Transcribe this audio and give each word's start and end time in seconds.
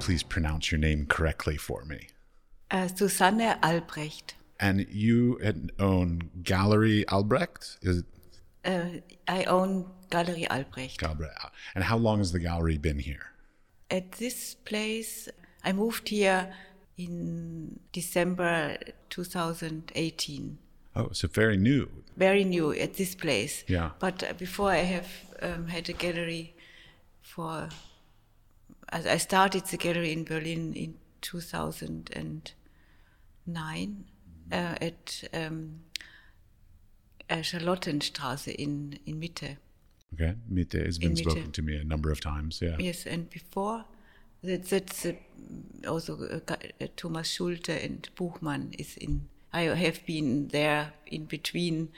Please 0.00 0.22
pronounce 0.22 0.70
your 0.70 0.78
name 0.78 1.06
correctly 1.06 1.56
for 1.56 1.84
me. 1.86 2.08
Uh, 2.70 2.88
Susanne 2.88 3.56
Albrecht. 3.62 4.34
And 4.60 4.86
you 4.90 5.40
own 5.78 6.30
Gallery 6.42 7.04
Albrecht? 7.08 7.78
Is 7.82 7.98
it 7.98 8.04
Uh, 8.64 9.00
I 9.26 9.44
own 9.44 9.86
Gallery 10.10 10.46
Albrecht. 10.50 10.98
Gallery? 10.98 11.28
And 11.74 11.84
how 11.84 11.96
long 11.96 12.18
has 12.18 12.32
the 12.32 12.38
gallery 12.38 12.78
been 12.78 12.98
here? 12.98 13.26
At 13.90 14.12
this 14.12 14.54
place, 14.54 15.28
I 15.64 15.72
moved 15.72 16.08
here 16.08 16.52
in 16.96 17.80
December 17.92 18.78
2018. 19.10 20.58
Oh, 20.96 21.08
so 21.12 21.28
very 21.28 21.56
new. 21.56 21.88
Very 22.16 22.44
new 22.44 22.72
at 22.72 22.94
this 22.94 23.14
place. 23.14 23.64
Yeah. 23.66 23.90
But 23.98 24.22
uh, 24.22 24.32
before 24.34 24.70
I 24.70 24.76
have 24.76 25.08
um, 25.42 25.66
had 25.68 25.88
a 25.88 25.92
gallery 25.92 26.54
for. 27.20 27.68
I 28.92 29.10
I 29.10 29.18
started 29.18 29.64
the 29.64 29.76
gallery 29.76 30.12
in 30.12 30.24
Berlin 30.24 30.72
in 30.74 30.94
2009 31.20 34.04
uh, 34.52 34.74
at 34.80 35.24
um, 35.32 35.80
uh, 37.30 37.36
Charlottenstraße 37.36 38.54
in, 38.54 38.98
in 39.06 39.18
Mitte. 39.18 39.56
Okay. 40.12 40.34
Mitte 40.48 40.84
has 40.84 40.98
been 40.98 41.14
Mitte. 41.14 41.30
spoken 41.30 41.52
to 41.52 41.62
me 41.62 41.76
a 41.76 41.84
number 41.84 42.12
of 42.12 42.20
times. 42.20 42.60
Yeah. 42.62 42.76
Yes, 42.78 43.06
and 43.06 43.30
before 43.30 43.84
that, 44.44 44.68
that's 44.68 45.06
uh, 45.06 45.12
also 45.86 46.18
uh, 46.18 46.52
uh, 46.52 46.86
Thomas 46.96 47.28
Schulte 47.28 47.70
and 47.70 48.08
Buchmann 48.16 48.74
is 48.78 48.96
in. 48.96 49.28
I 49.52 49.62
have 49.62 50.04
been 50.04 50.48
there 50.48 50.92
in 51.06 51.26
between 51.26 51.90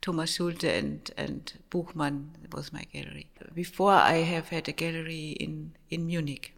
Thomas 0.00 0.34
Schulte 0.34 0.64
and 0.64 1.10
and 1.16 1.52
Buchmann 1.70 2.30
was 2.52 2.72
my 2.72 2.84
gallery. 2.92 3.30
Before 3.54 3.92
I 3.92 4.16
have 4.16 4.48
had 4.48 4.68
a 4.68 4.72
gallery 4.72 5.36
in 5.40 5.72
in 5.90 6.06
Munich. 6.06 6.54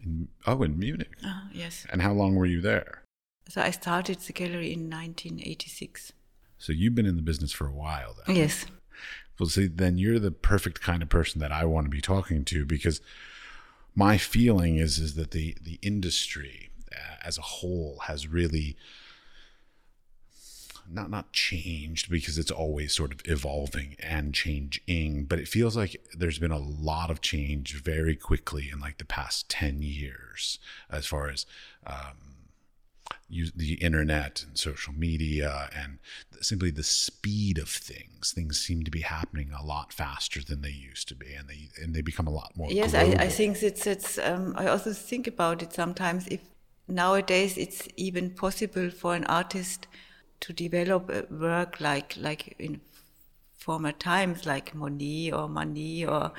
In, 0.00 0.28
oh, 0.46 0.62
in 0.62 0.78
Munich. 0.78 1.16
Ah, 1.24 1.48
yes. 1.52 1.86
And 1.90 2.02
how 2.02 2.12
long 2.12 2.36
were 2.36 2.46
you 2.46 2.60
there? 2.60 3.02
So 3.48 3.62
I 3.62 3.70
started 3.70 4.18
the 4.20 4.32
gallery 4.32 4.72
in 4.72 4.90
1986. 4.90 6.12
So 6.58 6.72
you've 6.72 6.94
been 6.94 7.06
in 7.06 7.16
the 7.16 7.22
business 7.22 7.52
for 7.52 7.66
a 7.66 7.72
while 7.72 8.14
then. 8.26 8.36
Yes. 8.36 8.66
Well, 9.38 9.48
see, 9.48 9.68
then 9.68 9.98
you're 9.98 10.18
the 10.18 10.32
perfect 10.32 10.80
kind 10.80 11.02
of 11.02 11.08
person 11.08 11.40
that 11.40 11.52
I 11.52 11.64
want 11.64 11.86
to 11.86 11.90
be 11.90 12.00
talking 12.00 12.44
to 12.46 12.64
because 12.64 13.00
my 13.98 14.16
feeling 14.16 14.76
is 14.76 15.00
is 15.00 15.16
that 15.16 15.32
the 15.32 15.56
the 15.60 15.80
industry 15.82 16.70
uh, 16.94 17.16
as 17.24 17.36
a 17.36 17.42
whole 17.42 17.98
has 18.06 18.28
really 18.28 18.76
not 20.88 21.10
not 21.10 21.32
changed 21.32 22.08
because 22.08 22.38
it's 22.38 22.52
always 22.52 22.94
sort 22.94 23.12
of 23.12 23.20
evolving 23.24 23.96
and 23.98 24.32
changing, 24.32 25.24
but 25.24 25.40
it 25.40 25.48
feels 25.48 25.76
like 25.76 26.00
there's 26.16 26.38
been 26.38 26.52
a 26.52 26.58
lot 26.58 27.10
of 27.10 27.20
change 27.20 27.82
very 27.82 28.14
quickly 28.14 28.70
in 28.72 28.78
like 28.78 28.98
the 28.98 29.04
past 29.04 29.48
ten 29.50 29.82
years 29.82 30.60
as 30.88 31.04
far 31.04 31.28
as 31.28 31.44
um, 31.84 32.37
use 33.28 33.52
the 33.52 33.74
internet 33.74 34.42
and 34.46 34.56
social 34.56 34.92
media 34.94 35.68
and 35.76 35.98
simply 36.40 36.70
the 36.70 36.82
speed 36.82 37.58
of 37.58 37.68
things. 37.68 38.32
Things 38.32 38.60
seem 38.60 38.84
to 38.84 38.90
be 38.90 39.00
happening 39.00 39.50
a 39.52 39.64
lot 39.64 39.92
faster 39.92 40.42
than 40.42 40.62
they 40.62 40.70
used 40.70 41.08
to 41.08 41.14
be, 41.14 41.34
and 41.34 41.48
they 41.48 41.68
and 41.82 41.94
they 41.94 42.00
become 42.00 42.26
a 42.26 42.30
lot 42.30 42.52
more. 42.56 42.70
Yes, 42.70 42.94
I, 42.94 43.02
I 43.18 43.28
think 43.28 43.62
it's 43.62 43.86
it's. 43.86 44.18
Um, 44.18 44.54
I 44.56 44.68
also 44.68 44.92
think 44.92 45.26
about 45.26 45.62
it 45.62 45.72
sometimes. 45.72 46.26
If 46.28 46.40
nowadays 46.86 47.58
it's 47.58 47.88
even 47.96 48.30
possible 48.30 48.90
for 48.90 49.14
an 49.14 49.24
artist 49.24 49.86
to 50.40 50.52
develop 50.52 51.10
a 51.10 51.26
work 51.30 51.80
like 51.80 52.16
like 52.16 52.54
in 52.58 52.80
former 53.58 53.92
times, 53.92 54.46
like 54.46 54.74
Monet 54.74 55.32
or 55.32 55.48
Manet 55.48 56.06
or 56.06 56.32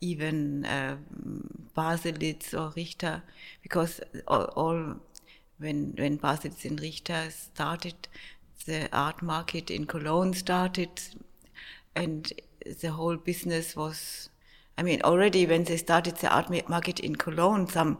even 0.00 0.64
uh, 0.66 0.96
Baselitz 1.76 2.54
or 2.54 2.72
Richter, 2.76 3.22
because 3.62 4.00
all, 4.28 4.44
all 4.54 4.96
when 5.58 5.94
when 5.96 6.18
Baselitz 6.18 6.64
and 6.64 6.80
Richter 6.80 7.30
started, 7.30 8.08
the 8.66 8.88
art 8.92 9.22
market 9.22 9.70
in 9.70 9.86
Cologne 9.86 10.34
started, 10.34 11.00
and 11.94 12.32
the 12.80 12.90
whole 12.90 13.16
business 13.16 13.76
was. 13.76 14.28
I 14.78 14.82
mean, 14.82 15.00
already 15.02 15.46
when 15.46 15.64
they 15.64 15.78
started 15.78 16.16
the 16.16 16.28
art 16.28 16.50
market 16.68 17.00
in 17.00 17.16
Cologne, 17.16 17.66
some 17.66 17.98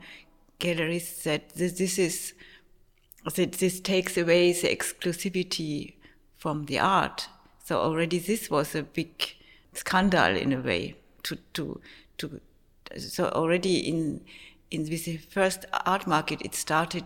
galleries 0.59 1.09
said 1.09 1.43
this, 1.55 1.73
this 1.73 1.99
is 1.99 2.35
that 3.35 3.53
this 3.53 3.81
takes 3.81 4.17
away 4.17 4.53
the 4.53 4.69
exclusivity 4.69 5.95
from 6.37 6.67
the 6.67 6.79
art. 6.79 7.29
So 7.65 7.79
already 7.79 8.19
this 8.19 8.51
was 8.51 8.75
a 8.75 8.83
big 8.83 9.25
scandal 9.73 10.37
in 10.37 10.53
a 10.53 10.61
way 10.61 10.97
to 11.25 11.37
to 11.55 11.81
to. 12.19 12.41
So 12.99 13.29
already 13.31 13.79
in 13.79 14.21
in 14.71 14.83
with 14.83 15.07
the 15.07 15.17
first 15.17 15.65
art 15.87 16.07
market, 16.07 16.43
it 16.43 16.55
started 16.55 17.05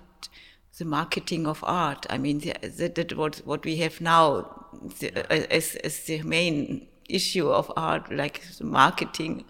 the 0.78 0.84
marketing 0.84 1.47
of 1.47 1.62
art. 1.66 2.06
I 2.10 2.19
mean, 2.19 2.38
that, 2.41 3.12
what 3.16 3.36
what 3.44 3.64
we 3.64 3.76
have 3.76 4.00
now 4.00 4.66
the, 5.00 5.31
as 5.53 5.76
as 5.76 6.04
the 6.04 6.22
main 6.22 6.86
issue 7.08 7.48
of 7.48 7.70
art, 7.76 8.12
like 8.12 8.42
marketing. 8.62 9.44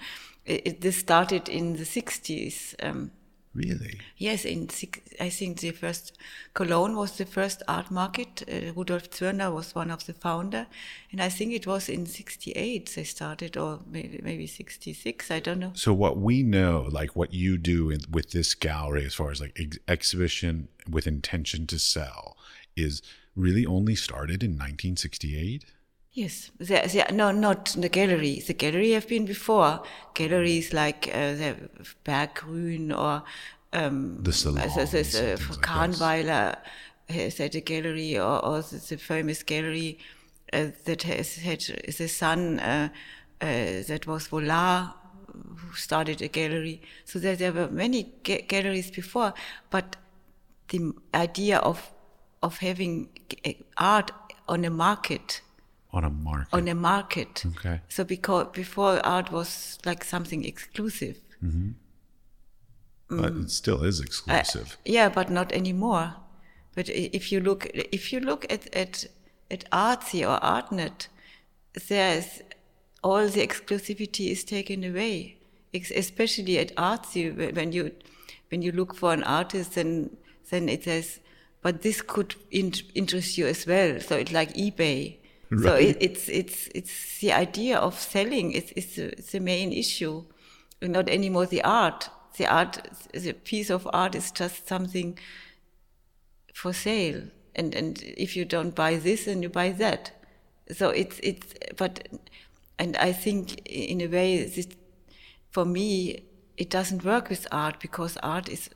It, 0.47 0.66
it- 0.66 0.80
this 0.80 0.97
started 0.97 1.48
in 1.48 1.76
the 1.76 1.84
sixties. 1.84 2.75
Um, 2.82 3.10
really. 3.54 4.00
Yes, 4.16 4.44
in 4.44 4.68
six, 4.68 5.00
I 5.20 5.28
think 5.28 5.60
the 5.60 5.72
first 5.72 6.16
Cologne 6.54 6.96
was 6.96 7.16
the 7.18 7.26
first 7.26 7.62
art 7.66 7.90
market. 7.90 8.42
Uh, 8.48 8.72
Rudolf 8.74 9.10
Zwirner 9.10 9.52
was 9.52 9.74
one 9.74 9.90
of 9.90 10.06
the 10.06 10.12
founder, 10.12 10.66
and 11.10 11.20
I 11.20 11.28
think 11.28 11.52
it 11.52 11.66
was 11.66 11.88
in 11.88 12.06
'68 12.06 12.92
they 12.94 13.04
started, 13.04 13.56
or 13.56 13.80
maybe 13.86 14.20
maybe 14.22 14.46
'66. 14.46 15.30
I 15.30 15.40
don't 15.40 15.58
know. 15.58 15.72
So 15.74 15.92
what 15.92 16.18
we 16.18 16.42
know, 16.42 16.88
like 16.90 17.16
what 17.16 17.32
you 17.34 17.58
do 17.58 17.90
in, 17.90 18.00
with 18.10 18.30
this 18.30 18.54
gallery, 18.54 19.04
as 19.04 19.14
far 19.14 19.30
as 19.30 19.40
like 19.40 19.56
ex- 19.58 19.78
exhibition 19.88 20.68
with 20.88 21.06
intention 21.06 21.66
to 21.68 21.78
sell, 21.78 22.36
is 22.76 23.02
really 23.36 23.66
only 23.66 23.94
started 23.94 24.42
in 24.42 24.50
1968. 24.50 25.64
Yes, 26.12 26.50
there, 26.59 26.87
there, 26.88 27.06
no, 27.12 27.31
not 27.31 27.66
the 27.78 27.88
gallery. 27.88 28.43
The 28.44 28.54
gallery 28.54 28.97
I've 28.97 29.06
been 29.06 29.26
before. 29.26 29.82
Galleries 30.15 30.72
like 30.72 31.09
uh, 31.12 31.34
the 31.34 31.56
Berggrün 32.04 32.91
or 32.97 33.22
um, 33.72 34.22
The 34.22 34.32
salons 34.32 34.76
also 34.76 34.81
and 34.81 34.91
this, 34.91 35.15
uh, 35.15 35.37
like. 35.38 35.60
Kahnweiler 35.60 36.56
has 37.09 37.38
had 37.38 37.54
a 37.54 37.60
gallery, 37.60 38.19
or, 38.19 38.44
or 38.44 38.62
the, 38.62 38.76
the 38.76 38.97
famous 38.97 39.44
gallery 39.44 39.98
uh, 40.53 40.66
that 40.84 41.03
has 41.04 41.37
had 41.37 41.60
the 41.60 42.09
son 42.09 42.59
uh, 42.59 42.88
uh, 43.41 43.47
that 43.87 44.06
was 44.06 44.28
Vollard 44.28 44.92
who 45.32 45.77
started 45.77 46.21
a 46.22 46.28
gallery. 46.28 46.82
So 47.04 47.21
there, 47.21 47.37
there 47.37 47.53
were 47.53 47.69
many 47.69 48.12
ga- 48.25 48.42
galleries 48.42 48.91
before, 48.91 49.32
but 49.71 49.97
the 50.69 50.92
idea 51.15 51.59
of 51.59 51.92
of 52.42 52.59
having 52.59 53.10
uh, 53.47 53.53
art 53.77 54.10
on 54.48 54.65
a 54.65 54.71
market 54.71 55.42
On 55.92 56.04
a 56.04 56.10
market. 56.10 56.48
on 56.54 56.68
a 56.68 56.74
market. 56.74 57.42
Okay. 57.46 57.80
So 57.88 58.04
because 58.04 58.46
before 58.52 59.04
art 59.04 59.32
was 59.32 59.78
like 59.84 60.04
something 60.04 60.44
exclusive. 60.44 61.18
Mm-hmm. 61.44 61.70
Mm. 63.10 63.22
but 63.22 63.32
it 63.32 63.50
still 63.50 63.82
is 63.82 63.98
exclusive. 64.00 64.72
Uh, 64.72 64.76
yeah, 64.84 65.08
but 65.08 65.30
not 65.30 65.50
anymore. 65.52 66.14
But 66.76 66.88
if 66.88 67.32
you 67.32 67.40
look, 67.40 67.66
if 67.74 68.12
you 68.12 68.20
look 68.20 68.46
at 68.52 68.72
at 68.74 69.06
at 69.50 69.68
Artsy 69.72 70.22
or 70.22 70.38
Artnet, 70.40 71.08
there's 71.88 72.40
all 73.02 73.26
the 73.26 73.44
exclusivity 73.44 74.30
is 74.30 74.44
taken 74.44 74.84
away. 74.84 75.38
Ex- 75.74 75.90
Especially 75.90 76.58
at 76.58 76.74
Artsy, 76.76 77.32
wh- 77.32 77.54
when 77.56 77.72
you 77.72 77.90
when 78.50 78.62
you 78.62 78.70
look 78.70 78.94
for 78.94 79.12
an 79.12 79.24
artist, 79.24 79.74
then 79.74 80.16
then 80.50 80.68
it 80.68 80.84
says, 80.84 81.18
but 81.62 81.82
this 81.82 82.02
could 82.02 82.36
in- 82.52 82.74
interest 82.94 83.36
you 83.38 83.47
as 83.47 83.66
well. 83.66 83.98
So 84.00 84.16
it's 84.16 84.32
like 84.32 84.54
eBay. 84.54 85.16
So 85.58 85.74
it, 85.74 85.97
it's 86.00 86.28
it's 86.28 86.68
it's 86.74 87.18
the 87.18 87.32
idea 87.32 87.76
of 87.78 87.98
selling 87.98 88.52
is 88.52 88.70
is 88.72 88.94
the, 88.94 89.14
the 89.32 89.41
main 89.41 89.72
issue, 89.72 90.24
not 90.80 91.08
anymore 91.08 91.47
the 91.47 91.62
art. 91.64 92.08
The 92.36 92.47
art, 92.47 92.88
the 93.12 93.32
piece 93.32 93.70
of 93.70 93.88
art 93.92 94.14
is 94.14 94.30
just 94.30 94.68
something 94.68 95.18
for 96.54 96.72
sale, 96.72 97.22
and 97.56 97.74
and 97.74 98.00
if 98.16 98.36
you 98.36 98.44
don't 98.44 98.76
buy 98.76 98.97
this, 98.97 99.24
then 99.24 99.42
you 99.42 99.48
buy 99.48 99.72
that. 99.72 100.12
So 100.72 100.91
it's 100.91 101.18
it's 101.20 101.53
but, 101.76 102.08
and 102.78 102.96
I 102.96 103.12
think 103.12 103.66
in 103.66 104.00
a 104.00 104.06
way 104.06 104.44
this, 104.44 104.68
for 105.50 105.64
me 105.64 106.22
it 106.56 106.70
doesn't 106.70 107.04
work 107.04 107.28
with 107.28 107.48
art 107.50 107.80
because 107.80 108.16
art 108.22 108.48
is 108.48 108.70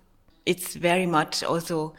it's 0.44 0.74
very 0.74 1.06
much 1.06 1.44
also 1.44 1.94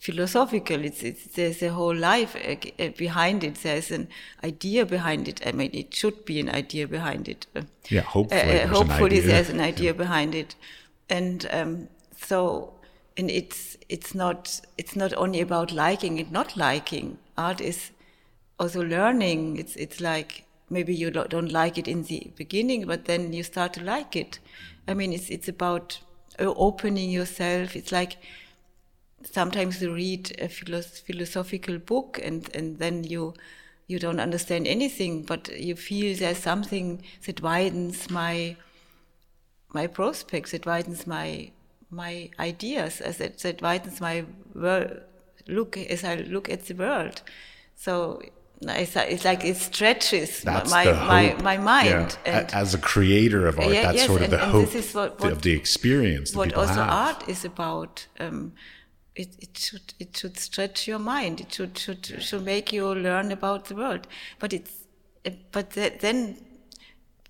philosophical. 0.00 0.84
It's, 0.84 1.02
it's 1.02 1.24
there's 1.36 1.62
a 1.62 1.68
whole 1.68 1.94
life 1.94 2.34
uh, 2.34 2.56
uh, 2.82 2.88
behind 2.96 3.44
it. 3.44 3.56
There's 3.56 3.90
an 3.90 4.08
idea 4.42 4.86
behind 4.86 5.28
it. 5.28 5.46
I 5.46 5.52
mean, 5.52 5.70
it 5.74 5.94
should 5.94 6.24
be 6.24 6.40
an 6.40 6.48
idea 6.48 6.88
behind 6.88 7.28
it. 7.28 7.46
Uh, 7.54 7.62
Yeah, 7.90 8.00
hopefully 8.02 8.40
uh, 8.40 8.46
there's 8.46 8.62
an 8.70 8.74
hopefully 8.74 9.16
idea. 9.18 9.22
there's 9.22 9.50
an 9.50 9.60
idea 9.60 9.94
behind 9.94 10.34
it, 10.34 10.56
and 11.08 11.46
um, 11.52 11.88
so 12.16 12.72
and 13.16 13.30
it's 13.30 13.76
it's 13.88 14.14
not 14.14 14.60
it's 14.78 14.96
not 14.96 15.12
only 15.14 15.40
about 15.40 15.70
liking 15.72 16.18
and 16.20 16.32
not 16.32 16.56
liking. 16.56 17.18
Art 17.36 17.60
is 17.60 17.90
also 18.58 18.82
learning. 18.82 19.58
It's 19.58 19.76
it's 19.76 20.00
like 20.00 20.44
maybe 20.70 20.94
you 20.94 21.10
don't 21.10 21.52
like 21.52 21.76
it 21.78 21.88
in 21.88 22.04
the 22.04 22.30
beginning, 22.36 22.86
but 22.86 23.04
then 23.04 23.32
you 23.32 23.42
start 23.42 23.74
to 23.74 23.84
like 23.84 24.16
it. 24.16 24.38
I 24.88 24.94
mean, 24.94 25.12
it's 25.12 25.28
it's 25.30 25.48
about 25.48 26.00
opening 26.38 27.10
yourself. 27.10 27.76
It's 27.76 27.92
like 27.92 28.16
sometimes 29.24 29.82
you 29.82 29.92
read 29.92 30.32
a 30.40 30.48
philosophical 30.48 31.78
book 31.78 32.20
and 32.22 32.48
and 32.54 32.78
then 32.78 33.04
you 33.04 33.34
you 33.86 33.98
don't 33.98 34.20
understand 34.20 34.68
anything, 34.68 35.22
but 35.22 35.48
you 35.58 35.74
feel 35.74 36.16
there's 36.16 36.38
something 36.38 37.02
that 37.26 37.42
widens 37.42 38.08
my 38.10 38.56
my 39.72 39.86
prospects, 39.86 40.54
it 40.54 40.64
widens 40.66 41.06
my 41.06 41.50
my 41.90 42.30
ideas, 42.38 43.00
as 43.00 43.20
it 43.20 43.38
that 43.38 43.60
widens 43.60 44.00
my 44.00 44.24
world, 44.54 45.00
look 45.48 45.76
as 45.76 46.04
I 46.04 46.16
look 46.16 46.48
at 46.48 46.66
the 46.66 46.74
world. 46.74 47.22
So 47.74 48.22
it's, 48.62 48.94
it's 48.94 49.24
like 49.24 49.44
it 49.44 49.56
stretches 49.56 50.42
that's 50.42 50.70
my, 50.70 50.84
my, 50.84 51.36
my 51.42 51.56
mind. 51.56 52.18
Yeah. 52.26 52.48
As 52.52 52.74
a 52.74 52.78
creator 52.78 53.46
of 53.46 53.58
art, 53.58 53.70
that's 53.70 53.96
yes, 53.96 54.06
sort 54.06 54.22
of 54.22 54.24
and, 54.24 54.32
the 54.32 54.38
hope 54.38 54.72
what, 54.94 55.20
what, 55.20 55.32
of 55.32 55.42
the 55.42 55.52
experience. 55.52 56.30
That 56.32 56.38
what 56.38 56.52
also 56.54 56.74
have. 56.74 56.90
art 56.90 57.28
is 57.28 57.44
about. 57.44 58.06
Um, 58.18 58.52
it, 59.20 59.36
it 59.38 59.58
should 59.58 59.94
it 59.98 60.16
should 60.16 60.38
stretch 60.38 60.88
your 60.88 60.98
mind. 60.98 61.40
It 61.40 61.52
should 61.52 61.78
should 61.78 62.04
should 62.22 62.44
make 62.44 62.72
you 62.72 62.86
learn 62.94 63.30
about 63.32 63.66
the 63.66 63.74
world. 63.74 64.06
But 64.38 64.52
it's 64.52 64.72
but 65.52 65.70
then 65.72 66.38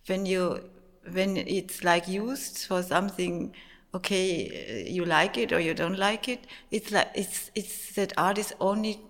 when 0.07 0.27
you 0.27 0.71
when 1.13 1.37
it's 1.37 1.83
like 1.83 2.07
used 2.07 2.67
for 2.67 2.83
something 2.83 3.53
okay 3.95 4.87
you 4.89 5.05
like 5.05 5.37
it 5.37 5.53
or 5.53 5.59
you 5.59 5.75
don't 5.75 5.99
like 5.99 6.29
it 6.29 6.47
it's 6.71 6.93
like 6.93 7.11
it's 7.15 7.51
it's 7.57 7.95
that 7.97 8.13
art 8.17 8.39
is 8.39 8.55
only 8.61 9.01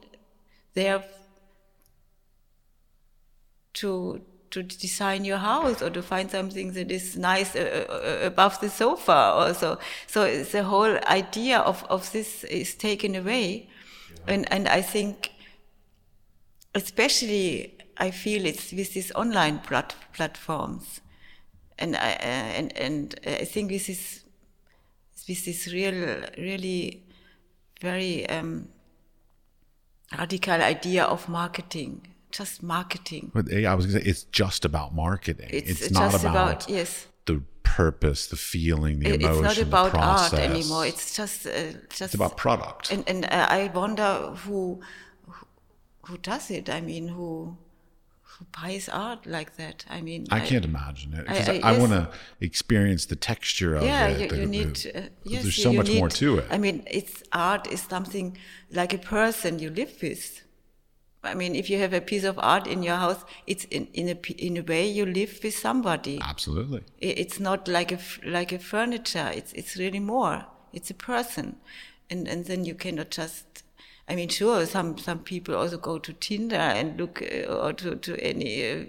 there 0.74 1.04
to 3.74 4.20
to 4.50 4.62
design 4.62 5.24
your 5.24 5.38
house 5.38 5.80
or 5.80 5.90
to 5.90 6.02
find 6.02 6.30
something 6.30 6.72
that 6.72 6.90
is 6.90 7.16
nice 7.16 7.54
uh, 7.54 7.86
uh, 7.88 8.26
above 8.26 8.60
the 8.60 8.68
sofa 8.68 9.34
or 9.36 9.54
so. 9.54 9.78
So 10.06 10.42
the 10.42 10.64
whole 10.64 10.98
idea 11.06 11.58
of 11.60 11.84
of 11.88 12.10
this 12.12 12.44
is 12.44 12.74
taken 12.74 13.14
away. 13.14 13.68
Yeah. 14.26 14.34
and 14.34 14.52
and 14.52 14.68
i 14.68 14.82
think 14.82 15.30
especially 16.74 17.74
i 17.96 18.10
feel 18.10 18.44
it's 18.44 18.72
with 18.72 18.94
these 18.94 19.12
online 19.12 19.58
plat- 19.58 19.94
platforms. 20.12 21.00
And 21.78 21.96
I, 21.96 22.12
uh, 22.12 22.58
and 22.58 22.76
and 22.76 23.14
I 23.26 23.46
think 23.46 23.70
this 23.70 23.88
is 23.88 24.24
this 25.26 25.48
is 25.48 25.72
real 25.72 26.22
really 26.36 27.02
very 27.80 28.28
um, 28.28 28.68
radical 30.18 30.60
idea 30.60 31.04
of 31.04 31.28
marketing 31.28 32.06
just 32.30 32.62
marketing 32.62 33.30
but 33.34 33.50
yeah, 33.50 33.70
i 33.70 33.74
was 33.74 33.86
gonna 33.86 34.00
say 34.00 34.08
it's 34.08 34.24
just 34.24 34.64
about 34.64 34.94
marketing 34.94 35.48
it's, 35.50 35.70
it's 35.70 35.90
not 35.90 36.14
about, 36.14 36.30
about, 36.30 36.68
yes 36.68 37.06
the 37.26 37.42
purpose 37.62 38.26
the 38.26 38.36
feeling 38.36 39.00
the 39.00 39.14
emotion 39.14 39.44
it's 39.44 39.58
not 39.58 39.58
about 39.58 39.94
art 39.94 40.34
anymore 40.34 40.86
it's 40.86 41.16
just 41.16 41.46
uh, 41.46 41.50
just 41.88 42.00
it's 42.00 42.14
about 42.14 42.36
product 42.36 42.90
and 42.90 43.08
and 43.08 43.24
uh, 43.26 43.46
i 43.48 43.70
wonder 43.74 44.32
who 44.44 44.80
who 46.06 46.18
does 46.18 46.50
it 46.50 46.68
i 46.68 46.80
mean 46.80 47.08
who 47.08 47.56
who 48.40 48.46
buys 48.62 48.88
art 48.88 49.26
like 49.26 49.56
that. 49.56 49.84
I 49.88 50.00
mean, 50.00 50.26
I, 50.30 50.38
I 50.38 50.40
can't 50.40 50.64
imagine 50.64 51.12
it 51.14 51.26
I, 51.28 51.34
I, 51.34 51.60
I 51.62 51.72
yes. 51.72 51.80
want 51.80 51.92
to 51.92 52.10
experience 52.40 53.06
the 53.06 53.16
texture 53.16 53.74
of 53.74 53.82
yeah, 53.82 54.08
it. 54.08 54.20
Yeah, 54.20 54.36
you, 54.36 54.40
you, 54.40 54.46
need. 54.46 54.76
The, 54.76 54.98
uh, 54.98 55.08
yes, 55.24 55.42
there's 55.42 55.62
so 55.62 55.72
much 55.72 55.88
need, 55.88 55.98
more 55.98 56.08
to 56.08 56.38
it. 56.38 56.46
I 56.50 56.58
mean, 56.58 56.82
it's 56.86 57.22
art 57.32 57.66
is 57.66 57.82
something 57.82 58.36
like 58.70 58.94
a 58.94 58.98
person 58.98 59.58
you 59.58 59.70
live 59.70 59.94
with. 60.00 60.42
I 61.22 61.34
mean, 61.34 61.54
if 61.54 61.68
you 61.68 61.78
have 61.78 61.92
a 61.92 62.00
piece 62.00 62.24
of 62.24 62.38
art 62.38 62.66
in 62.66 62.82
your 62.82 62.96
house, 62.96 63.24
it's 63.46 63.64
in, 63.64 63.88
in 63.92 64.08
a 64.08 64.18
in 64.42 64.56
a 64.56 64.62
way 64.62 64.88
you 64.88 65.04
live 65.04 65.38
with 65.42 65.56
somebody. 65.56 66.18
Absolutely. 66.22 66.82
It's 66.98 67.38
not 67.38 67.68
like 67.68 67.92
a 67.92 67.98
like 68.24 68.52
a 68.52 68.58
furniture. 68.58 69.30
It's 69.34 69.52
it's 69.52 69.76
really 69.76 70.00
more. 70.00 70.46
It's 70.72 70.90
a 70.90 70.94
person, 70.94 71.56
and 72.08 72.26
and 72.26 72.46
then 72.46 72.64
you 72.64 72.74
cannot 72.74 73.10
just 73.10 73.64
I 74.10 74.16
mean, 74.16 74.28
sure, 74.28 74.66
some 74.66 74.98
some 74.98 75.20
people 75.20 75.54
also 75.54 75.78
go 75.78 76.00
to 76.00 76.12
Tinder 76.12 76.56
and 76.56 76.98
look 76.98 77.22
uh, 77.22 77.44
or 77.44 77.72
to 77.74 77.94
to 77.94 78.20
any. 78.20 78.68
Uh, 78.68 78.84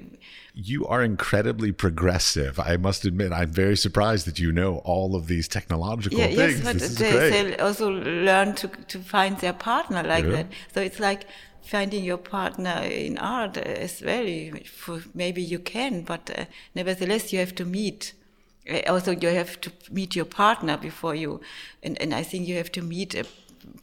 you 0.55 0.87
are 0.87 1.03
incredibly 1.03 1.71
progressive. 1.71 2.59
I 2.59 2.77
must 2.77 3.05
admit, 3.05 3.31
I'm 3.31 3.51
very 3.51 3.77
surprised 3.77 4.25
that 4.25 4.39
you 4.39 4.51
know 4.51 4.77
all 4.77 5.15
of 5.15 5.27
these 5.27 5.47
technological 5.47 6.17
yeah, 6.17 6.25
things. 6.25 6.63
Yes, 6.63 6.63
but 6.63 6.97
they, 6.97 7.29
they, 7.29 7.57
also 7.57 7.91
learn 7.91 8.55
to 8.55 8.67
to 8.67 8.99
find 8.99 9.37
their 9.37 9.53
partner 9.53 10.01
like 10.01 10.25
yeah. 10.25 10.31
that. 10.31 10.47
So 10.73 10.81
it's 10.81 10.99
like 10.99 11.27
finding 11.61 12.03
your 12.03 12.17
partner 12.17 12.81
in 12.83 13.17
art 13.17 13.57
as 13.57 14.01
well. 14.01 14.25
Maybe 15.13 15.41
you 15.41 15.59
can, 15.59 16.01
but 16.03 16.29
uh, 16.37 16.45
nevertheless, 16.75 17.31
you 17.31 17.39
have 17.39 17.55
to 17.55 17.65
meet 17.65 18.13
uh, 18.69 18.79
also 18.87 19.11
you 19.11 19.29
have 19.29 19.59
to 19.59 19.71
meet 19.89 20.15
your 20.15 20.25
partner 20.25 20.77
before 20.77 21.15
you 21.15 21.41
and, 21.81 21.99
and 21.99 22.13
i 22.13 22.21
think 22.21 22.47
you 22.47 22.55
have 22.55 22.71
to 22.71 22.79
meet 22.83 23.15
a 23.15 23.25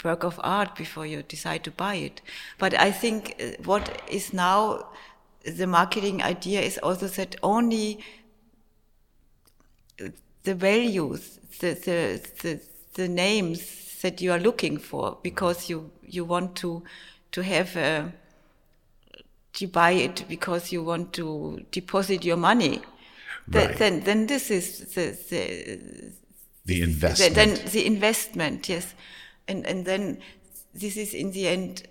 work 0.04 0.24
of 0.24 0.40
art 0.42 0.74
before 0.74 1.06
you 1.06 1.22
decide 1.22 1.64
to 1.64 1.70
buy 1.70 1.94
it. 1.94 2.20
But 2.58 2.74
I 2.74 2.90
think 2.90 3.36
uh, 3.40 3.62
what 3.64 4.02
is 4.08 4.32
now 4.32 4.88
the 5.44 5.66
marketing 5.66 6.22
idea 6.22 6.60
is 6.60 6.78
also 6.78 7.06
that 7.08 7.36
only 7.42 8.00
the 10.44 10.54
values, 10.54 11.38
the, 11.60 11.74
the, 11.74 12.28
the, 12.42 12.60
the 12.94 13.08
names 13.08 14.00
that 14.02 14.20
you 14.20 14.32
are 14.32 14.38
looking 14.38 14.78
for, 14.78 15.18
because 15.22 15.68
you, 15.68 15.90
you 16.02 16.24
want 16.24 16.56
to, 16.56 16.82
to 17.32 17.42
have 17.42 17.76
a, 17.76 18.12
to 19.54 19.66
buy 19.66 19.92
it 19.92 20.24
because 20.28 20.72
you 20.72 20.82
want 20.82 21.12
to 21.14 21.64
deposit 21.70 22.24
your 22.24 22.36
money. 22.36 22.80
Right. 23.48 23.76
Then, 23.76 24.00
then 24.00 24.26
this 24.26 24.50
is 24.50 24.94
the, 24.94 25.18
the, 25.30 26.12
the 26.66 26.82
investment. 26.82 27.34
The, 27.34 27.44
then 27.44 27.70
the 27.72 27.86
investment, 27.86 28.68
yes 28.68 28.94
and 29.48 29.66
and 29.66 29.84
then 29.84 30.18
this 30.74 30.96
is 30.96 31.14
in 31.14 31.32
the 31.32 31.48
end 31.48 31.82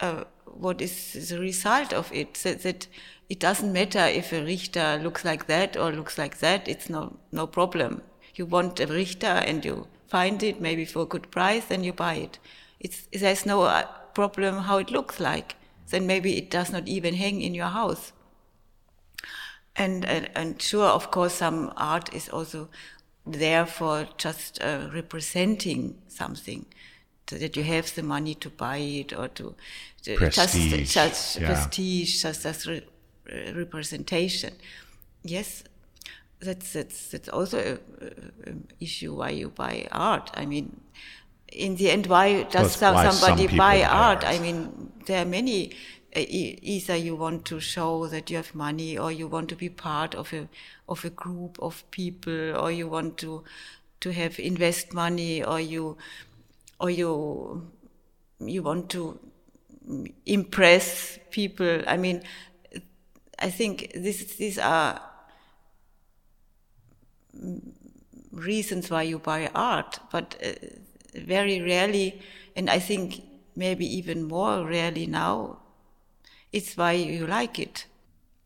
uh, 0.00 0.24
what 0.46 0.80
is 0.80 1.28
the 1.28 1.38
result 1.38 1.92
of 1.92 2.10
it 2.12 2.34
that, 2.34 2.62
that, 2.62 2.86
it 3.28 3.40
doesn't 3.40 3.72
matter 3.72 3.98
if 3.98 4.32
a 4.32 4.44
Richter 4.44 5.00
looks 5.02 5.24
like 5.24 5.46
that 5.46 5.76
or 5.76 5.92
looks 5.92 6.16
like 6.16 6.38
that 6.38 6.68
it's 6.68 6.88
no 6.88 7.16
no 7.32 7.46
problem 7.46 8.02
you 8.34 8.46
want 8.46 8.80
a 8.80 8.86
Richter 8.86 9.26
and 9.48 9.64
you 9.64 9.86
find 10.08 10.42
it 10.42 10.60
maybe 10.60 10.84
for 10.84 11.02
a 11.02 11.06
good 11.06 11.30
price 11.30 11.66
then 11.66 11.84
you 11.84 11.92
buy 11.92 12.14
it 12.14 12.38
it's 12.80 13.08
there's 13.12 13.44
no 13.44 13.62
uh, 13.62 13.86
problem 14.18 14.52
how 14.68 14.78
it 14.78 14.90
looks 14.90 15.20
like 15.20 15.54
then 15.90 16.06
maybe 16.06 16.36
it 16.36 16.50
does 16.50 16.70
not 16.72 16.88
even 16.88 17.14
hang 17.14 17.40
in 17.42 17.54
your 17.54 17.72
house 17.80 18.12
and 19.76 20.04
and, 20.04 20.30
and 20.34 20.62
sure 20.62 20.90
of 20.98 21.10
course 21.10 21.34
some 21.34 21.72
art 21.76 22.14
is 22.14 22.28
also 22.28 22.68
there 23.26 23.66
for 23.66 24.06
just 24.16 24.62
uh, 24.62 24.88
representing 24.94 25.96
something 26.08 26.64
that 27.26 27.56
you 27.56 27.64
have 27.64 27.92
the 27.94 28.02
money 28.02 28.34
to 28.34 28.48
buy 28.50 28.76
it 28.76 29.12
or 29.12 29.28
to, 29.28 29.54
to 30.02 30.16
prestige, 30.16 30.70
just, 30.70 30.94
just 30.94 31.40
yeah. 31.40 31.46
prestige, 31.46 32.22
just 32.22 32.46
as 32.46 32.66
re, 32.66 32.82
representation. 33.52 34.54
Yes, 35.24 35.64
that's 36.40 36.72
that's 36.72 37.08
that's 37.08 37.28
also 37.28 37.78
an 38.44 38.68
issue 38.78 39.14
why 39.14 39.30
you 39.30 39.48
buy 39.48 39.88
art. 39.90 40.30
I 40.34 40.46
mean, 40.46 40.80
in 41.52 41.76
the 41.76 41.90
end, 41.90 42.06
why 42.06 42.44
does 42.44 42.80
why 42.80 43.10
somebody 43.10 43.48
some 43.48 43.56
buy 43.56 43.82
art? 43.82 44.24
art? 44.24 44.24
I 44.24 44.38
mean, 44.38 44.92
there 45.06 45.22
are 45.22 45.28
many. 45.28 45.72
Uh, 46.14 46.24
either 46.28 46.96
you 46.96 47.14
want 47.14 47.44
to 47.44 47.60
show 47.60 48.06
that 48.06 48.30
you 48.30 48.36
have 48.36 48.54
money, 48.54 48.96
or 48.96 49.12
you 49.12 49.28
want 49.28 49.48
to 49.50 49.56
be 49.56 49.68
part 49.68 50.14
of 50.14 50.32
a 50.32 50.48
of 50.88 51.04
a 51.04 51.10
group 51.10 51.58
of 51.60 51.84
people, 51.90 52.56
or 52.56 52.70
you 52.70 52.88
want 52.88 53.18
to 53.18 53.44
to 54.00 54.12
have 54.12 54.38
invest 54.38 54.94
money, 54.94 55.42
or 55.42 55.60
you 55.60 55.96
or 56.80 56.90
you 56.90 57.70
you 58.40 58.62
want 58.62 58.88
to 58.90 59.18
impress 60.24 61.18
people. 61.30 61.82
I 61.86 61.96
mean, 61.96 62.22
I 63.38 63.50
think 63.50 63.92
this, 63.94 64.36
these 64.36 64.58
are 64.58 65.00
reasons 68.32 68.90
why 68.90 69.02
you 69.02 69.18
buy 69.18 69.50
art, 69.54 69.98
but 70.10 70.36
uh, 70.42 70.52
very 71.24 71.60
rarely, 71.60 72.20
and 72.54 72.70
I 72.70 72.78
think 72.78 73.22
maybe 73.54 73.86
even 73.86 74.24
more 74.24 74.66
rarely 74.66 75.06
now, 75.06 75.58
it's 76.52 76.76
why 76.76 76.92
you 76.92 77.26
like 77.26 77.58
it, 77.58 77.86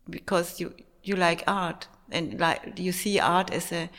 because 0.09 0.59
you 0.59 0.73
you 1.03 1.15
like 1.15 1.43
art 1.47 1.87
and 2.11 2.39
like 2.39 2.79
you 2.79 2.91
see 2.91 3.19
art 3.19 3.51
as 3.51 3.71
a 3.71 3.89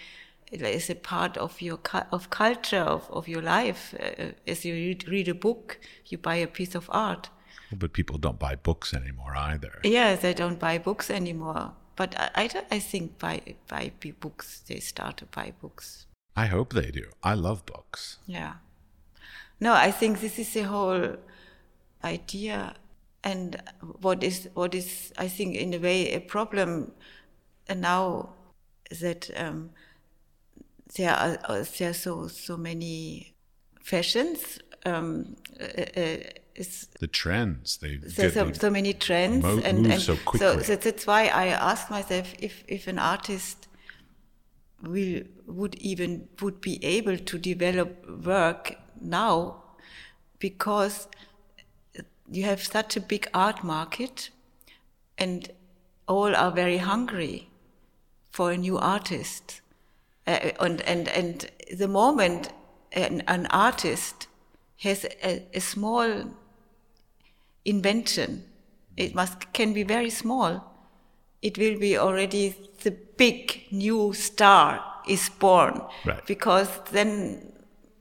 is 0.52 0.90
a 0.90 0.94
part 0.94 1.36
of 1.38 1.62
your 1.62 1.78
of 2.10 2.30
culture 2.30 2.82
of, 2.82 3.10
of 3.10 3.26
your 3.26 3.42
life. 3.42 3.94
Uh, 3.98 4.32
as 4.46 4.64
you 4.64 4.74
read, 4.74 5.08
read, 5.08 5.28
a 5.28 5.34
book, 5.34 5.78
you 6.06 6.18
buy 6.18 6.36
a 6.36 6.46
piece 6.46 6.74
of 6.74 6.90
art. 6.92 7.30
But 7.72 7.94
people 7.94 8.18
don't 8.18 8.38
buy 8.38 8.56
books 8.56 8.92
anymore 8.92 9.34
either. 9.34 9.80
Yeah, 9.82 10.14
they 10.14 10.34
don't 10.34 10.58
buy 10.58 10.76
books 10.76 11.10
anymore. 11.10 11.72
But 11.96 12.14
I, 12.18 12.30
I, 12.34 12.62
I 12.70 12.78
think 12.78 13.18
by 13.18 13.40
by 13.68 13.92
books 14.20 14.62
they 14.66 14.80
start 14.80 15.16
to 15.18 15.26
buy 15.26 15.52
books. 15.60 16.06
I 16.36 16.46
hope 16.46 16.74
they 16.74 16.90
do. 16.90 17.04
I 17.22 17.34
love 17.34 17.64
books. 17.64 18.18
Yeah. 18.26 18.54
No, 19.62 19.74
I 19.74 19.92
think 19.92 20.20
this 20.20 20.40
is 20.40 20.52
the 20.52 20.62
whole 20.62 21.16
idea, 22.02 22.74
and 23.22 23.62
what 24.00 24.24
is 24.24 24.48
what 24.54 24.74
is 24.74 25.12
I 25.16 25.28
think 25.28 25.54
in 25.54 25.72
a 25.72 25.78
way 25.78 26.12
a 26.14 26.20
problem 26.20 26.90
now 27.72 28.30
that 29.00 29.30
um, 29.36 29.70
there 30.96 31.14
are 31.14 31.38
uh, 31.44 31.64
there 31.78 31.90
are 31.90 31.94
so 31.94 32.26
so 32.26 32.56
many 32.56 33.34
fashions. 33.80 34.58
Um, 34.84 35.36
uh, 35.60 36.00
uh, 36.00 36.16
the 37.00 37.06
trends 37.06 37.78
they 37.78 37.98
so, 38.08 38.28
so, 38.28 38.52
so, 38.52 38.68
many 38.68 38.92
trends 38.92 39.42
and, 39.42 39.86
and 39.86 40.02
so, 40.02 40.16
so, 40.36 40.58
so 40.60 40.76
that's 40.76 41.06
why 41.06 41.28
I 41.28 41.46
ask 41.46 41.88
myself 41.88 42.34
if 42.38 42.62
if 42.68 42.88
an 42.88 42.98
artist 42.98 43.68
will 44.82 45.22
would 45.46 45.74
even 45.76 46.28
would 46.40 46.60
be 46.60 46.84
able 46.84 47.16
to 47.16 47.38
develop 47.38 48.06
work 48.24 48.76
now 49.00 49.62
because 50.38 51.08
you 52.30 52.44
have 52.44 52.62
such 52.62 52.96
a 52.96 53.00
big 53.00 53.28
art 53.34 53.62
market 53.62 54.30
and 55.18 55.50
all 56.08 56.34
are 56.34 56.50
very 56.50 56.78
hungry 56.78 57.48
for 58.30 58.50
a 58.50 58.56
new 58.56 58.78
artist. 58.78 59.60
Uh, 60.26 60.50
and 60.60 60.80
and 60.82 61.08
and 61.08 61.50
the 61.76 61.88
moment 61.88 62.52
an, 62.92 63.22
an 63.26 63.46
artist 63.46 64.26
has 64.78 65.04
a, 65.22 65.42
a 65.54 65.60
small 65.60 66.24
invention 67.64 68.44
it 68.96 69.14
must 69.14 69.52
can 69.52 69.72
be 69.72 69.82
very 69.82 70.10
small 70.10 70.71
it 71.42 71.58
will 71.58 71.78
be 71.78 71.98
already 71.98 72.54
the 72.82 72.92
big 73.16 73.64
new 73.70 74.12
star 74.12 74.82
is 75.08 75.28
born 75.28 75.82
right. 76.04 76.24
because 76.26 76.68
then 76.92 77.52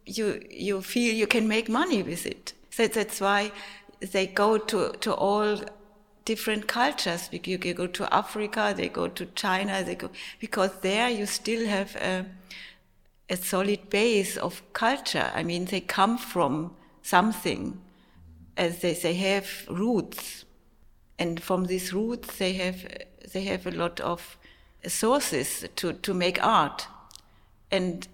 you 0.05 0.41
you 0.49 0.81
feel 0.81 1.13
you 1.13 1.27
can 1.27 1.47
make 1.47 1.69
money 1.69 2.03
with 2.03 2.25
it. 2.25 2.53
So 2.69 2.87
that's 2.87 3.19
why 3.19 3.51
they 3.99 4.27
go 4.27 4.57
to 4.57 4.91
to 4.99 5.13
all 5.13 5.59
different 6.25 6.67
cultures. 6.67 7.29
You 7.31 7.57
go 7.57 7.87
to 7.87 8.13
Africa, 8.13 8.73
they 8.75 8.89
go 8.89 9.07
to 9.07 9.25
China, 9.35 9.83
they 9.83 9.95
go 9.95 10.09
because 10.39 10.71
there 10.81 11.09
you 11.09 11.25
still 11.25 11.67
have 11.67 11.95
a, 11.95 12.25
a 13.29 13.37
solid 13.37 13.89
base 13.89 14.37
of 14.37 14.61
culture. 14.73 15.31
I 15.33 15.43
mean, 15.43 15.65
they 15.65 15.81
come 15.81 16.17
from 16.17 16.75
something, 17.01 17.81
as 18.55 18.79
they 18.79 18.93
they 18.93 19.15
have 19.15 19.47
roots, 19.69 20.45
and 21.17 21.41
from 21.41 21.65
these 21.65 21.93
roots 21.93 22.37
they 22.37 22.53
have 22.53 22.85
they 23.33 23.43
have 23.43 23.65
a 23.67 23.71
lot 23.71 23.99
of 23.99 24.37
sources 24.87 25.65
to, 25.75 25.93
to 25.93 26.13
make 26.13 26.43
art. 26.43 26.87
And 27.71 28.07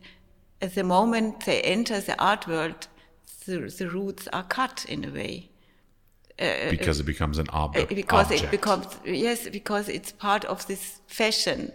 at 0.61 0.75
the 0.75 0.83
moment 0.83 1.45
they 1.45 1.61
enter 1.61 1.99
the 1.99 2.21
art 2.21 2.47
world, 2.47 2.87
the, 3.45 3.73
the 3.77 3.89
roots 3.89 4.27
are 4.33 4.43
cut 4.43 4.85
in 4.87 5.05
a 5.05 5.11
way. 5.11 5.49
Uh, 6.39 6.69
because 6.69 6.99
it 6.99 7.05
becomes 7.05 7.39
an 7.39 7.47
ob- 7.51 7.73
because 7.89 8.27
object. 8.27 8.43
it 8.43 8.51
becomes 8.51 8.85
yes 9.03 9.49
because 9.49 9.89
it's 9.89 10.11
part 10.11 10.45
of 10.45 10.67
this 10.67 10.99
fashion 11.07 11.71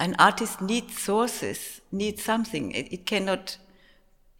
an 0.00 0.16
artist 0.18 0.60
needs 0.60 0.98
sources 0.98 1.80
needs 1.92 2.24
something 2.24 2.72
it, 2.72 2.92
it 2.92 3.06
cannot 3.06 3.56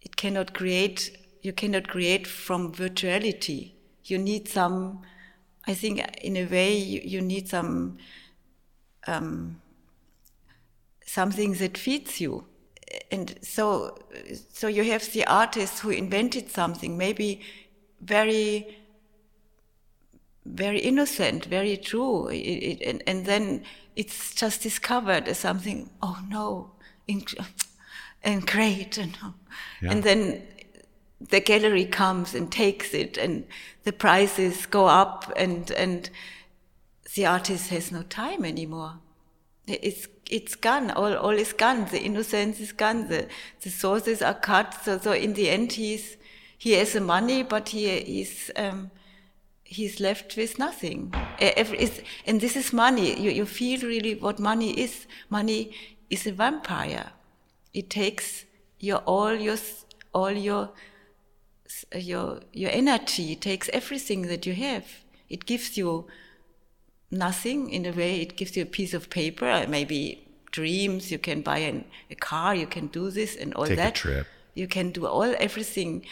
it 0.01 0.17
cannot 0.17 0.53
create 0.53 1.17
you 1.41 1.53
cannot 1.53 1.87
create 1.87 2.27
from 2.27 2.73
virtuality 2.73 3.71
you 4.03 4.17
need 4.17 4.49
some 4.49 5.01
I 5.65 5.73
think 5.73 6.01
in 6.21 6.35
a 6.37 6.45
way 6.45 6.77
you, 6.77 7.01
you 7.03 7.21
need 7.21 7.47
some 7.49 7.97
um, 9.07 9.61
something 11.05 11.53
that 11.53 11.77
feeds 11.77 12.19
you. 12.19 12.45
And 13.11 13.37
so, 13.41 13.97
so 14.51 14.67
you 14.67 14.83
have 14.83 15.11
the 15.13 15.25
artist 15.25 15.79
who 15.79 15.89
invented 15.89 16.49
something, 16.51 16.97
maybe 16.97 17.41
very, 18.01 18.77
very 20.45 20.79
innocent, 20.79 21.45
very 21.45 21.77
true, 21.77 22.27
it, 22.27 22.35
it, 22.35 22.81
and, 22.81 23.03
and, 23.07 23.25
then 23.25 23.63
it's 23.95 24.35
just 24.35 24.61
discovered 24.61 25.27
as 25.27 25.39
something. 25.39 25.89
Oh 26.01 26.19
no, 26.29 26.71
and 28.23 28.45
great, 28.45 28.97
and, 29.03 29.17
yeah. 29.81 29.91
and 29.91 30.03
then 30.03 30.43
the 31.29 31.39
gallery 31.39 31.85
comes 31.85 32.35
and 32.35 32.51
takes 32.51 32.93
it 32.93 33.17
and 33.17 33.45
the 33.83 33.93
prices 33.93 34.65
go 34.65 34.87
up 34.87 35.31
and 35.35 35.71
and 35.71 36.09
the 37.15 37.25
artist 37.25 37.69
has 37.69 37.91
no 37.91 38.01
time 38.03 38.43
anymore. 38.43 38.95
It's 39.67 40.07
it's 40.29 40.55
gone. 40.55 40.91
All 40.91 41.15
all 41.15 41.37
is 41.37 41.53
gone. 41.53 41.85
The 41.85 42.01
innocence 42.01 42.59
is 42.59 42.71
gone. 42.71 43.07
The 43.07 43.27
the 43.61 43.69
sources 43.69 44.21
are 44.21 44.33
cut. 44.33 44.73
So 44.83 44.97
so 44.97 45.11
in 45.13 45.33
the 45.33 45.49
end 45.49 45.73
he's 45.73 46.17
he 46.57 46.73
has 46.73 46.93
the 46.93 47.01
money 47.01 47.43
but 47.43 47.69
he 47.69 47.87
is 48.21 48.51
um, 48.55 48.89
he's 49.63 49.99
left 49.99 50.35
with 50.37 50.59
nothing. 50.59 51.13
Every, 51.39 51.89
and 52.25 52.39
this 52.39 52.55
is 52.55 52.73
money. 52.73 53.19
You, 53.19 53.31
you 53.31 53.45
feel 53.45 53.81
really 53.81 54.15
what 54.15 54.39
money 54.39 54.71
is. 54.79 55.05
Money 55.29 55.75
is 56.09 56.25
a 56.27 56.31
vampire. 56.31 57.11
It 57.73 57.89
takes 57.89 58.45
your 58.79 58.99
all 58.99 59.33
your 59.33 59.57
all 60.13 60.31
your 60.31 60.69
your 61.95 62.41
your 62.51 62.71
energy 62.71 63.35
takes 63.35 63.69
everything 63.73 64.23
that 64.23 64.45
you 64.45 64.53
have. 64.53 64.85
It 65.29 65.45
gives 65.45 65.77
you 65.77 66.07
nothing 67.11 67.69
in 67.69 67.85
a 67.85 67.91
way. 67.91 68.21
It 68.21 68.35
gives 68.35 68.55
you 68.57 68.63
a 68.63 68.71
piece 68.79 68.93
of 68.93 69.09
paper, 69.09 69.49
uh, 69.49 69.65
maybe 69.67 70.27
dreams. 70.51 71.11
You 71.11 71.19
can 71.19 71.41
buy 71.41 71.59
an, 71.59 71.85
a 72.09 72.15
car. 72.15 72.55
You 72.55 72.67
can 72.67 72.87
do 72.87 73.09
this 73.09 73.35
and 73.35 73.53
all 73.53 73.67
Take 73.67 73.77
that. 73.77 73.97
A 73.97 74.01
trip. 74.01 74.27
You 74.53 74.67
can 74.67 74.91
do 74.91 75.07
all 75.07 75.35
everything, 75.39 76.05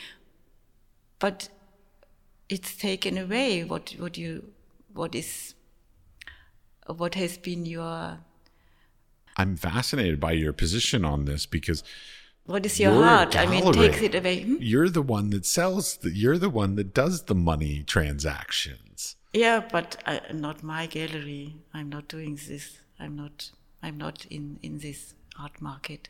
but 1.20 1.50
it's 2.50 2.76
taken 2.76 3.18
away. 3.18 3.64
What 3.64 3.96
what 4.00 4.18
you 4.18 4.52
what 4.94 5.16
is 5.16 5.54
what 6.88 7.16
has 7.16 7.38
been 7.38 7.66
your 7.66 8.20
I'm 9.38 9.56
fascinated 9.56 10.20
by 10.20 10.34
your 10.34 10.54
position 10.54 11.06
on 11.06 11.26
this 11.26 11.46
because 11.46 11.84
what 12.46 12.66
is 12.66 12.80
your 12.80 12.94
heart? 12.94 13.36
I 13.36 13.46
mean, 13.46 13.72
takes 13.74 14.02
it 14.02 14.16
away. 14.16 14.44
Hmm? 14.44 14.56
You're 14.60 14.90
the 14.90 15.02
one 15.02 15.30
that 15.30 15.46
sells. 15.46 15.98
The, 15.98 16.12
you're 16.12 16.38
the 16.38 16.50
one 16.50 16.76
that 16.76 16.94
does 16.94 17.24
the 17.24 17.36
money 17.36 17.84
transactions. 17.84 19.16
Yeah, 19.34 19.64
but 19.72 20.02
I, 20.06 20.22
not 20.34 20.64
my 20.64 20.88
gallery. 20.88 21.56
I'm 21.74 21.90
not 21.90 22.08
doing 22.08 22.36
this. 22.36 22.80
I'm 23.00 23.16
not. 23.16 23.52
I'm 23.84 23.98
not 23.98 24.26
in 24.30 24.60
in 24.62 24.80
this 24.80 25.14
art 25.40 25.62
market. 25.62 26.10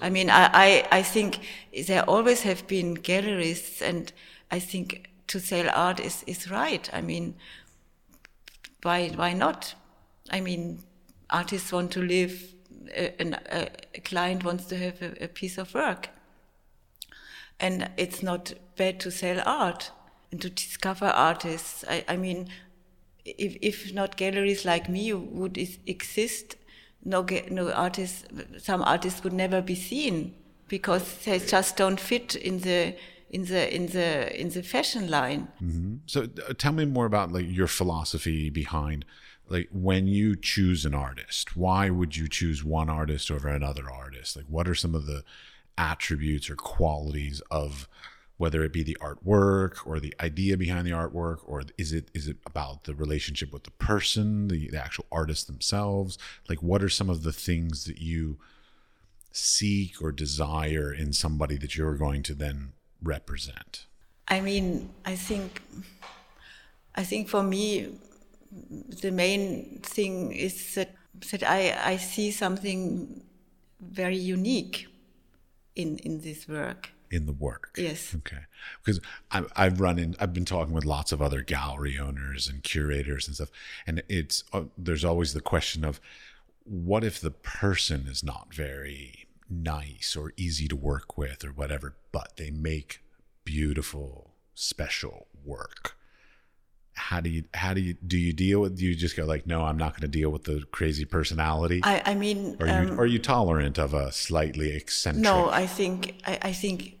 I 0.00 0.10
mean, 0.10 0.30
I, 0.30 0.50
I, 0.52 0.88
I 0.98 1.02
think 1.02 1.40
there 1.86 2.02
always 2.08 2.42
have 2.42 2.66
been 2.66 2.94
galleries, 2.94 3.80
and 3.82 4.12
I 4.50 4.58
think 4.58 5.10
to 5.28 5.40
sell 5.40 5.70
art 5.74 6.00
is, 6.00 6.24
is 6.26 6.50
right. 6.50 6.88
I 6.92 7.00
mean, 7.00 7.36
why 8.82 9.08
why 9.08 9.32
not? 9.32 9.74
I 10.30 10.40
mean, 10.40 10.82
artists 11.30 11.72
want 11.72 11.90
to 11.92 12.02
live 12.02 12.54
a, 12.94 13.68
a, 13.94 14.00
client 14.00 14.44
wants 14.44 14.64
to 14.66 14.76
have 14.76 15.00
a, 15.02 15.24
a, 15.24 15.28
piece 15.28 15.58
of 15.58 15.74
work. 15.74 16.08
And 17.60 17.90
it's 17.96 18.22
not 18.22 18.54
bad 18.76 19.00
to 19.00 19.10
sell 19.10 19.40
art 19.46 19.90
and 20.30 20.40
to 20.40 20.50
discover 20.50 21.06
artists. 21.06 21.84
I, 21.88 22.04
I 22.08 22.16
mean, 22.16 22.48
if, 23.24 23.56
if 23.62 23.94
not 23.94 24.16
galleries 24.16 24.64
like 24.64 24.88
me 24.88 25.12
would 25.12 25.58
exist, 25.86 26.56
no, 27.04 27.26
no 27.50 27.70
artists, 27.72 28.24
some 28.58 28.82
artists 28.82 29.22
would 29.24 29.32
never 29.32 29.60
be 29.60 29.74
seen 29.74 30.34
because 30.68 31.24
they 31.24 31.38
just 31.38 31.76
don't 31.76 32.00
fit 32.00 32.34
in 32.34 32.60
the 32.60 32.96
in 33.32 33.44
the 33.46 33.74
in 33.74 33.86
the 33.86 34.40
in 34.40 34.48
the 34.50 34.62
fashion 34.62 35.10
line. 35.10 35.48
Mm-hmm. 35.62 35.96
So, 36.06 36.22
uh, 36.22 36.52
tell 36.56 36.72
me 36.72 36.84
more 36.84 37.06
about 37.06 37.32
like 37.32 37.46
your 37.48 37.66
philosophy 37.66 38.50
behind 38.50 39.04
like 39.52 39.68
when 39.70 40.06
you 40.06 40.34
choose 40.34 40.86
an 40.86 40.94
artist 40.94 41.54
why 41.56 41.90
would 41.90 42.16
you 42.16 42.26
choose 42.26 42.64
one 42.64 42.88
artist 42.88 43.30
over 43.30 43.48
another 43.48 43.90
artist? 43.90 44.34
Like 44.34 44.46
what 44.48 44.66
are 44.66 44.74
some 44.74 44.94
of 44.94 45.06
the 45.06 45.22
attributes 45.76 46.48
or 46.50 46.56
qualities 46.56 47.42
of 47.50 47.86
whether 48.38 48.64
it 48.64 48.72
be 48.72 48.82
the 48.82 48.96
artwork 49.00 49.86
or 49.86 50.00
the 50.00 50.14
idea 50.20 50.56
behind 50.56 50.86
the 50.86 50.90
artwork 50.90 51.38
or 51.44 51.62
is 51.76 51.92
it 51.92 52.10
is 52.14 52.26
it 52.26 52.38
about 52.46 52.84
the 52.84 52.94
relationship 52.94 53.52
with 53.52 53.64
the 53.64 53.70
person 53.72 54.48
the, 54.48 54.68
the 54.70 54.82
actual 54.82 55.04
artist 55.12 55.46
themselves? 55.46 56.16
Like 56.48 56.62
what 56.62 56.82
are 56.82 56.88
some 56.88 57.10
of 57.10 57.22
the 57.22 57.32
things 57.32 57.84
that 57.84 57.98
you 57.98 58.38
seek 59.32 60.02
or 60.02 60.12
desire 60.12 60.92
in 60.92 61.12
somebody 61.12 61.56
that 61.58 61.76
you're 61.76 61.96
going 61.96 62.22
to 62.22 62.34
then 62.34 62.72
represent? 63.02 63.86
I 64.28 64.40
mean 64.40 64.88
i 65.04 65.14
think 65.14 65.60
i 66.94 67.02
think 67.02 67.28
for 67.28 67.42
me 67.42 67.90
the 68.52 69.10
main 69.10 69.80
thing 69.82 70.32
is 70.32 70.74
that 70.74 70.94
that 71.30 71.42
I, 71.42 71.92
I 71.92 71.96
see 71.96 72.30
something 72.30 73.22
very 73.80 74.16
unique 74.16 74.86
in 75.74 75.98
in 75.98 76.20
this 76.20 76.48
work. 76.48 76.90
In 77.10 77.26
the 77.26 77.32
work, 77.32 77.74
yes. 77.76 78.14
Okay, 78.16 78.44
because 78.82 79.00
I, 79.30 79.44
I've 79.54 79.80
run 79.80 79.98
in. 79.98 80.16
I've 80.18 80.32
been 80.32 80.46
talking 80.46 80.72
with 80.72 80.86
lots 80.86 81.12
of 81.12 81.20
other 81.20 81.42
gallery 81.42 81.98
owners 81.98 82.48
and 82.48 82.62
curators 82.62 83.26
and 83.26 83.34
stuff, 83.34 83.50
and 83.86 84.02
it's 84.08 84.44
uh, 84.52 84.64
there's 84.78 85.04
always 85.04 85.34
the 85.34 85.40
question 85.40 85.84
of 85.84 86.00
what 86.64 87.04
if 87.04 87.20
the 87.20 87.30
person 87.30 88.06
is 88.08 88.22
not 88.22 88.54
very 88.54 89.26
nice 89.50 90.16
or 90.16 90.32
easy 90.36 90.68
to 90.68 90.76
work 90.76 91.18
with 91.18 91.44
or 91.44 91.50
whatever, 91.50 91.94
but 92.12 92.36
they 92.36 92.50
make 92.50 93.02
beautiful, 93.44 94.30
special 94.54 95.26
work. 95.44 95.96
How 96.94 97.20
do 97.20 97.30
you 97.30 97.44
how 97.54 97.72
do 97.74 97.80
you 97.80 97.94
do 97.94 98.18
you 98.18 98.32
deal 98.32 98.60
with 98.60 98.76
do 98.78 98.84
you 98.84 98.94
just 98.94 99.16
go 99.16 99.24
like 99.24 99.46
no 99.46 99.62
I'm 99.62 99.78
not 99.78 99.92
going 99.92 100.02
to 100.02 100.08
deal 100.08 100.30
with 100.30 100.44
the 100.44 100.62
crazy 100.72 101.04
personality 101.04 101.80
I, 101.82 102.02
I 102.04 102.14
mean, 102.14 102.56
are 102.60 102.66
you 102.66 102.72
um, 102.72 103.00
are 103.00 103.06
you 103.06 103.18
tolerant 103.18 103.78
of 103.78 103.94
a 103.94 104.12
slightly 104.12 104.76
eccentric 104.76 105.22
no, 105.22 105.48
I 105.48 105.66
think 105.66 106.20
I, 106.26 106.38
I 106.42 106.52
think 106.52 106.98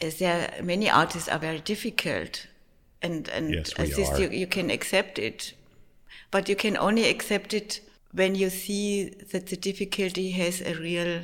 as 0.00 0.18
there 0.18 0.54
many 0.62 0.90
artists 0.90 1.28
are 1.28 1.38
very 1.38 1.60
difficult, 1.60 2.46
and 3.02 3.28
and 3.28 3.54
Yes, 3.54 3.76
we 3.78 3.84
as 3.84 4.10
are. 4.10 4.20
you 4.20 4.28
you 4.30 4.46
can 4.46 4.70
accept 4.70 5.18
it, 5.18 5.54
but 6.30 6.48
you 6.48 6.56
can 6.56 6.76
only 6.76 7.08
accept 7.08 7.54
it 7.54 7.80
when 8.12 8.34
you 8.34 8.50
see 8.50 9.10
that 9.32 9.46
the 9.46 9.56
difficulty 9.56 10.30
has 10.32 10.60
a 10.60 10.74
real 10.74 11.22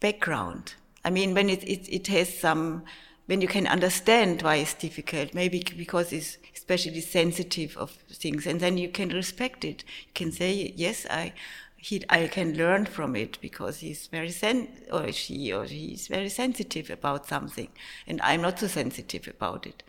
background. 0.00 0.74
I 1.04 1.10
mean, 1.10 1.34
when 1.34 1.48
it 1.48 1.62
it, 1.64 1.88
it 1.88 2.06
has 2.08 2.38
some 2.38 2.84
when 3.26 3.40
you 3.40 3.48
can 3.48 3.66
understand 3.66 4.42
why 4.42 4.56
it's 4.56 4.74
difficult, 4.74 5.34
maybe 5.34 5.62
because 5.76 6.12
it's 6.12 6.38
especially 6.54 7.00
sensitive 7.00 7.76
of 7.76 7.90
things, 7.90 8.46
and 8.46 8.60
then 8.60 8.78
you 8.78 8.88
can 8.88 9.10
respect 9.10 9.64
it. 9.64 9.84
You 10.06 10.12
can 10.14 10.32
say, 10.32 10.72
yes, 10.76 11.06
I. 11.10 11.32
He, 11.76 12.04
I 12.08 12.28
can 12.28 12.56
learn 12.56 12.86
from 12.86 13.16
it 13.16 13.38
because 13.40 13.80
he's 13.80 14.06
very 14.06 14.30
sen 14.30 14.68
or 14.92 15.10
she 15.10 15.52
or 15.52 15.64
he 15.64 15.94
is 15.94 16.06
very 16.06 16.28
sensitive 16.28 16.90
about 16.90 17.26
something, 17.26 17.70
and 18.06 18.20
I'm 18.22 18.42
not 18.42 18.60
so 18.60 18.68
sensitive 18.68 19.26
about 19.26 19.66
it. 19.66 19.82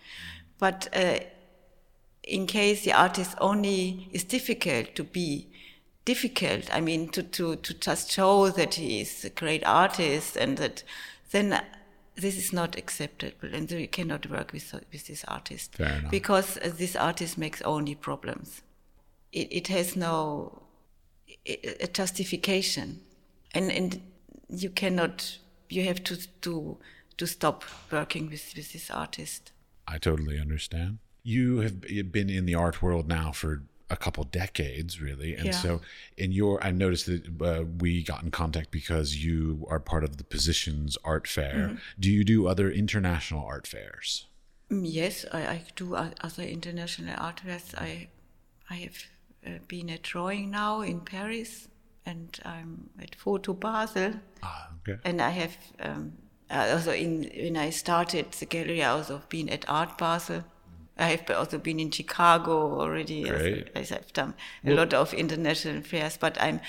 But 0.58 0.88
uh, 0.92 1.20
in 2.24 2.48
case 2.48 2.84
the 2.84 2.94
artist 2.94 3.36
only 3.40 4.10
is 4.12 4.24
difficult 4.24 4.96
to 4.96 5.04
be 5.04 5.48
difficult, 6.06 6.74
I 6.74 6.82
mean, 6.82 7.10
to, 7.10 7.24
to, 7.24 7.58
to 7.58 7.74
just 7.74 8.12
show 8.12 8.50
that 8.50 8.76
he 8.76 9.02
is 9.02 9.26
a 9.26 9.30
great 9.30 9.66
artist 9.66 10.36
and 10.36 10.58
that 10.58 10.84
then 11.32 11.62
this 12.16 12.38
is 12.38 12.54
not 12.54 12.78
acceptable 12.78 13.54
and 13.54 13.70
you 13.72 13.88
cannot 13.88 14.30
work 14.30 14.54
with, 14.54 14.74
with 14.92 15.08
this 15.08 15.24
artist. 15.28 15.76
Fair 15.76 15.98
enough. 16.00 16.12
Because 16.12 16.58
uh, 16.58 16.72
this 16.76 16.96
artist 16.96 17.38
makes 17.38 17.62
only 17.64 17.96
problems. 17.96 18.62
It, 19.32 19.48
it 19.52 19.68
has 19.70 19.96
no 19.96 20.64
a 21.46 21.88
justification. 21.88 23.02
And, 23.54 23.72
and 23.72 24.02
you 24.50 24.70
cannot, 24.70 25.38
you 25.70 25.84
have 25.84 26.04
to, 26.06 26.18
to, 26.42 26.78
to 27.18 27.28
stop 27.28 27.64
working 27.92 28.30
with, 28.30 28.54
with 28.56 28.74
this 28.74 28.90
artist. 28.90 29.52
I 29.88 29.98
totally 29.98 30.40
understand. 30.40 31.00
You 31.24 31.60
have 31.60 31.82
been 32.12 32.30
in 32.30 32.46
the 32.46 32.56
art 32.56 32.82
world 32.82 33.08
now 33.08 33.32
for 33.32 33.64
a 33.90 33.96
couple 33.98 34.24
decades, 34.24 35.02
really, 35.02 35.36
and 35.36 35.46
Yeah. 35.48 35.52
so 35.62 35.82
in 36.18 36.32
your, 36.32 36.64
I 36.64 36.72
noticed 36.72 37.06
that 37.06 37.42
uh, 37.42 37.64
we 37.80 38.04
got 38.04 38.24
in 38.24 38.32
contact 38.32 38.72
because 38.72 39.24
you 39.24 39.66
are 39.70 39.80
part 39.80 40.04
of 40.04 40.18
the 40.18 40.24
Positions 40.24 40.98
Art 41.04 41.28
Fair. 41.28 41.54
Mm-hmm. 41.54 41.76
Do 42.00 42.10
you 42.12 42.24
do 42.24 42.48
other 42.48 42.72
international 42.72 43.44
art 43.46 43.68
fairs? 43.68 44.28
Mm, 44.72 44.86
Yes, 44.86 45.26
I, 45.32 45.42
I 45.56 45.62
do 45.76 45.96
other 45.96 46.44
international 46.44 47.16
art 47.18 47.42
fairs. 47.42 47.76
I, 47.78 48.08
I 48.70 48.76
have 48.76 48.98
uh, 49.46 49.60
been 49.68 49.90
at 49.90 50.02
drawing 50.02 50.50
now 50.52 50.82
in 50.82 51.02
Paris, 51.02 51.68
and 52.06 52.40
I'm 52.46 52.90
at 53.02 53.16
Photo 53.16 53.54
Basel, 53.54 54.14
Ah, 54.42 54.70
okay. 54.88 55.00
and 55.06 55.22
I 55.22 55.30
have 55.30 55.56
um, 55.80 56.14
uh, 56.50 56.70
also 56.74 56.92
in 56.94 57.30
when 57.36 57.58
I 57.58 57.70
started 57.70 58.32
the 58.32 58.46
gallery, 58.46 58.82
I 58.82 58.90
also 58.90 59.22
been 59.30 59.50
at 59.50 59.66
Art 59.70 59.98
Basel. 59.98 60.44
I 60.98 61.08
have 61.08 61.30
also 61.32 61.58
been 61.58 61.80
in 61.80 61.92
Chicago 61.92 62.80
already. 62.80 63.24
Great. 63.24 63.70
As, 63.76 63.92
I've 63.92 64.14
done 64.14 64.36
a 64.66 64.74
lot 64.74 64.94
of 64.94 65.14
international 65.14 65.82
fairs, 65.82 66.18
but 66.18 66.40
I'm 66.42 66.60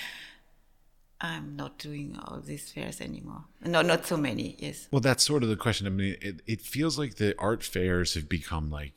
I'm 1.21 1.55
not 1.55 1.77
doing 1.77 2.19
all 2.21 2.41
these 2.41 2.71
fairs 2.71 2.99
anymore. 2.99 3.45
No, 3.63 3.81
not 3.81 4.05
so 4.05 4.17
many. 4.17 4.57
Yes. 4.59 4.87
Well, 4.91 4.99
that's 4.99 5.23
sort 5.23 5.43
of 5.43 5.49
the 5.49 5.55
question. 5.55 5.87
I 5.87 5.89
mean, 5.89 6.17
it, 6.21 6.41
it 6.45 6.61
feels 6.61 6.99
like 6.99 7.15
the 7.15 7.35
art 7.39 7.63
fairs 7.63 8.15
have 8.15 8.27
become 8.27 8.69
like 8.69 8.93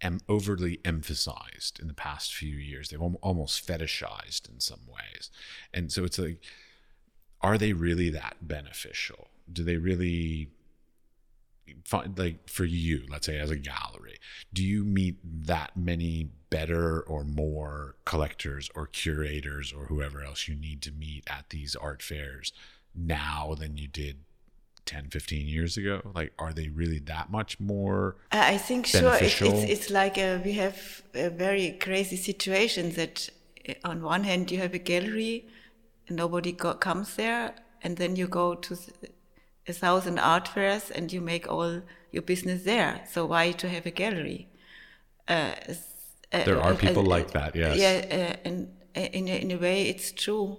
em- 0.00 0.20
overly 0.28 0.80
emphasized 0.84 1.80
in 1.80 1.86
the 1.86 1.94
past 1.94 2.34
few 2.34 2.54
years. 2.54 2.88
They've 2.88 3.00
almost 3.00 3.66
fetishized 3.66 4.48
in 4.52 4.60
some 4.60 4.80
ways. 4.86 5.30
And 5.72 5.90
so 5.90 6.04
it's 6.04 6.18
like, 6.18 6.42
are 7.40 7.58
they 7.58 7.72
really 7.72 8.10
that 8.10 8.36
beneficial? 8.42 9.28
Do 9.50 9.64
they 9.64 9.76
really 9.76 10.50
find, 11.84 12.18
like, 12.18 12.48
for 12.48 12.64
you, 12.64 13.04
let's 13.08 13.26
say 13.26 13.38
as 13.38 13.50
a 13.50 13.56
gallery, 13.56 14.18
do 14.52 14.62
you 14.62 14.84
meet 14.84 15.16
that 15.24 15.76
many 15.76 16.30
better 16.50 17.00
or 17.00 17.24
more 17.24 17.96
collectors 18.04 18.70
or 18.74 18.86
curators 18.86 19.72
or 19.72 19.86
whoever 19.86 20.22
else 20.22 20.48
you 20.48 20.54
need 20.54 20.80
to 20.82 20.92
meet 20.92 21.24
at 21.28 21.50
these 21.50 21.74
art 21.74 22.02
fairs 22.02 22.52
now 22.94 23.54
than 23.58 23.76
you 23.76 23.88
did 23.88 24.18
10 24.86 25.08
15 25.10 25.48
years 25.48 25.76
ago 25.76 26.00
like 26.14 26.32
are 26.38 26.52
they 26.52 26.68
really 26.68 27.00
that 27.00 27.28
much 27.28 27.58
more 27.58 28.16
I 28.30 28.56
think 28.56 28.86
sure 28.86 29.00
it, 29.00 29.02
beneficial? 29.02 29.48
it's 29.48 29.70
it's 29.70 29.90
like 29.90 30.16
a, 30.16 30.40
we 30.44 30.52
have 30.52 31.02
a 31.12 31.28
very 31.28 31.72
crazy 31.72 32.16
situation 32.16 32.92
that 32.92 33.28
uh, 33.68 33.74
on 33.84 34.02
one 34.02 34.24
hand 34.24 34.50
you 34.50 34.58
have 34.58 34.74
a 34.74 34.78
gallery, 34.78 35.46
and 36.08 36.16
nobody 36.16 36.52
go, 36.52 36.74
comes 36.74 37.16
there, 37.16 37.54
and 37.82 37.96
then 37.96 38.16
you 38.16 38.26
go 38.26 38.54
to 38.54 38.76
a 39.68 39.72
thousand 39.72 40.18
art 40.18 40.48
fairs 40.48 40.90
and 40.90 41.12
you 41.12 41.20
make 41.20 41.48
all 41.48 41.82
your 42.12 42.22
business 42.22 42.62
there. 42.64 43.00
So 43.10 43.26
why 43.26 43.52
to 43.52 43.68
have 43.68 43.86
a 43.86 43.90
gallery? 43.90 44.48
Uh, 45.28 45.52
uh, 46.32 46.44
There 46.44 46.60
are 46.60 46.72
uh, 46.72 46.76
people 46.76 47.02
uh, 47.12 47.16
like 47.16 47.30
that, 47.32 47.54
yes. 47.56 47.76
Yeah, 47.76 48.36
uh, 48.44 48.48
and 48.48 48.68
uh, 48.96 49.00
in 49.00 49.28
a, 49.28 49.36
in 49.42 49.50
a 49.50 49.56
way 49.56 49.88
it's 49.88 50.12
true. 50.12 50.58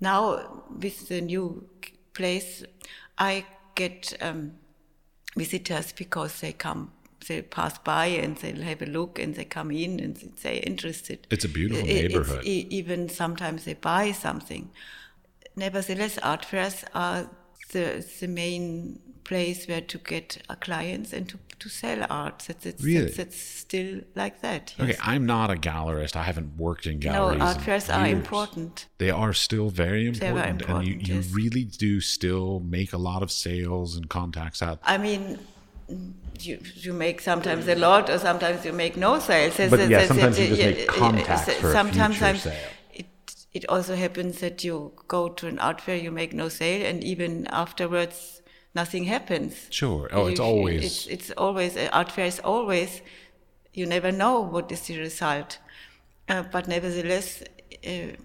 Now 0.00 0.64
with 0.80 1.08
the 1.08 1.20
new 1.20 1.68
place, 2.14 2.64
I 3.18 3.44
get. 3.74 4.12
Um, 4.20 4.52
visitors 5.36 5.92
because 5.92 6.40
they 6.40 6.52
come 6.52 6.92
they 7.26 7.40
pass 7.40 7.78
by 7.78 8.04
and 8.06 8.36
they'll 8.36 8.62
have 8.62 8.82
a 8.82 8.86
look 8.86 9.18
and 9.18 9.34
they 9.34 9.44
come 9.46 9.70
in 9.70 9.98
and 10.00 10.16
they're 10.42 10.60
interested 10.66 11.26
It's 11.30 11.44
a 11.44 11.48
beautiful 11.48 11.88
it's 11.88 12.02
neighborhood. 12.02 12.44
e- 12.44 12.66
even 12.68 13.08
sometimes 13.08 13.64
they 13.64 13.72
buy 13.74 14.12
something 14.12 14.70
nevertheless 15.56 16.18
art 16.22 16.44
fairs 16.44 16.84
are 16.94 17.30
the, 17.72 18.06
the 18.20 18.28
main 18.28 19.00
place 19.24 19.66
where 19.68 19.80
to 19.80 19.98
get 19.98 20.42
clients 20.60 21.12
and 21.12 21.28
to, 21.28 21.38
to 21.58 21.68
sell 21.68 22.04
art 22.10 22.42
that's, 22.48 22.64
that's, 22.64 22.82
Really? 22.82 23.04
that's, 23.04 23.16
that's 23.16 23.36
still 23.40 24.00
like 24.16 24.40
that 24.42 24.74
okay 24.80 24.96
i'm 25.00 25.24
not 25.26 25.48
a 25.48 25.54
gallerist 25.54 26.16
i 26.16 26.24
haven't 26.24 26.56
worked 26.56 26.86
in 26.86 26.98
galleries. 26.98 27.38
no 27.38 27.44
art 27.44 27.60
fairs 27.60 27.88
are 27.88 28.06
important 28.06 28.86
they 28.98 29.10
are 29.10 29.32
still 29.32 29.70
very 29.70 30.10
They're 30.10 30.30
important, 30.30 30.62
and 30.62 30.86
you, 30.86 30.94
important, 30.94 31.08
you 31.08 31.14
yes. 31.16 31.30
really 31.32 31.64
do 31.64 32.00
still 32.00 32.58
make 32.60 32.92
a 32.92 32.98
lot 32.98 33.22
of 33.22 33.30
sales 33.30 33.94
and 33.96 34.08
contacts 34.10 34.60
out 34.60 34.80
I 34.82 34.98
mean, 34.98 35.38
you 36.40 36.58
you 36.74 36.92
make 36.92 37.20
sometimes 37.20 37.68
a 37.68 37.74
lot, 37.74 38.08
or 38.10 38.18
sometimes 38.18 38.64
you 38.64 38.72
make 38.72 38.96
no 38.96 39.18
sales. 39.18 39.56
But 39.70 39.88
yeah, 39.88 40.06
sometimes 40.06 40.38
you 40.38 40.48
just 40.48 40.60
make 40.60 40.86
contacts 40.88 41.52
for 41.54 41.72
sometimes 41.72 42.16
future 42.16 42.26
I'm- 42.26 42.36
sale. 42.36 42.68
It 43.54 43.68
also 43.68 43.94
happens 43.96 44.38
that 44.40 44.64
you 44.64 44.92
go 45.08 45.28
to 45.28 45.46
an 45.46 45.58
art 45.58 45.80
fair, 45.80 45.96
you 45.96 46.10
make 46.10 46.32
no 46.32 46.48
sale, 46.48 46.86
and 46.86 47.04
even 47.04 47.46
afterwards 47.48 48.40
nothing 48.74 49.04
happens. 49.04 49.66
Sure. 49.70 50.08
Oh, 50.12 50.26
it's 50.28 50.40
always- 50.40 50.84
it's 50.84 51.06
it's 51.06 51.30
always 51.36 51.76
art 51.92 52.10
fair 52.12 52.26
is 52.26 52.40
always. 52.40 53.02
You 53.74 53.86
never 53.86 54.12
know 54.12 54.40
what 54.40 54.72
is 54.72 54.80
the 54.86 54.98
result, 54.98 55.58
uh, 56.28 56.42
but 56.52 56.66
nevertheless, 56.68 57.42
uh, 57.86 58.16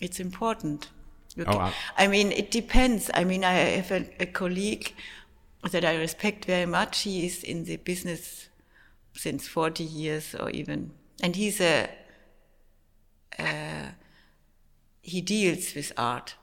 it's 0.00 0.20
important. 0.20 0.88
You 1.36 1.44
Oh, 1.46 1.58
I- 1.58 1.74
I 1.96 2.08
mean, 2.08 2.32
it 2.32 2.50
depends. 2.50 3.10
I 3.14 3.24
mean, 3.24 3.44
I 3.44 3.52
have 3.52 3.90
a, 3.92 4.06
a 4.20 4.26
colleague 4.26 4.92
that 5.70 5.84
I 5.84 5.94
respect 5.96 6.44
very 6.46 6.66
much. 6.66 7.02
He 7.02 7.24
is 7.26 7.42
in 7.44 7.64
the 7.64 7.76
business 7.76 8.48
since 9.14 9.46
40 9.48 9.84
years 9.84 10.34
or 10.34 10.50
even, 10.50 10.90
and 11.22 11.36
he's 11.36 11.60
a, 11.60 11.88
uh, 13.38 13.90
he 15.02 15.20
deals 15.20 15.74
with 15.74 15.92
art. 15.96 16.34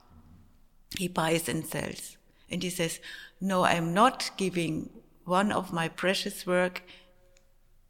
He 0.98 1.08
buys 1.08 1.50
and 1.50 1.66
sells. 1.66 2.18
And 2.50 2.64
he 2.64 2.70
says, 2.70 3.00
no, 3.42 3.64
I'm 3.64 3.94
not 3.94 4.32
giving 4.38 4.90
one 5.26 5.52
of 5.52 5.74
my 5.74 5.90
precious 5.90 6.46
work 6.48 6.84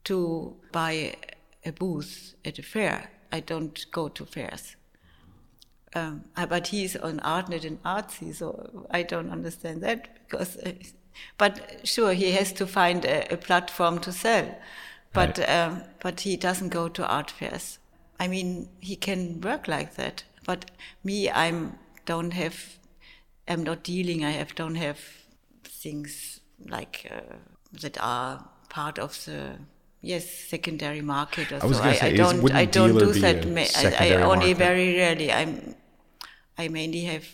to 0.05 0.55
buy 0.71 1.15
a 1.65 1.71
booth 1.71 2.33
at 2.43 2.59
a 2.59 2.63
fair. 2.63 3.11
I 3.31 3.39
don't 3.41 3.85
go 3.91 4.07
to 4.09 4.25
fairs. 4.25 4.75
Um, 5.95 6.25
uh, 6.35 6.45
but 6.45 6.67
he's 6.67 6.95
on 6.95 7.19
Artnet 7.19 7.65
and 7.65 7.81
Artsy, 7.83 8.33
so 8.35 8.87
I 8.91 9.03
don't 9.03 9.31
understand 9.31 9.81
that 9.83 10.27
because. 10.27 10.57
Uh, 10.57 10.73
but 11.37 11.81
sure, 11.87 12.13
he 12.13 12.31
has 12.33 12.51
to 12.53 12.67
find 12.67 13.03
a, 13.05 13.33
a 13.33 13.37
platform 13.37 13.99
to 13.99 14.11
sell, 14.11 14.55
but 15.13 15.37
Right. 15.39 15.49
um, 15.49 15.83
but 15.99 16.21
he 16.21 16.37
doesn't 16.37 16.69
go 16.69 16.89
to 16.89 17.07
art 17.07 17.31
fairs. 17.31 17.79
I 18.19 18.27
mean, 18.27 18.69
he 18.79 18.95
can 18.95 19.41
work 19.41 19.67
like 19.67 19.95
that. 19.95 20.23
But 20.47 20.71
me, 21.03 21.29
I'm 21.29 21.77
don't 22.05 22.31
have. 22.31 22.57
I'm 23.47 23.63
not 23.63 23.83
dealing. 23.83 24.25
I 24.25 24.31
have 24.31 24.55
don't 24.55 24.75
have 24.75 24.99
things 25.63 26.39
like 26.65 27.05
uh, 27.11 27.35
that 27.81 27.97
are 28.01 28.49
part 28.69 28.97
of 28.97 29.23
the 29.25 29.57
yes 30.01 30.29
secondary 30.29 31.01
market 31.01 31.51
or 31.51 31.59
I 31.61 31.65
was 31.65 31.77
so. 31.77 31.83
gonna 31.83 31.95
I, 31.95 31.95
say, 31.95 32.13
I 32.13 32.15
don't. 32.15 32.51
I 32.51 32.65
don't 32.65 32.97
do 32.97 33.13
that. 33.13 33.45
ma- 33.47 33.73
I, 33.75 34.09
I 34.09 34.21
only 34.21 34.53
market? 34.53 34.57
very 34.57 34.95
rarely. 34.95 35.31
I'm. 35.31 35.75
I 36.57 36.69
mainly 36.69 37.03
have. 37.03 37.27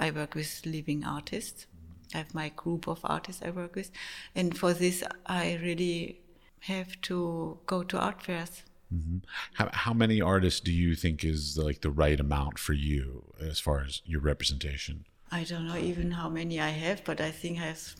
I 0.00 0.10
work 0.10 0.34
with 0.34 0.62
living 0.64 1.04
artists. 1.04 1.66
I 2.14 2.18
have 2.18 2.34
my 2.34 2.48
group 2.56 2.88
of 2.88 3.00
artists 3.04 3.42
I 3.42 3.50
work 3.50 3.74
with, 3.74 3.90
and 4.34 4.56
for 4.56 4.72
this 4.72 5.04
I 5.26 5.58
really 5.62 6.20
have 6.60 6.98
to 7.02 7.58
go 7.66 7.82
to 7.82 7.98
art 7.98 8.22
fairs. 8.22 8.62
Mm-hmm. 8.94 9.18
How, 9.54 9.70
how 9.72 9.92
many 9.92 10.20
artists 10.20 10.60
do 10.60 10.72
you 10.72 10.94
think 10.94 11.24
is 11.24 11.58
like 11.58 11.80
the 11.80 11.90
right 11.90 12.18
amount 12.20 12.58
for 12.58 12.72
you 12.72 13.24
as 13.40 13.58
far 13.58 13.80
as 13.80 14.02
your 14.04 14.20
representation? 14.20 15.04
I 15.30 15.42
don't 15.44 15.66
know 15.66 15.76
even 15.76 16.12
how 16.12 16.28
many 16.28 16.60
I 16.60 16.68
have, 16.68 17.02
but 17.04 17.20
I 17.20 17.30
think 17.32 17.58
I 17.58 17.66
have 17.66 17.96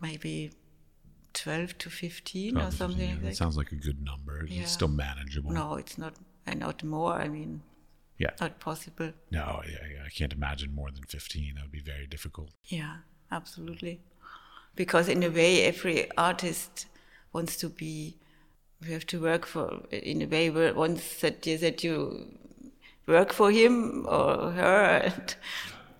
maybe 0.00 0.52
12 1.34 1.76
to 1.78 1.90
15 1.90 2.56
or 2.56 2.70
something 2.70 3.00
yeah, 3.00 3.06
like 3.06 3.20
that. 3.22 3.26
that. 3.28 3.36
Sounds 3.36 3.56
like 3.56 3.72
a 3.72 3.76
good 3.76 4.02
number. 4.02 4.46
Yeah. 4.48 4.62
It's 4.62 4.72
still 4.72 4.88
manageable. 4.88 5.52
No, 5.52 5.74
it's 5.74 5.98
not, 5.98 6.14
and 6.46 6.60
not 6.60 6.82
more. 6.82 7.12
I 7.12 7.28
mean, 7.28 7.62
Yeah. 8.16 8.30
not 8.40 8.58
possible. 8.60 9.12
No, 9.30 9.62
yeah, 9.68 10.04
I 10.04 10.08
can't 10.08 10.32
imagine 10.32 10.74
more 10.74 10.90
than 10.90 11.04
15. 11.04 11.54
That 11.56 11.64
would 11.64 11.72
be 11.72 11.80
very 11.80 12.06
difficult. 12.06 12.50
Yeah, 12.64 12.96
absolutely. 13.30 14.00
Because 14.74 15.08
in 15.08 15.22
a 15.22 15.28
way, 15.28 15.64
every 15.64 16.10
artist 16.16 16.86
wants 17.32 17.56
to 17.56 17.68
be. 17.68 18.16
You 18.80 18.92
have 18.92 19.06
to 19.06 19.20
work 19.20 19.46
for 19.46 19.82
in 19.90 20.22
a 20.22 20.26
way 20.26 20.50
where 20.50 20.72
wants 20.72 21.20
that 21.20 21.46
you, 21.46 21.58
that 21.58 21.82
you 21.82 22.28
work 23.06 23.32
for 23.32 23.50
him 23.50 24.06
or 24.08 24.52
her, 24.52 25.02
and, 25.04 25.34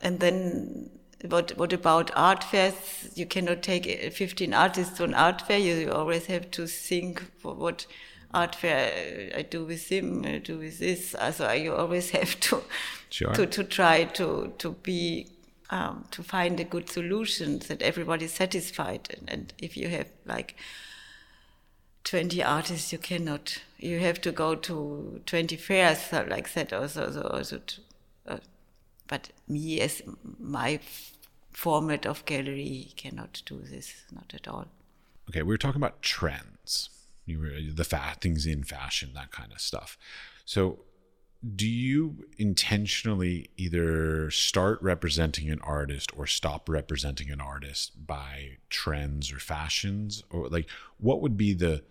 and 0.00 0.20
then 0.20 0.90
what 1.28 1.56
what 1.56 1.72
about 1.72 2.10
art 2.14 2.44
fairs? 2.44 3.10
You 3.14 3.26
cannot 3.26 3.62
take 3.62 4.12
15 4.12 4.54
artists 4.54 5.00
on 5.00 5.14
art 5.14 5.42
fair. 5.42 5.58
You 5.58 5.90
always 5.90 6.26
have 6.26 6.50
to 6.52 6.66
think 6.66 7.20
for 7.40 7.54
what 7.54 7.86
art 8.32 8.54
fair 8.54 9.32
I 9.36 9.42
do 9.42 9.64
with 9.64 9.90
him, 9.90 10.24
I 10.24 10.38
do 10.38 10.58
with 10.58 10.78
this. 10.78 11.16
So 11.32 11.50
you 11.52 11.74
always 11.74 12.10
have 12.18 12.38
to 12.40 12.62
Sure. 13.10 13.32
to, 13.32 13.46
to 13.46 13.64
try 13.64 14.04
to 14.04 14.52
to 14.58 14.72
be 14.82 15.28
um, 15.70 16.04
to 16.10 16.22
find 16.22 16.60
a 16.60 16.64
good 16.64 16.88
solution 16.90 17.58
that 17.60 17.82
everybody's 17.82 18.32
satisfied. 18.32 19.08
And, 19.10 19.30
and 19.30 19.52
if 19.58 19.76
you 19.76 19.88
have 19.88 20.06
like 20.26 20.56
20 22.08 22.42
artists, 22.42 22.90
you 22.90 22.98
cannot. 22.98 23.60
You 23.76 23.98
have 23.98 24.18
to 24.22 24.32
go 24.32 24.54
to 24.54 25.20
20 25.26 25.56
fairs 25.56 26.00
so 26.00 26.24
like 26.26 26.52
that 26.54 26.72
also. 26.72 27.10
So 27.12 27.20
also 27.20 27.58
to, 27.58 27.80
uh, 28.26 28.38
but 29.06 29.28
me 29.46 29.80
as 29.80 30.02
my 30.38 30.80
format 31.52 32.06
of 32.06 32.24
gallery 32.24 32.92
cannot 32.96 33.42
do 33.44 33.58
this, 33.58 34.04
not 34.10 34.32
at 34.32 34.48
all. 34.48 34.68
Okay, 35.28 35.42
we 35.42 35.48
were 35.48 35.58
talking 35.58 35.80
about 35.80 36.00
trends. 36.00 36.88
You 37.26 37.40
were 37.40 37.72
the 37.74 37.84
fa- 37.84 38.16
things 38.20 38.46
in 38.46 38.64
fashion, 38.64 39.10
that 39.14 39.30
kind 39.30 39.52
of 39.52 39.60
stuff. 39.60 39.98
So, 40.46 40.78
do 41.54 41.68
you 41.68 42.24
intentionally 42.38 43.50
either 43.58 44.30
start 44.30 44.80
representing 44.82 45.50
an 45.50 45.60
artist 45.60 46.10
or 46.16 46.26
stop 46.26 46.68
representing 46.70 47.30
an 47.30 47.40
artist 47.40 48.06
by 48.06 48.56
trends 48.70 49.30
or 49.30 49.38
fashions, 49.38 50.24
or 50.30 50.48
like 50.48 50.70
what 50.96 51.20
would 51.20 51.36
be 51.36 51.52
the? 51.52 51.82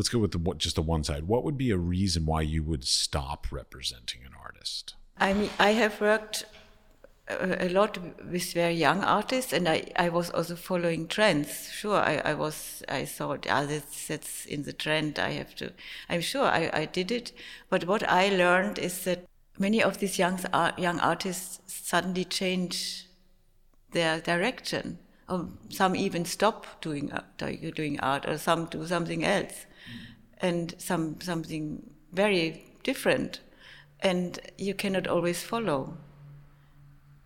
Let's 0.00 0.08
go 0.08 0.18
with 0.18 0.32
the 0.32 0.38
what 0.38 0.56
just 0.56 0.76
the 0.76 0.82
one 0.82 1.04
side. 1.04 1.28
What 1.28 1.44
would 1.44 1.58
be 1.58 1.70
a 1.70 1.76
reason 1.76 2.24
why 2.24 2.40
you 2.40 2.62
would 2.62 2.84
stop 2.84 3.48
representing 3.52 4.22
an 4.24 4.32
artist? 4.42 4.94
I 5.18 5.34
mean, 5.34 5.50
I 5.58 5.72
have 5.72 6.00
worked 6.00 6.46
a, 7.28 7.66
a 7.66 7.68
lot 7.68 7.98
with 8.32 8.54
very 8.54 8.72
young 8.72 9.04
artists, 9.04 9.52
and 9.52 9.68
I, 9.68 9.92
I 9.96 10.08
was 10.08 10.30
also 10.30 10.56
following 10.56 11.06
trends. 11.06 11.68
Sure, 11.70 11.98
I, 11.98 12.22
I 12.24 12.32
was, 12.32 12.82
I 12.88 13.04
thought, 13.04 13.46
ah, 13.50 13.66
that's, 13.66 14.06
that's 14.06 14.46
in 14.46 14.62
the 14.62 14.72
trend. 14.72 15.18
I 15.18 15.32
have 15.32 15.54
to, 15.56 15.70
I'm 16.08 16.22
sure 16.22 16.46
I, 16.46 16.70
I 16.72 16.86
did 16.86 17.10
it. 17.10 17.32
But 17.68 17.86
what 17.86 18.02
I 18.08 18.30
learned 18.30 18.78
is 18.78 19.04
that 19.04 19.26
many 19.58 19.82
of 19.82 19.98
these 19.98 20.18
young, 20.18 20.40
young 20.78 20.98
artists 21.00 21.60
suddenly 21.66 22.24
change 22.24 23.06
their 23.92 24.18
direction. 24.18 24.98
Or 25.28 25.50
some 25.68 25.94
even 25.94 26.24
stop 26.24 26.80
doing, 26.80 27.12
uh, 27.12 27.22
doing 27.36 28.00
art, 28.00 28.26
or 28.26 28.38
some 28.38 28.64
do 28.64 28.86
something 28.86 29.26
else, 29.26 29.66
and 30.40 30.74
some 30.78 31.20
something 31.20 31.90
very 32.12 32.64
different 32.82 33.40
and 34.02 34.38
you 34.58 34.74
cannot 34.74 35.06
always 35.06 35.42
follow. 35.42 35.96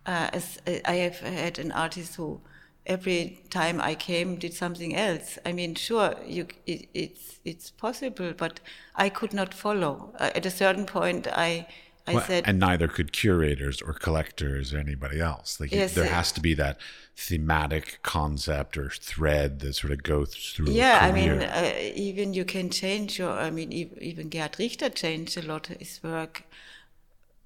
Uh, 0.05 0.29
as 0.33 0.59
uh, 0.67 0.73
I 0.85 0.95
have 0.95 1.19
had 1.19 1.57
an 1.57 1.71
artist 1.71 2.15
who, 2.15 2.41
every 2.85 3.41
time 3.49 3.81
I 3.81 3.95
came, 3.95 4.35
did 4.35 4.53
something 4.53 4.95
else. 4.95 5.39
I 5.45 5.51
mean, 5.51 5.73
sure, 5.75 6.15
you, 6.25 6.47
it, 6.67 6.89
it's 6.93 7.39
it's 7.43 7.71
possible, 7.71 8.33
but 8.37 8.59
I 8.95 9.09
could 9.09 9.33
not 9.33 9.53
follow. 9.53 10.13
Uh, 10.19 10.31
at 10.35 10.45
a 10.45 10.51
certain 10.51 10.85
point, 10.85 11.27
I 11.27 11.67
I 12.07 12.13
Well, 12.13 12.25
said, 12.25 12.43
and 12.45 12.59
neither 12.59 12.87
could 12.87 13.11
curators 13.11 13.81
or 13.81 13.93
collectors 13.93 14.73
or 14.73 14.77
anybody 14.77 15.19
else. 15.19 15.59
Like 15.59 15.71
Yes, 15.71 15.93
there 15.95 16.05
has 16.05 16.31
to 16.33 16.41
be 16.41 16.53
that 16.55 16.77
thematic 17.15 17.99
concept 18.03 18.77
or 18.77 18.89
thread 18.89 19.59
that 19.61 19.73
sort 19.73 19.91
of 19.93 20.03
goes 20.03 20.35
through. 20.35 20.71
yeah, 20.71 20.99
I 21.01 21.11
mean, 21.11 21.31
uh, 21.31 21.73
even 21.95 22.33
you 22.33 22.45
can 22.45 22.69
change 22.69 23.17
your. 23.17 23.31
I 23.31 23.49
mean, 23.49 23.71
even 23.73 24.29
Gerhard 24.29 24.57
Richter 24.59 24.89
changed 24.89 25.37
a 25.37 25.41
lot 25.41 25.69
of 25.69 25.77
his 25.77 25.99
work, 26.03 26.43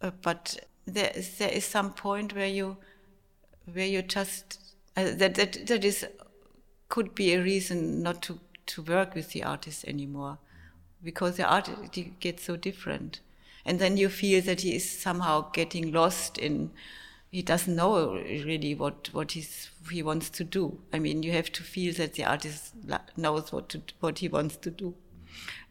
uh, 0.01 0.11
but 0.21 0.59
there 0.85 1.11
is 1.15 1.37
there 1.37 1.49
is 1.51 1.65
some 1.65 1.93
point 1.93 2.35
where 2.35 2.47
you 2.47 2.77
where 3.71 3.85
you 3.87 4.01
just 4.01 4.59
uh, 4.97 5.11
that 5.15 5.35
that 5.35 5.67
that 5.67 5.83
is 5.85 6.05
could 6.89 7.15
be 7.15 7.33
a 7.33 7.41
reason 7.41 8.03
not 8.03 8.21
to 8.23 8.39
to 8.67 8.81
work 8.83 9.15
with 9.15 9.31
the 9.31 9.43
artist 9.43 9.85
anymore, 9.87 10.37
because 11.03 11.37
the 11.37 11.45
art 11.45 11.69
gets 12.19 12.43
so 12.43 12.55
different, 12.55 13.19
and 13.69 13.77
then 13.77 13.97
you 13.97 14.09
feel 14.09 14.41
that 14.41 14.61
he 14.61 14.75
is 14.75 14.99
somehow 14.99 15.51
getting 15.51 15.91
lost 15.91 16.39
in. 16.39 16.71
He 17.29 17.43
doesn't 17.43 17.75
know 17.75 18.15
really 18.15 18.73
what 18.73 19.09
what 19.13 19.33
he's 19.33 19.69
he 19.91 20.01
wants 20.01 20.31
to 20.31 20.43
do. 20.43 20.79
I 20.91 20.97
mean, 20.97 21.21
you 21.21 21.33
have 21.33 21.51
to 21.51 21.61
feel 21.61 21.93
that 21.93 22.13
the 22.13 22.23
artist 22.23 22.73
knows 23.15 23.51
what 23.51 23.69
to 23.69 23.83
what 23.99 24.17
he 24.17 24.27
wants 24.27 24.57
to 24.57 24.71
do 24.71 24.95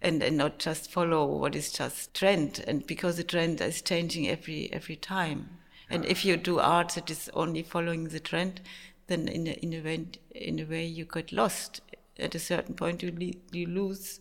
and, 0.00 0.22
and 0.22 0.36
not 0.36 0.60
just 0.60 0.92
follow 0.92 1.26
what 1.26 1.56
is 1.56 1.72
just 1.72 2.14
trend 2.14 2.62
and 2.68 2.86
because 2.86 3.16
the 3.16 3.24
trend 3.24 3.60
is 3.60 3.82
changing 3.82 4.28
every 4.28 4.72
every 4.72 4.94
time 4.94 5.48
and 5.90 6.04
if 6.04 6.24
you 6.24 6.36
do 6.36 6.60
art 6.60 6.90
that 6.90 7.10
is 7.10 7.28
only 7.34 7.64
following 7.64 8.04
the 8.04 8.20
trend 8.20 8.60
then 9.08 9.26
in 9.26 9.48
a, 9.48 9.52
in 9.52 9.74
a 9.74 9.80
way 9.80 10.06
in 10.30 10.60
a 10.60 10.64
way 10.64 10.86
you 10.86 11.04
get 11.04 11.32
lost 11.32 11.80
at 12.16 12.36
a 12.36 12.38
certain 12.38 12.76
point 12.76 13.02
you 13.02 13.32
you 13.50 13.66
lose 13.66 14.20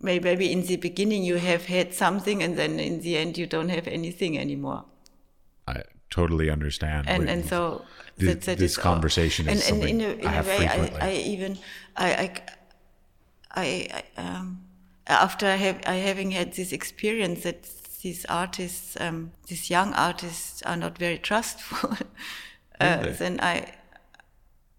maybe 0.00 0.52
in 0.52 0.62
the 0.66 0.76
beginning 0.76 1.22
you 1.24 1.36
have 1.36 1.66
had 1.66 1.92
something 1.94 2.42
and 2.42 2.56
then 2.56 2.78
in 2.80 3.00
the 3.00 3.16
end 3.16 3.36
you 3.38 3.46
don't 3.46 3.68
have 3.70 3.86
anything 3.88 4.38
anymore 4.38 4.84
I 5.66 5.82
totally 6.10 6.48
understand. 6.50 7.08
and 7.08 7.28
and 7.28 7.44
so 7.44 7.84
Th- 8.18 8.32
that, 8.32 8.40
that 8.42 8.58
this 8.58 8.72
is 8.72 8.78
all- 8.78 8.82
conversation 8.94 9.48
is 9.48 9.52
and, 9.52 9.60
and 9.60 9.68
something 9.68 10.00
in 10.00 10.10
a, 10.10 10.12
in 10.22 10.26
I 10.26 10.32
a 10.32 10.34
have 10.36 10.46
way 10.46 10.56
frequently. 10.66 11.00
I, 11.00 11.08
I 11.08 11.12
even 11.34 11.58
I 11.96 12.08
I, 12.24 12.30
I, 13.50 14.02
I 14.16 14.22
um, 14.22 14.64
after 15.06 15.46
I 15.46 15.56
have 15.56 15.80
I 15.86 15.94
having 15.94 16.30
had 16.32 16.52
this 16.54 16.72
experience 16.72 17.42
that 17.42 17.66
these 18.02 18.24
artists 18.28 18.96
um, 19.00 19.32
these 19.46 19.70
young 19.70 19.92
artists 19.94 20.62
are 20.62 20.76
not 20.76 20.98
very 20.98 21.18
trustful 21.18 21.90
uh, 22.80 22.98
Really? 23.00 23.12
then 23.12 23.40
I 23.40 23.74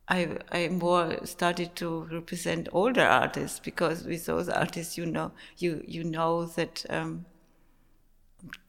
I, 0.09 0.37
I 0.51 0.67
more 0.69 1.25
started 1.25 1.75
to 1.77 2.07
represent 2.11 2.67
older 2.71 3.05
artists 3.05 3.59
because 3.59 4.03
with 4.03 4.25
those 4.25 4.49
artists 4.49 4.97
you 4.97 5.05
know 5.05 5.31
you 5.57 5.83
you 5.87 6.03
know 6.03 6.45
that 6.45 6.85
um, 6.89 7.25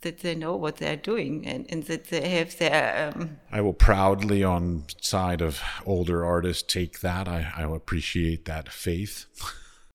that 0.03 0.19
they 0.19 0.35
know 0.35 0.57
what 0.57 0.77
they're 0.77 0.97
doing 0.97 1.47
and, 1.47 1.67
and 1.71 1.85
that 1.85 2.05
they 2.07 2.29
have 2.29 2.59
their 2.59 3.13
um, 3.15 3.39
I 3.53 3.61
will 3.61 3.73
proudly, 3.73 4.43
on 4.43 4.85
side 5.01 5.41
of 5.41 5.63
older 5.87 6.25
artists, 6.25 6.63
take 6.63 7.01
that. 7.01 7.29
I, 7.29 7.53
I 7.57 7.63
appreciate 7.63 8.45
that 8.47 8.69
faith. 8.69 9.27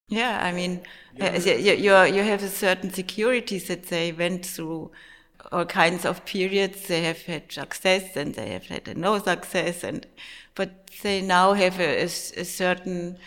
Yeah, 0.08 0.40
I 0.44 0.52
mean, 0.52 0.84
uh, 1.20 1.40
you, 1.44 1.74
you 1.74 2.04
you 2.04 2.24
have 2.24 2.44
a 2.44 2.50
certain 2.50 2.92
security 2.94 3.58
that 3.60 3.88
they 3.88 4.12
went 4.12 4.46
through 4.46 4.92
all 5.52 5.66
kinds 5.66 6.06
of 6.06 6.26
periods. 6.26 6.88
They 6.88 7.04
have 7.04 7.22
had 7.24 7.52
success 7.52 8.16
and 8.16 8.34
they 8.36 8.50
have 8.52 8.66
had 8.68 8.98
no 8.98 9.20
success, 9.20 9.84
and 9.84 10.06
but 10.56 10.70
they 11.04 11.22
now 11.22 11.54
have 11.54 11.80
a 11.80 12.08
certain 12.08 13.18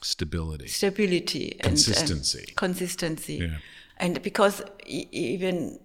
Stability. 0.00 0.66
stability 0.68 1.50
Consistency. 1.62 2.44
and 2.48 2.56
consistency, 2.56 3.34
Yeah. 3.36 3.58
and 3.98 4.20
because 4.22 4.62
e- 4.86 5.06
even 5.12 5.78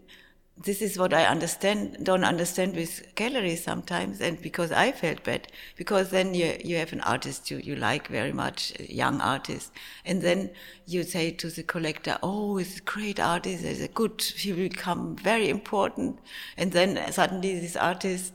this 0.64 0.82
is 0.82 0.98
what 0.98 1.14
I 1.14 1.26
understand, 1.26 1.98
don't 2.04 2.24
understand 2.24 2.76
with 2.76 3.14
galleries 3.16 3.64
sometimes, 3.64 4.22
and 4.22 4.42
because 4.42 4.72
I 4.72 4.92
felt 4.92 5.24
bad, 5.24 5.48
because 5.76 6.10
then 6.10 6.34
you 6.34 6.58
you 6.64 6.78
have 6.78 6.94
an 6.94 7.02
artist 7.02 7.52
you 7.52 7.58
you 7.60 7.76
like 7.76 8.08
very 8.08 8.34
much, 8.34 8.74
a 8.80 8.92
young 8.92 9.22
artist, 9.22 9.72
and 10.06 10.22
then 10.22 10.50
you 10.86 11.04
say 11.04 11.32
to 11.32 11.50
the 11.50 11.64
collector, 11.64 12.18
"Oh, 12.24 12.58
he's 12.58 12.80
a 12.80 12.82
great 12.82 13.20
artist, 13.20 13.64
he's 13.64 13.82
a 13.82 13.88
good, 13.88 14.22
he 14.22 14.52
will 14.54 14.70
become 14.70 15.16
very 15.16 15.50
important," 15.50 16.20
and 16.58 16.72
then 16.72 17.12
suddenly 17.12 17.60
this 17.60 17.76
artist, 17.76 18.34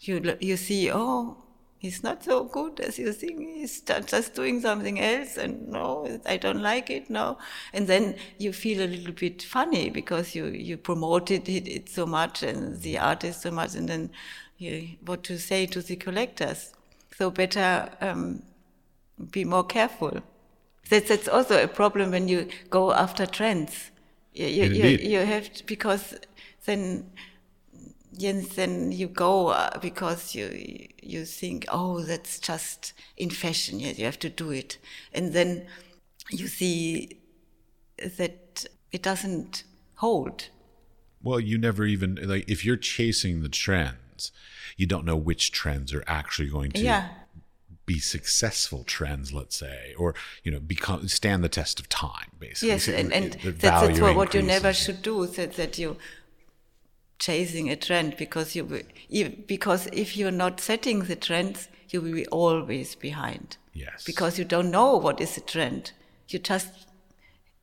you 0.00 0.36
you 0.40 0.56
see, 0.56 0.90
oh. 0.92 1.36
He's 1.78 2.02
not 2.02 2.24
so 2.24 2.44
good 2.44 2.80
as 2.80 2.98
you 2.98 3.12
think. 3.12 3.38
He's 3.38 3.80
just 3.80 4.34
doing 4.34 4.60
something 4.60 4.98
else, 5.00 5.36
and 5.36 5.68
no, 5.68 6.20
I 6.26 6.36
don't 6.36 6.60
like 6.60 6.90
it. 6.90 7.08
No, 7.08 7.38
and 7.72 7.86
then 7.86 8.16
you 8.36 8.52
feel 8.52 8.82
a 8.82 8.88
little 8.88 9.12
bit 9.12 9.42
funny 9.42 9.88
because 9.88 10.34
you 10.34 10.46
you 10.46 10.76
promoted 10.76 11.48
it, 11.48 11.68
it 11.68 11.88
so 11.88 12.04
much 12.04 12.42
and 12.42 12.80
the 12.82 12.98
artist 12.98 13.42
so 13.42 13.52
much, 13.52 13.76
and 13.76 13.88
then 13.88 14.10
what 15.06 15.22
to 15.22 15.38
say 15.38 15.66
to 15.66 15.80
the 15.80 15.94
collectors. 15.96 16.72
So 17.16 17.30
better 17.30 17.90
um, 18.00 18.42
be 19.30 19.44
more 19.44 19.64
careful. 19.64 20.20
That's, 20.88 21.08
that's 21.08 21.28
also 21.28 21.62
a 21.62 21.68
problem 21.68 22.10
when 22.10 22.28
you 22.28 22.48
go 22.70 22.92
after 22.92 23.26
trends. 23.26 23.90
You, 24.32 24.46
you, 24.46 24.64
you, 24.64 24.88
you 24.98 25.18
have 25.18 25.52
to, 25.52 25.64
because 25.66 26.14
then 26.64 27.10
yes, 28.18 28.48
then 28.48 28.92
you 28.92 29.08
go 29.08 29.48
uh, 29.48 29.78
because 29.78 30.34
you 30.34 30.88
you 31.02 31.24
think, 31.24 31.66
oh, 31.70 32.00
that's 32.00 32.38
just 32.38 32.92
in 33.16 33.30
fashion. 33.30 33.80
Yes, 33.80 33.98
you 33.98 34.04
have 34.04 34.18
to 34.18 34.28
do 34.28 34.50
it, 34.50 34.78
and 35.12 35.32
then 35.32 35.66
you 36.30 36.48
see 36.48 37.20
that 37.98 38.66
it 38.92 39.02
doesn't 39.02 39.64
hold. 39.96 40.48
Well, 41.22 41.40
you 41.40 41.58
never 41.58 41.84
even 41.84 42.18
like 42.22 42.48
if 42.48 42.64
you're 42.64 42.76
chasing 42.76 43.42
the 43.42 43.48
trends, 43.48 44.32
you 44.76 44.86
don't 44.86 45.04
know 45.04 45.16
which 45.16 45.52
trends 45.52 45.92
are 45.94 46.04
actually 46.06 46.48
going 46.48 46.72
to 46.72 46.80
yeah. 46.80 47.08
be 47.86 47.98
successful 47.98 48.84
trends, 48.84 49.32
let's 49.32 49.56
say, 49.56 49.94
or 49.98 50.14
you 50.44 50.52
know, 50.52 50.60
become 50.60 51.08
stand 51.08 51.42
the 51.42 51.48
test 51.48 51.80
of 51.80 51.88
time, 51.88 52.30
basically. 52.38 52.68
Yes, 52.68 52.88
and, 52.88 53.12
and 53.12 53.32
that's, 53.42 53.60
that's 53.60 54.00
what, 54.00 54.16
what 54.16 54.34
you 54.34 54.42
never 54.42 54.72
should 54.72 55.02
do. 55.02 55.26
That 55.26 55.54
that 55.54 55.78
you 55.78 55.96
chasing 57.18 57.68
a 57.70 57.76
trend 57.76 58.16
because 58.16 58.54
you, 58.54 58.82
because 59.46 59.86
if 59.92 60.16
you're 60.16 60.30
not 60.30 60.60
setting 60.60 61.00
the 61.00 61.16
trends, 61.16 61.68
you 61.90 62.00
will 62.00 62.12
be 62.12 62.26
always 62.26 62.94
behind. 62.94 63.56
Yes. 63.74 64.04
Because 64.04 64.38
you 64.38 64.44
don't 64.44 64.70
know 64.70 64.96
what 64.96 65.20
is 65.20 65.36
a 65.36 65.40
trend. 65.40 65.92
You 66.28 66.38
just 66.38 66.86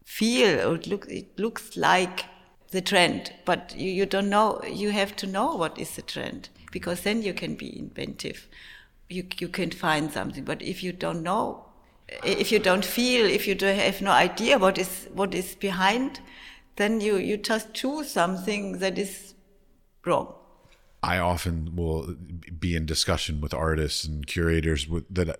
feel 0.03 0.71
or 0.71 0.75
it, 0.75 0.87
look, 0.87 1.07
it 1.09 1.37
looks 1.37 1.77
like 1.77 2.25
the 2.71 2.81
trend, 2.81 3.33
but 3.45 3.73
you, 3.77 3.91
you 3.91 4.05
don't 4.05 4.29
know. 4.29 4.61
You 4.67 4.91
have 4.91 5.15
to 5.17 5.27
know 5.27 5.55
what 5.55 5.77
is 5.77 5.95
the 5.95 6.01
trend 6.01 6.49
because 6.71 7.01
then 7.01 7.21
you 7.21 7.33
can 7.33 7.55
be 7.55 7.77
inventive. 7.77 8.47
You 9.09 9.25
you 9.37 9.47
can 9.47 9.71
find 9.71 10.11
something. 10.11 10.43
But 10.43 10.61
if 10.61 10.83
you 10.83 10.91
don't 10.91 11.21
know, 11.21 11.65
if 12.23 12.51
you 12.51 12.59
don't 12.59 12.83
feel, 12.83 13.25
if 13.25 13.47
you 13.47 13.55
have 13.55 14.01
no 14.01 14.11
idea 14.11 14.57
what 14.57 14.77
is 14.77 15.07
what 15.13 15.35
is 15.35 15.55
behind, 15.55 16.19
then 16.75 17.01
you 17.01 17.17
you 17.17 17.37
just 17.37 17.73
choose 17.73 18.09
something 18.09 18.79
that 18.79 18.97
is 18.97 19.34
wrong. 20.05 20.33
I 21.03 21.19
often 21.19 21.75
will 21.75 22.15
be 22.59 22.75
in 22.75 22.85
discussion 22.85 23.41
with 23.41 23.53
artists 23.53 24.05
and 24.05 24.25
curators 24.25 24.87
with, 24.87 25.05
that 25.13 25.39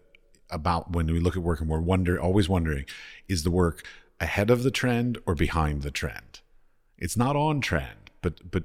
about 0.52 0.92
when 0.92 1.08
we 1.08 1.20
look 1.20 1.36
at 1.36 1.42
work 1.42 1.60
and 1.60 1.70
we're 1.70 1.80
wonder 1.80 2.22
always 2.22 2.48
wondering 2.48 2.86
is 3.28 3.44
the 3.44 3.50
work 3.50 3.84
ahead 4.20 4.52
of 4.52 4.62
the 4.62 4.70
trend 4.70 5.18
or 5.26 5.34
behind 5.34 5.82
the 5.82 5.92
trend? 5.92 6.42
It's 6.98 7.18
not 7.18 7.36
on 7.36 7.62
trend 7.62 8.06
but 8.26 8.50
but 8.50 8.64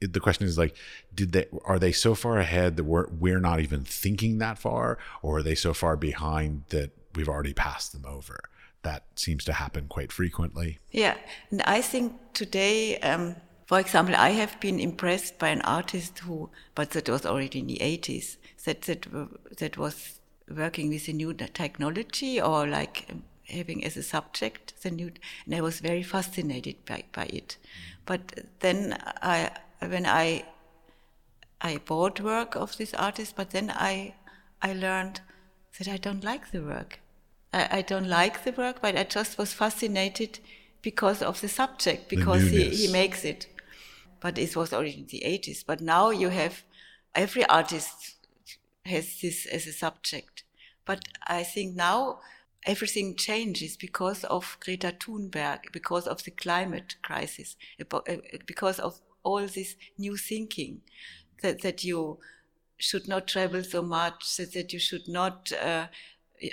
the 0.00 0.20
question 0.20 0.46
is 0.46 0.56
like 0.56 0.76
did 1.12 1.32
they 1.32 1.46
are 1.64 1.80
they 1.80 1.90
so 1.90 2.14
far 2.14 2.38
ahead 2.38 2.76
that 2.76 2.84
we're 2.84 3.08
we're 3.08 3.40
not 3.40 3.58
even 3.58 3.82
thinking 3.82 4.38
that 4.38 4.56
far? 4.56 4.98
Or 5.20 5.38
are 5.38 5.42
they 5.42 5.56
so 5.56 5.74
far 5.74 5.96
behind 5.96 6.62
that 6.68 6.92
we've 7.16 7.28
already 7.28 7.54
passed 7.54 7.92
them 7.92 8.04
over? 8.06 8.38
That 8.82 9.02
seems 9.16 9.44
to 9.46 9.52
happen 9.54 9.88
quite 9.88 10.12
frequently. 10.12 10.78
Yeah. 10.92 11.16
And 11.50 11.60
i 11.62 11.80
think 11.80 12.12
today 12.34 12.98
um, 13.00 13.34
for 13.66 13.80
example, 13.80 14.14
I 14.16 14.30
have 14.30 14.60
been 14.60 14.78
impressed 14.78 15.38
by 15.38 15.48
an 15.48 15.62
artist 15.62 16.18
who, 16.20 16.50
but 16.74 16.90
that 16.90 17.08
was 17.08 17.24
already 17.24 17.60
in 17.60 17.66
the 17.66 17.78
80s, 17.78 18.36
that, 18.64 18.82
that, 18.82 19.06
that 19.58 19.78
was 19.78 20.20
working 20.48 20.90
with 20.90 21.08
a 21.08 21.12
new 21.12 21.32
technology 21.32 22.40
or 22.40 22.66
like 22.66 23.08
having 23.48 23.84
as 23.84 23.96
a 23.96 24.02
subject 24.02 24.82
the 24.82 24.90
new, 24.90 25.12
and 25.46 25.54
I 25.54 25.60
was 25.60 25.80
very 25.80 26.02
fascinated 26.02 26.76
by, 26.84 27.04
by 27.12 27.24
it. 27.24 27.56
But 28.04 28.40
then 28.60 28.98
I, 29.22 29.50
when 29.80 30.04
I, 30.06 30.44
I 31.60 31.78
bought 31.78 32.20
work 32.20 32.56
of 32.56 32.76
this 32.76 32.92
artist, 32.94 33.34
but 33.34 33.50
then 33.50 33.70
I, 33.74 34.14
I 34.60 34.74
learned 34.74 35.20
that 35.78 35.88
I 35.88 35.96
don't 35.96 36.22
like 36.22 36.50
the 36.50 36.62
work. 36.62 37.00
I, 37.52 37.78
I 37.78 37.82
don't 37.82 38.08
like 38.08 38.44
the 38.44 38.52
work, 38.52 38.82
but 38.82 38.96
I 38.96 39.04
just 39.04 39.38
was 39.38 39.54
fascinated 39.54 40.40
because 40.82 41.22
of 41.22 41.40
the 41.40 41.48
subject, 41.48 42.10
because 42.10 42.50
the 42.50 42.64
he, 42.64 42.86
he 42.86 42.92
makes 42.92 43.24
it 43.24 43.46
but 44.24 44.38
it 44.38 44.56
was 44.56 44.72
already 44.72 45.00
in 45.00 45.06
the 45.06 45.22
80s. 45.22 45.62
But 45.66 45.82
now 45.82 46.08
you 46.08 46.30
have 46.30 46.62
every 47.14 47.44
artist 47.44 48.16
has 48.86 49.20
this 49.20 49.44
as 49.44 49.66
a 49.66 49.72
subject. 49.72 50.44
But 50.86 51.04
I 51.26 51.42
think 51.42 51.76
now 51.76 52.20
everything 52.64 53.16
changes 53.16 53.76
because 53.76 54.24
of 54.24 54.56
Greta 54.60 54.94
Thunberg, 54.98 55.70
because 55.72 56.06
of 56.06 56.24
the 56.24 56.30
climate 56.30 56.96
crisis, 57.02 57.56
uh, 57.78 58.00
because 58.46 58.78
of 58.78 58.98
all 59.24 59.46
this 59.46 59.76
new 59.98 60.16
thinking 60.16 60.80
that, 61.42 61.60
that 61.60 61.84
you 61.84 62.16
should 62.78 63.06
not 63.06 63.28
travel 63.28 63.62
so 63.62 63.82
much, 63.82 64.38
that, 64.38 64.54
that 64.54 64.72
you 64.72 64.78
should 64.78 65.06
not 65.06 65.52
uh, 65.52 65.88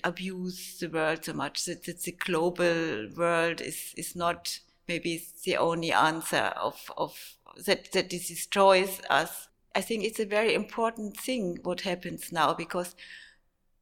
abuse 0.03 0.77
the 0.81 0.89
world 0.89 1.23
so 1.23 1.31
much, 1.31 1.63
that, 1.63 1.85
that 1.85 2.01
the 2.01 2.11
global 2.11 3.07
world 3.15 3.61
is, 3.61 3.93
is 3.95 4.13
not 4.13 4.59
maybe 4.89 5.23
the 5.45 5.55
only 5.55 5.93
answer 5.93 6.51
of, 6.57 6.91
of 6.97 7.37
that 7.65 7.91
that 7.91 8.09
destroys 8.09 9.01
us. 9.09 9.47
I 9.73 9.81
think 9.81 10.03
it's 10.03 10.19
a 10.19 10.25
very 10.25 10.53
important 10.53 11.17
thing 11.17 11.59
what 11.63 11.81
happens 11.81 12.31
now 12.31 12.53
because 12.53 12.95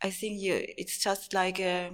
I 0.02 0.12
think 0.12 0.40
you, 0.40 0.66
it's 0.78 1.00
just 1.00 1.34
like 1.34 1.60
a 1.60 1.92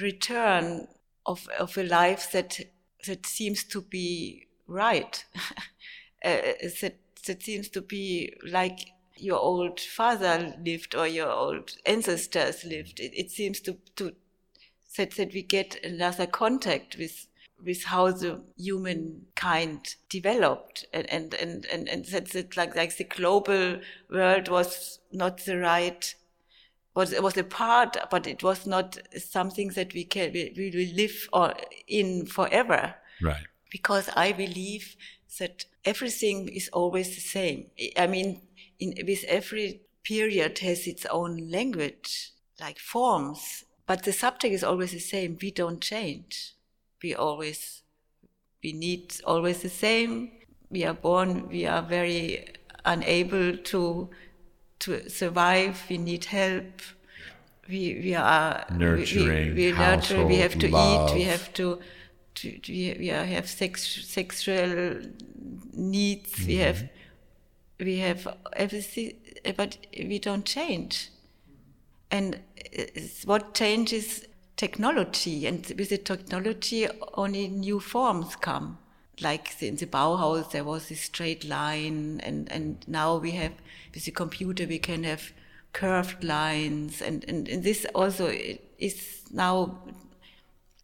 return 0.00 0.88
of 1.24 1.48
of 1.58 1.76
a 1.76 1.82
life 1.82 2.32
that 2.32 2.60
that 3.06 3.26
seems 3.26 3.64
to 3.64 3.80
be 3.80 4.46
right. 4.66 5.24
uh, 6.24 6.38
that 6.80 6.96
that 7.26 7.42
seems 7.42 7.68
to 7.70 7.80
be 7.80 8.34
like 8.44 8.92
your 9.18 9.38
old 9.38 9.80
father 9.80 10.54
lived 10.64 10.94
or 10.94 11.06
your 11.06 11.30
old 11.30 11.72
ancestors 11.86 12.64
lived. 12.64 13.00
It, 13.00 13.12
it 13.16 13.30
seems 13.30 13.60
to 13.62 13.78
to 13.96 14.12
that 14.96 15.12
that 15.12 15.32
we 15.32 15.42
get 15.42 15.82
another 15.84 16.26
contact 16.26 16.96
with 16.96 17.26
with 17.64 17.84
how 17.84 18.10
the 18.10 18.42
humankind 18.56 19.96
developed. 20.08 20.86
And 20.92 21.08
and 21.10 21.34
and 21.34 21.66
and, 21.66 21.88
and 21.88 22.04
that's 22.04 22.34
it 22.34 22.56
like 22.56 22.76
like 22.76 22.96
the 22.96 23.04
global 23.04 23.80
world 24.10 24.48
was 24.48 25.00
not 25.12 25.38
the 25.44 25.58
right 25.58 26.14
was 26.94 27.12
it 27.12 27.22
was 27.22 27.36
a 27.36 27.44
part 27.44 27.96
but 28.10 28.26
it 28.26 28.42
was 28.42 28.66
not 28.66 28.98
something 29.18 29.68
that 29.70 29.92
we 29.92 30.04
can 30.04 30.32
we, 30.32 30.52
we 30.56 30.70
will 30.74 30.96
live 30.96 31.28
or 31.32 31.54
in 31.86 32.26
forever. 32.26 32.94
Right. 33.22 33.46
Because 33.70 34.08
i 34.16 34.32
believe 34.32 34.96
that 35.38 35.66
everything 35.84 36.48
is 36.48 36.68
always 36.72 37.14
the 37.14 37.20
same. 37.20 37.66
I 37.96 38.06
mean 38.06 38.40
in 38.78 38.94
with 39.06 39.24
every 39.24 39.82
period 40.02 40.60
has 40.60 40.86
its 40.86 41.04
own 41.06 41.50
language 41.50 42.32
like 42.60 42.78
forms 42.78 43.64
but 43.86 44.02
the 44.02 44.12
subject 44.12 44.52
is 44.52 44.64
always 44.64 44.92
the 44.92 44.98
same. 44.98 45.38
We 45.40 45.50
don't 45.52 45.80
change 45.80 46.55
we 47.06 47.14
always 47.14 47.82
we 48.64 48.72
need 48.72 49.04
always 49.24 49.58
the 49.62 49.74
same. 49.86 50.30
We 50.70 50.84
are 50.84 50.98
born, 51.08 51.48
we 51.48 51.66
are 51.66 51.82
very 51.82 52.22
unable 52.84 53.56
to 53.70 54.10
to 54.80 55.08
survive. 55.08 55.74
We 55.90 55.98
need 55.98 56.24
help. 56.24 56.72
We 57.68 57.82
we 58.06 58.14
are 58.14 58.66
nurturing. 58.70 59.54
We, 59.54 59.66
we, 59.66 59.72
we 59.72 59.78
nurture. 59.78 60.26
We 60.26 60.36
have 60.46 60.58
to 60.58 60.68
love. 60.68 61.10
eat. 61.10 61.14
We 61.14 61.24
have 61.32 61.46
to. 61.54 61.78
to 62.38 62.46
we, 62.68 62.96
we 62.98 63.08
have 63.08 63.48
sex, 63.48 63.70
sexual 64.18 65.00
needs. 65.72 66.32
Mm-hmm. 66.32 66.48
We 66.48 66.56
have 66.56 66.78
we 67.78 67.98
have 67.98 68.20
everything, 68.64 69.12
but 69.56 69.78
we 70.10 70.18
don't 70.18 70.44
change. 70.44 71.10
And 72.10 72.40
what 73.24 73.54
changes 73.54 74.24
technology, 74.56 75.46
and 75.46 75.66
with 75.78 75.90
the 75.90 75.98
technology, 75.98 76.88
only 77.14 77.48
new 77.48 77.80
forms 77.80 78.36
come. 78.36 78.78
Like 79.20 79.62
in 79.62 79.76
the 79.76 79.86
Bauhaus, 79.86 80.50
there 80.50 80.64
was 80.64 80.88
this 80.88 81.02
straight 81.02 81.44
line, 81.44 82.20
and, 82.22 82.50
and 82.52 82.84
now 82.86 83.16
we 83.16 83.32
have, 83.32 83.52
with 83.94 84.04
the 84.04 84.10
computer, 84.10 84.66
we 84.66 84.78
can 84.78 85.04
have 85.04 85.32
curved 85.72 86.24
lines, 86.24 87.02
and, 87.02 87.24
and, 87.28 87.48
and 87.48 87.62
this 87.62 87.86
also 87.94 88.32
is 88.78 89.22
now 89.32 89.78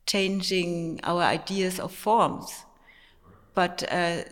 changing 0.06 1.00
our 1.02 1.22
ideas 1.22 1.78
of 1.78 1.92
forms. 1.92 2.64
But 3.54 3.82
uh, 3.90 4.22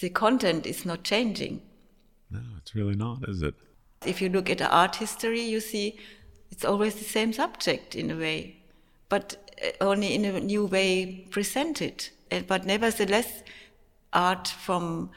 the 0.00 0.10
content 0.10 0.66
is 0.66 0.84
not 0.84 1.02
changing. 1.02 1.62
No, 2.30 2.40
it's 2.58 2.74
really 2.74 2.94
not, 2.94 3.28
is 3.28 3.42
it? 3.42 3.54
If 4.04 4.22
you 4.22 4.28
look 4.28 4.48
at 4.48 4.62
art 4.62 4.96
history, 4.96 5.40
you 5.42 5.60
see 5.60 5.98
it's 6.50 6.64
always 6.64 6.94
the 6.94 7.04
same 7.04 7.32
subject 7.32 7.94
in 7.94 8.10
a 8.10 8.16
way 8.16 8.59
but 9.10 9.36
uh, 9.62 9.84
only 9.84 10.14
in 10.14 10.24
a 10.24 10.40
new 10.40 10.64
way 10.64 11.26
presented. 11.30 12.08
But 12.48 12.64
nevertheless, 12.64 13.42
art 14.12 14.48
from 14.48 15.10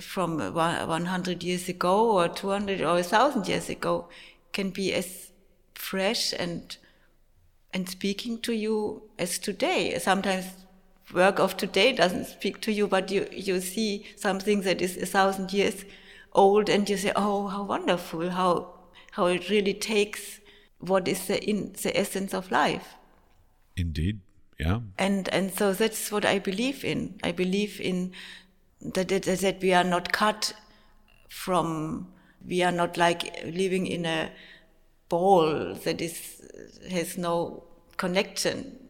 from 0.00 0.38
100 0.54 1.42
years 1.42 1.68
ago 1.68 2.12
or 2.12 2.28
200 2.28 2.80
or 2.80 2.94
1000 2.94 3.48
years 3.48 3.68
ago 3.68 4.08
can 4.52 4.70
be 4.70 4.94
as 4.94 5.32
fresh 5.74 6.32
and 6.32 6.76
and 7.74 7.88
speaking 7.88 8.38
to 8.38 8.52
you 8.52 9.02
as 9.18 9.40
today 9.40 9.98
sometimes 9.98 10.46
work 11.12 11.40
of 11.40 11.56
today 11.56 11.92
doesn't 11.92 12.26
speak 12.26 12.60
to 12.60 12.70
you 12.70 12.86
but 12.86 13.10
you 13.10 13.26
you 13.32 13.60
see 13.60 14.06
something 14.14 14.60
that 14.60 14.80
is 14.80 14.96
a 14.96 15.06
thousand 15.06 15.52
years 15.52 15.84
old 16.32 16.68
and 16.68 16.88
you 16.88 16.96
say, 16.96 17.12
oh, 17.16 17.48
how 17.48 17.62
wonderful, 17.62 18.30
how, 18.30 18.74
how 19.12 19.26
it 19.26 19.50
really 19.50 19.74
takes 19.74 20.40
what 20.78 21.08
is 21.08 21.26
the, 21.26 21.42
in, 21.44 21.72
the 21.82 21.98
essence 21.98 22.32
of 22.34 22.50
life. 22.50 22.94
Indeed. 23.78 24.20
Yeah. 24.58 24.80
And, 24.98 25.28
and 25.28 25.52
so 25.52 25.72
that's 25.72 26.10
what 26.10 26.24
I 26.24 26.38
believe 26.40 26.84
in. 26.84 27.18
I 27.22 27.32
believe 27.32 27.80
in 27.80 28.12
that, 28.80 29.08
that, 29.08 29.22
that 29.22 29.60
we 29.60 29.72
are 29.72 29.84
not 29.84 30.12
cut 30.12 30.52
from, 31.28 32.08
we 32.46 32.62
are 32.62 32.72
not 32.72 32.96
like 32.96 33.44
living 33.44 33.86
in 33.86 34.04
a 34.04 34.30
ball 35.08 35.74
that 35.74 36.00
is, 36.00 36.42
has 36.90 37.16
no 37.16 37.64
connection. 37.96 38.88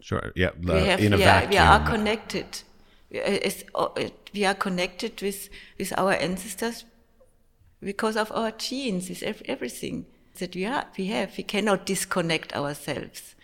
Sure. 0.00 0.32
Yeah. 0.34 0.50
We, 0.58 0.72
have, 0.86 1.00
in 1.00 1.12
a 1.12 1.16
we, 1.16 1.22
are, 1.22 1.26
vacuum. 1.26 1.50
we 1.50 1.58
are 1.58 1.86
connected. 1.86 2.62
We 4.32 4.44
are 4.44 4.54
connected 4.54 5.20
with, 5.20 5.50
with 5.78 5.92
our 5.98 6.12
ancestors 6.12 6.84
because 7.82 8.16
of 8.16 8.32
our 8.32 8.52
genes, 8.52 9.08
with 9.08 9.22
everything 9.46 10.06
that 10.38 10.54
we, 10.54 10.64
are, 10.64 10.86
we 10.96 11.06
have. 11.08 11.36
We 11.36 11.44
cannot 11.44 11.84
disconnect 11.84 12.54
ourselves. 12.54 13.34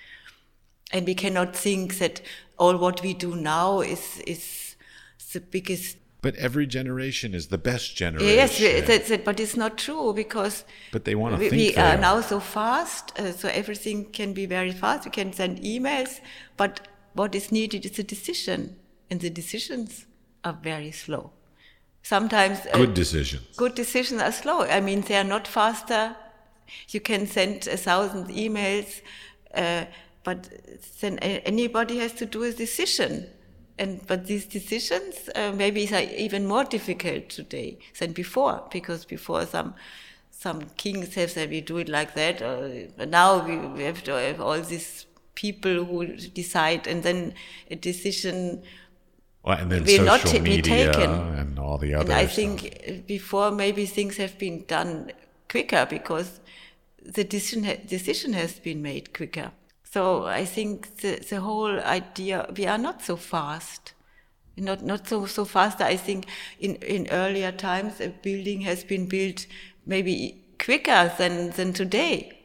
And 0.93 1.07
we 1.07 1.15
cannot 1.15 1.57
think 1.57 1.99
that 1.99 2.21
all 2.59 2.77
what 2.77 3.03
we 3.03 3.13
do 3.15 3.35
now 3.35 3.81
is, 3.81 4.19
is 4.27 4.77
the 5.33 5.41
biggest. 5.41 5.99
But 6.23 6.37
every 6.37 6.67
generation 6.67 7.35
is 7.35 7.49
the 7.49 7.59
best 7.59 7.97
generation. 7.97 8.29
Yes, 8.29 8.87
that's 8.87 9.11
it, 9.11 9.25
but 9.25 9.39
it's 9.39 9.57
not 9.57 9.79
true 9.79 10.13
because. 10.13 10.65
But 10.93 11.05
they 11.05 11.15
want 11.15 11.35
to 11.35 11.39
we, 11.39 11.51
think 11.51 11.77
we 11.77 11.83
are 11.83 11.95
are. 11.95 11.99
now 11.99 12.21
so 12.21 12.41
fast, 12.41 13.19
uh, 13.19 13.33
so 13.33 13.49
everything 13.49 14.07
can 14.07 14.33
be 14.33 14.47
very 14.47 14.73
fast. 14.73 15.05
We 15.05 15.11
can 15.11 15.33
send 15.33 15.61
emails, 15.61 16.21
but 16.57 16.89
what 17.15 17.35
is 17.35 17.53
needed 17.53 17.85
is 17.85 17.99
a 17.99 18.03
decision, 18.03 18.77
and 19.11 19.21
the 19.21 19.31
decisions 19.31 20.07
are 20.45 20.59
very 20.63 20.91
slow. 20.91 21.33
Sometimes 22.03 22.61
uh, 22.73 22.77
Good 22.77 22.95
decisions. 22.95 23.57
good 23.57 23.75
decisions 23.75 24.23
are 24.23 24.33
slow. 24.33 24.63
I 24.63 24.81
mean, 24.81 25.01
they 25.03 25.17
are 25.17 25.25
not 25.25 25.49
faster. 25.49 26.17
You 26.91 27.01
can 27.01 27.27
send 27.27 27.67
a 27.67 27.77
thousand 27.77 28.29
emails, 28.29 29.01
uh, 29.55 29.87
but 30.27 30.51
then 31.01 31.19
anybody 31.21 31.99
has 31.99 32.13
to 32.15 32.27
do 32.27 32.43
a 32.43 32.53
decision. 32.53 33.27
And 33.79 34.05
but 34.11 34.27
these 34.27 34.45
decisions 34.45 35.31
uh, 35.37 35.53
maybe 35.53 35.87
are 35.95 36.07
even 36.27 36.47
more 36.47 36.65
difficult 36.65 37.29
today 37.29 37.79
than 38.01 38.13
before, 38.13 38.57
because 38.73 39.05
before 39.05 39.47
some 39.47 39.75
some 40.31 40.63
kings 40.77 41.15
have 41.15 41.31
said 41.31 41.51
we 41.51 41.61
do 41.61 41.77
it 41.79 41.89
like 41.89 42.15
that. 42.15 42.43
Or, 42.43 42.59
but 42.97 43.09
now 43.09 43.47
we, 43.47 43.85
have 43.85 44.03
to 44.05 44.13
have 44.13 44.41
all 44.41 44.61
these 44.61 45.07
people 45.35 45.85
who 45.85 46.17
decide, 46.43 46.89
and 46.89 47.05
then 47.05 47.35
a 47.71 47.77
decision 47.77 48.63
Well, 49.45 49.59
and 49.61 49.71
then 49.71 49.85
will 49.85 50.05
not 50.05 50.25
be 50.33 50.41
media 50.41 50.93
taken. 50.93 51.11
and 51.41 51.59
all 51.59 51.79
the 51.79 51.95
other 51.95 52.11
And 52.11 52.13
I 52.13 52.25
stuff. 52.25 52.37
think 52.37 53.07
before 53.07 53.53
maybe 53.53 53.87
things 53.87 54.17
have 54.17 54.39
been 54.39 54.65
done 54.67 55.13
quicker 55.49 55.87
because 55.89 56.41
the 57.05 57.23
decision, 57.23 57.63
ha- 57.65 57.83
decision 57.87 58.33
has 58.33 58.59
been 58.59 58.83
made 58.83 59.15
quicker. 59.15 59.53
So 59.97 60.27
I 60.27 60.45
think 60.45 60.99
the, 60.99 61.25
the 61.27 61.41
whole 61.41 61.81
idea, 61.81 62.47
we 62.55 62.67
are 62.67 62.77
not 62.77 63.01
so 63.01 63.17
fast. 63.17 63.95
Not, 64.55 64.85
not 64.85 65.09
so, 65.09 65.25
so 65.25 65.47
fast. 65.47 65.81
I 65.81 65.97
think 65.97 66.27
in, 66.61 66.75
in 66.75 67.09
earlier 67.11 67.51
times, 67.51 68.03
a 68.03 68.09
building 68.09 68.61
has 68.61 68.85
been 68.85 69.07
built 69.07 69.47
maybe 69.87 70.45
quicker 70.59 71.11
than, 71.17 71.49
than 71.53 71.73
today. 71.73 72.36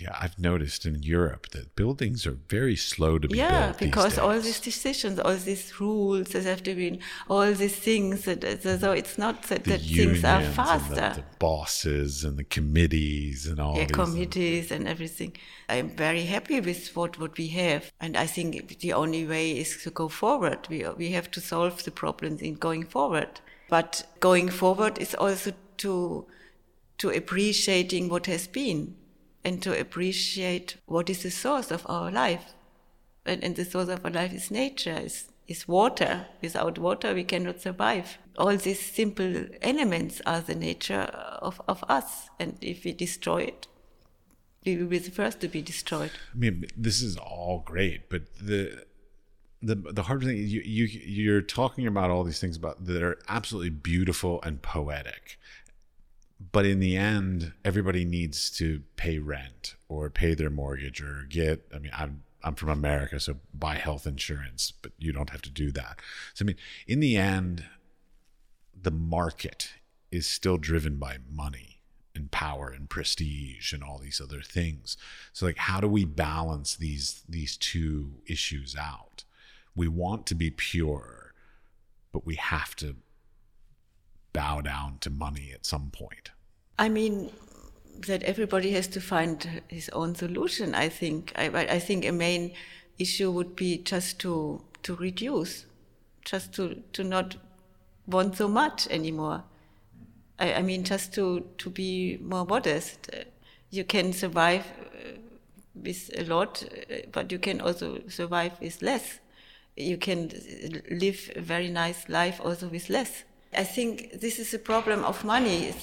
Yeah, 0.00 0.16
I've 0.20 0.38
noticed 0.38 0.86
in 0.86 1.02
Europe 1.02 1.48
that 1.50 1.74
buildings 1.74 2.24
are 2.24 2.38
very 2.48 2.76
slow 2.76 3.18
to 3.18 3.26
be 3.26 3.38
Yeah, 3.38 3.66
built. 3.66 3.78
these 3.78 3.88
because 3.88 4.18
all 4.18 4.38
these 4.38 4.60
decisions, 4.60 5.18
all 5.18 5.34
these 5.34 5.80
rules 5.80 6.28
that 6.28 6.44
have 6.44 6.62
to 6.64 6.74
be, 6.74 7.00
all 7.28 7.52
these 7.52 7.74
things, 7.74 8.24
that, 8.24 8.62
so 8.62 8.92
it's 8.92 9.18
not 9.18 9.42
that, 9.44 9.64
that 9.64 9.80
things 9.80 10.24
are 10.24 10.40
and 10.40 10.54
faster. 10.54 10.94
the, 10.94 11.22
the 11.22 11.24
bosses 11.40 12.22
and 12.22 12.36
the 12.36 12.44
committees 12.44 13.46
and 13.46 13.58
all 13.58 13.76
yeah, 13.76 13.86
these 13.86 13.96
committees 13.96 14.70
and 14.70 14.86
everything. 14.86 15.32
I'm 15.68 15.90
very 15.96 16.22
happy 16.22 16.60
with 16.60 16.94
what, 16.94 17.18
what 17.18 17.36
we 17.36 17.48
have. 17.48 17.90
And 18.00 18.16
I 18.16 18.26
think 18.26 18.78
the 18.78 18.92
only 18.92 19.26
way 19.26 19.58
is 19.58 19.82
to 19.82 19.90
go 19.90 20.08
forward. 20.08 20.68
We, 20.70 20.86
we 20.96 21.10
have 21.10 21.28
to 21.32 21.40
solve 21.40 21.82
the 21.82 21.90
problems 21.90 22.40
in 22.40 22.54
going 22.54 22.84
forward. 22.84 23.40
But 23.68 24.06
going 24.20 24.48
forward 24.48 24.98
is 24.98 25.14
also 25.16 25.52
to, 25.78 26.26
to 26.98 27.10
appreciating 27.10 28.08
what 28.08 28.26
has 28.26 28.46
been 28.46 28.94
and 29.48 29.62
to 29.62 29.80
appreciate 29.80 30.76
what 30.84 31.08
is 31.08 31.22
the 31.22 31.30
source 31.30 31.70
of 31.70 31.86
our 31.88 32.10
life. 32.10 32.52
And, 33.24 33.42
and 33.42 33.56
the 33.56 33.64
source 33.64 33.88
of 33.88 34.04
our 34.04 34.10
life 34.10 34.34
is 34.34 34.50
nature, 34.50 34.98
is, 34.98 35.30
is 35.46 35.66
water. 35.66 36.26
Without 36.42 36.78
water, 36.78 37.14
we 37.14 37.24
cannot 37.24 37.62
survive. 37.62 38.18
All 38.36 38.54
these 38.56 38.80
simple 38.80 39.46
elements 39.62 40.20
are 40.26 40.42
the 40.42 40.54
nature 40.54 41.08
of, 41.48 41.62
of 41.66 41.82
us. 41.88 42.28
And 42.38 42.58
if 42.60 42.84
we 42.84 42.92
destroy 42.92 43.38
it, 43.52 43.66
we 44.66 44.76
will 44.76 44.86
be 44.86 44.98
the 44.98 45.10
first 45.10 45.40
to 45.40 45.48
be 45.48 45.62
destroyed. 45.62 46.10
I 46.34 46.36
mean, 46.36 46.66
this 46.76 47.00
is 47.00 47.16
all 47.16 47.62
great, 47.64 48.10
but 48.10 48.22
the 48.36 48.84
the 49.60 49.74
the 49.74 50.04
hard 50.04 50.22
thing 50.22 50.36
you 50.36 50.60
you 50.60 50.84
you're 50.84 51.40
talking 51.40 51.86
about 51.86 52.10
all 52.10 52.22
these 52.22 52.40
things 52.40 52.56
about 52.56 52.84
that 52.86 53.02
are 53.02 53.18
absolutely 53.28 53.70
beautiful 53.70 54.40
and 54.42 54.62
poetic, 54.62 55.38
but 56.40 56.64
in 56.64 56.80
the 56.80 56.96
end, 56.96 57.52
everybody 57.64 58.04
needs 58.04 58.50
to 58.58 58.82
pay 58.96 59.18
rent 59.18 59.74
or 59.88 60.08
pay 60.08 60.34
their 60.34 60.50
mortgage 60.50 61.02
or 61.02 61.26
get. 61.28 61.66
I 61.74 61.78
mean, 61.78 61.92
I'm 61.96 62.22
I'm 62.44 62.54
from 62.54 62.68
America, 62.68 63.18
so 63.18 63.36
buy 63.52 63.74
health 63.74 64.06
insurance, 64.06 64.72
but 64.80 64.92
you 64.98 65.12
don't 65.12 65.30
have 65.30 65.42
to 65.42 65.50
do 65.50 65.72
that. 65.72 66.00
So 66.34 66.44
I 66.44 66.46
mean, 66.46 66.56
in 66.86 67.00
the 67.00 67.16
end, 67.16 67.64
the 68.80 68.92
market 68.92 69.70
is 70.10 70.26
still 70.26 70.56
driven 70.56 70.96
by 70.96 71.18
money 71.30 71.80
and 72.14 72.30
power 72.30 72.68
and 72.70 72.88
prestige 72.88 73.72
and 73.72 73.82
all 73.82 73.98
these 73.98 74.20
other 74.20 74.40
things. 74.40 74.96
So 75.32 75.46
like 75.46 75.58
how 75.58 75.80
do 75.80 75.88
we 75.88 76.04
balance 76.04 76.76
these 76.76 77.22
these 77.28 77.56
two 77.56 78.12
issues 78.26 78.76
out? 78.78 79.24
We 79.74 79.88
want 79.88 80.26
to 80.26 80.34
be 80.34 80.50
pure, 80.50 81.32
but 82.12 82.24
we 82.24 82.36
have 82.36 82.74
to 82.76 82.96
bow 84.32 84.60
down 84.60 84.98
to 85.00 85.10
money 85.10 85.52
at 85.54 85.66
some 85.66 85.90
point. 85.90 86.30
I 86.78 86.88
mean, 86.88 87.30
that 88.06 88.22
everybody 88.22 88.72
has 88.72 88.86
to 88.88 89.00
find 89.00 89.62
his 89.68 89.88
own 89.90 90.14
solution. 90.14 90.74
I 90.74 90.88
think. 90.88 91.32
I, 91.36 91.46
I 91.46 91.78
think 91.78 92.04
a 92.04 92.12
main 92.12 92.52
issue 92.98 93.30
would 93.30 93.56
be 93.56 93.78
just 93.78 94.18
to 94.20 94.62
to 94.82 94.94
reduce, 94.96 95.66
just 96.24 96.52
to 96.54 96.82
to 96.92 97.04
not 97.04 97.36
want 98.06 98.36
so 98.36 98.48
much 98.48 98.86
anymore. 98.88 99.44
I, 100.38 100.54
I 100.54 100.62
mean, 100.62 100.84
just 100.84 101.12
to 101.14 101.40
to 101.58 101.70
be 101.70 102.18
more 102.22 102.44
modest. 102.44 103.10
You 103.70 103.84
can 103.84 104.12
survive 104.12 104.64
uh, 104.64 105.18
with 105.74 106.10
a 106.16 106.24
lot, 106.24 106.64
uh, 106.64 106.94
but 107.12 107.30
you 107.30 107.38
can 107.38 107.60
also 107.60 108.00
survive 108.08 108.58
with 108.60 108.80
less. 108.80 109.20
You 109.76 109.98
can 109.98 110.30
live 110.90 111.30
a 111.36 111.40
very 111.40 111.68
nice 111.68 112.08
life 112.08 112.40
also 112.42 112.68
with 112.68 112.88
less. 112.88 113.24
I 113.58 113.64
think 113.64 114.20
this 114.20 114.38
is 114.38 114.54
a 114.54 114.58
problem 114.58 115.04
of 115.04 115.24
money. 115.24 115.74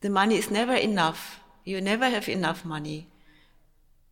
The 0.00 0.10
money 0.10 0.36
is 0.36 0.50
never 0.50 0.74
enough. 0.74 1.40
You 1.64 1.80
never 1.80 2.08
have 2.10 2.28
enough 2.28 2.64
money. 2.64 3.06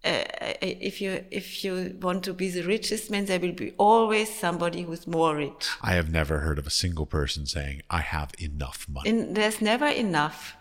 Uh, 0.05 0.23
if 0.61 1.01
you 1.01 1.25
if 1.31 1.65
you 1.65 1.97
want 2.01 2.23
to 2.25 2.35
be 2.35 2.51
the 2.51 2.63
richest 2.63 3.11
man, 3.11 3.25
there 3.25 3.41
will 3.41 3.53
be 3.53 3.73
always 3.79 4.29
somebody 4.29 4.83
who's 4.83 5.07
more 5.07 5.35
rich. 5.35 5.67
I 5.83 5.93
have 5.95 6.11
never 6.11 6.41
heard 6.41 6.59
of 6.59 6.67
a 6.67 6.71
single 6.71 7.07
person 7.07 7.47
saying 7.47 7.83
I 7.91 8.01
have 8.01 8.31
enough 8.39 8.87
money. 8.89 9.11
And 9.11 9.35
there's 9.35 9.61
never 9.63 9.87
enough, 9.87 10.57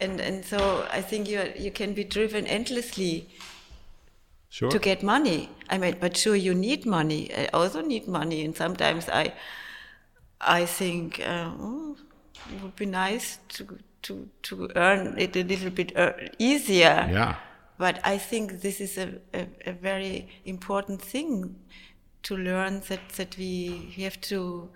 and 0.00 0.20
and 0.20 0.44
so 0.44 0.86
I 0.98 1.02
think 1.02 1.28
you 1.28 1.52
you 1.58 1.72
can 1.72 1.92
be 1.92 2.04
driven 2.04 2.46
endlessly 2.46 3.26
sure. 4.48 4.70
to 4.70 4.78
get 4.78 5.02
money. 5.02 5.48
I 5.68 5.78
mean, 5.78 5.96
but 6.00 6.16
sure, 6.16 6.36
you 6.36 6.54
need 6.54 6.86
money. 6.86 7.30
I 7.34 7.46
also 7.52 7.80
need 7.82 8.06
money, 8.06 8.44
and 8.44 8.56
sometimes 8.56 9.08
I, 9.08 9.32
I 10.40 10.66
think 10.66 11.20
uh, 11.20 11.50
oh, 11.58 11.96
it 12.52 12.62
would 12.62 12.76
be 12.76 12.86
nice 12.86 13.38
to 13.48 13.78
to 14.02 14.28
to 14.42 14.70
earn 14.76 15.18
it 15.18 15.36
a 15.36 15.42
little 15.42 15.70
bit 15.70 15.96
uh, 15.96 16.12
easier. 16.38 17.08
yeah. 17.10 17.36
But 17.76 17.98
I 18.04 18.18
think 18.18 18.60
this 18.60 18.80
is 18.80 18.98
a, 18.98 19.14
a, 19.32 19.48
a 19.66 19.72
very 19.72 20.28
important 20.44 21.02
thing 21.02 21.56
to 22.22 22.36
learn 22.36 22.80
that 22.88 23.08
that 23.16 23.36
we 23.36 23.92
we 23.96 24.02
have 24.04 24.20
to 24.22 24.70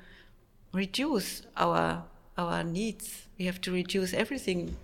reduce 0.73 1.43
our 1.57 2.05
our 2.37 2.65
needs. 2.65 3.27
We 3.39 3.47
have 3.47 3.61
to 3.63 3.73
reduce 3.73 4.15
everything. 4.15 4.77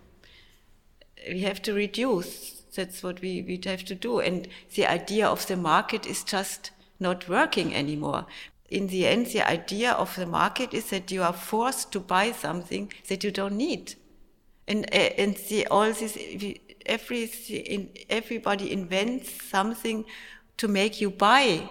We 1.29 1.41
have 1.41 1.63
to 1.63 1.73
reduce. 1.73 2.63
That's 2.75 3.03
what 3.03 3.21
we, 3.21 3.43
we 3.43 3.61
have 3.65 3.85
to 3.85 3.95
do. 3.95 4.19
And 4.19 4.49
the 4.75 4.87
idea 4.87 5.29
of 5.29 5.47
the 5.47 5.57
market 5.57 6.07
is 6.07 6.25
just 6.25 6.73
not 6.99 7.29
working 7.29 7.75
anymore. 7.75 8.27
In 8.71 8.87
the 8.89 9.07
end, 9.07 9.27
the 9.27 9.43
idea 9.43 9.93
of 9.93 10.15
the 10.17 10.27
market 10.27 10.75
is 10.75 10.91
that 10.91 11.11
you 11.11 11.23
are 11.23 11.33
forced 11.33 11.93
to 11.93 12.01
buy 12.01 12.33
something 12.33 12.93
that 13.09 13.23
you 13.23 13.31
don't 13.31 13.57
need. 13.57 13.95
And, 14.67 14.87
uh, 14.93 14.97
and 14.97 15.37
all 15.71 15.93
this, 15.93 16.19
every, 16.87 18.07
everybody 18.09 18.73
invents 18.73 19.31
something 19.45 20.05
to 20.57 20.69
make 20.69 21.01
you 21.01 21.11
buy, 21.11 21.71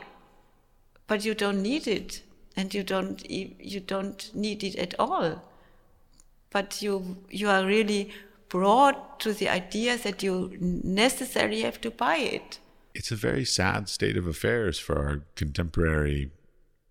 but 1.07 1.25
you 1.25 1.33
don't 1.33 1.61
need 1.61 1.87
it. 1.87 2.21
And 2.55 2.71
you 2.73 2.83
don't, 2.83 3.27
you 3.29 3.79
don't 3.79 4.29
need 4.35 4.63
it 4.63 4.75
at 4.75 4.93
all 4.99 5.41
but 6.53 6.81
you 6.81 7.17
you 7.29 7.49
are 7.49 7.65
really 7.65 8.11
brought 8.47 9.19
to 9.19 9.33
the 9.33 9.49
idea 9.49 9.97
that 9.97 10.23
you 10.23 10.55
necessarily 10.61 11.61
have 11.61 11.81
to 11.81 11.89
buy 11.89 12.17
it. 12.17 12.59
It's 12.93 13.11
a 13.11 13.15
very 13.15 13.43
sad 13.43 13.89
state 13.89 14.15
of 14.15 14.27
affairs 14.27 14.77
for 14.77 14.95
our 14.99 15.21
contemporary 15.35 16.29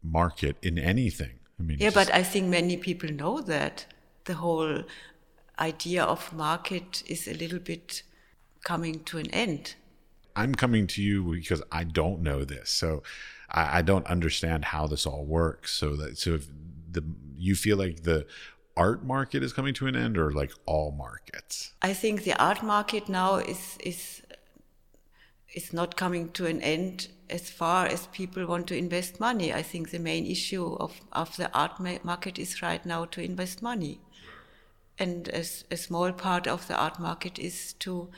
market 0.03 0.57
in 0.63 0.79
anything. 0.79 1.39
I 1.59 1.63
mean, 1.63 1.79
yeah, 1.81 1.91
but 1.91 2.13
I 2.13 2.23
think 2.23 2.49
many 2.49 2.77
people 2.77 3.11
know 3.11 3.41
that 3.41 3.87
the 4.25 4.35
whole 4.35 4.83
idea 5.59 6.03
of 6.03 6.33
market 6.33 7.03
is 7.07 7.29
a 7.29 7.35
little 7.35 7.59
bit 7.59 8.03
coming 8.65 9.05
to 9.05 9.19
an 9.19 9.31
end. 9.31 9.75
I'm 10.35 10.55
coming 10.55 10.87
to 10.89 11.03
you 11.03 11.23
because 11.23 11.63
I 11.71 11.85
don't 11.85 12.23
know 12.23 12.45
this, 12.45 12.71
so 12.71 13.03
I, 13.51 13.79
I 13.79 13.83
don't 13.83 14.07
understand 14.07 14.67
how 14.67 14.87
this 14.87 15.07
all 15.07 15.25
works. 15.25 15.73
So 15.73 15.95
that 15.97 16.19
so 16.19 16.35
if 16.35 16.49
the 16.91 17.05
you 17.37 17.55
feel 17.55 17.77
like 17.77 18.03
the 18.03 18.27
art 18.77 19.05
market 19.05 19.43
is 19.43 19.53
coming 19.53 19.75
to 19.75 19.87
an 19.87 19.97
end, 19.97 20.17
or 20.17 20.31
like 20.33 20.53
all 20.67 20.93
markets? 20.93 21.75
I 21.83 21.93
think 21.93 22.25
the 22.25 22.35
art 22.43 22.63
market 22.63 23.09
now 23.09 23.37
is 23.37 23.77
is 23.81 24.23
is 25.55 25.73
not 25.73 25.97
coming 25.97 26.31
to 26.31 26.47
an 26.47 26.63
end 26.63 27.09
as 27.33 27.51
far 27.51 27.87
as 27.87 28.07
people 28.09 28.47
want 28.47 28.67
to 28.69 28.77
invest 28.77 29.19
money. 29.19 29.53
I 29.53 29.63
think 29.63 29.91
the 29.91 29.99
main 29.99 30.27
issue 30.27 30.75
of, 30.75 31.01
of 31.13 31.37
the 31.37 31.51
art 31.53 31.81
market 32.05 32.39
is 32.39 32.63
right 32.63 32.85
now 32.85 33.07
to 33.07 33.23
invest 33.23 33.63
money. 33.63 34.01
And 34.99 35.29
a, 35.29 35.45
a 35.71 35.77
small 35.77 36.13
part 36.13 36.47
of 36.47 36.69
the 36.69 36.77
art 36.77 37.01
market 37.01 37.39
is 37.39 37.73
to 37.81 38.11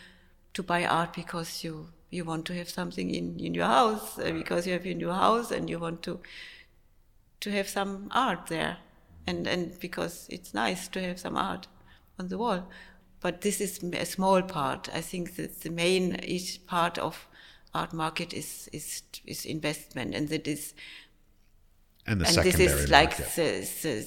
to 0.52 0.62
buy 0.62 0.84
art 0.84 1.12
because 1.14 1.64
you 1.64 1.88
you 2.10 2.24
want 2.24 2.44
to 2.46 2.54
have 2.54 2.68
something 2.68 3.10
in, 3.10 3.38
in 3.40 3.54
your 3.54 3.66
house 3.66 4.18
uh, 4.18 4.30
because 4.30 4.66
you 4.66 4.72
have 4.72 4.86
your 4.86 5.12
house 5.12 5.50
and 5.50 5.68
you 5.68 5.78
want 5.78 6.02
to 6.02 6.20
to 7.40 7.50
have 7.50 7.68
some 7.68 8.08
art 8.12 8.46
there 8.46 8.76
and 9.26 9.46
and 9.46 9.78
because 9.80 10.26
it's 10.30 10.54
nice 10.54 10.86
to 10.88 11.00
have 11.00 11.18
some 11.18 11.36
art 11.36 11.66
on 12.18 12.28
the 12.28 12.38
wall 12.38 12.68
but 13.20 13.40
this 13.40 13.60
is 13.60 13.82
a 13.82 14.06
small 14.06 14.42
part 14.42 14.88
i 14.94 15.00
think 15.00 15.34
that 15.36 15.62
the 15.62 15.70
main 15.70 16.18
part 16.66 16.98
of 16.98 17.26
art 17.74 17.92
market 17.92 18.32
is 18.32 18.68
is 18.72 19.02
is 19.26 19.44
investment 19.44 20.14
and 20.14 20.28
that 20.28 20.46
is 20.46 20.74
and, 22.06 22.20
the 22.20 22.26
and 22.26 22.36
this 22.36 22.60
is 22.60 22.90
like 22.90 23.16
the, 23.16 23.68
the 23.82 24.06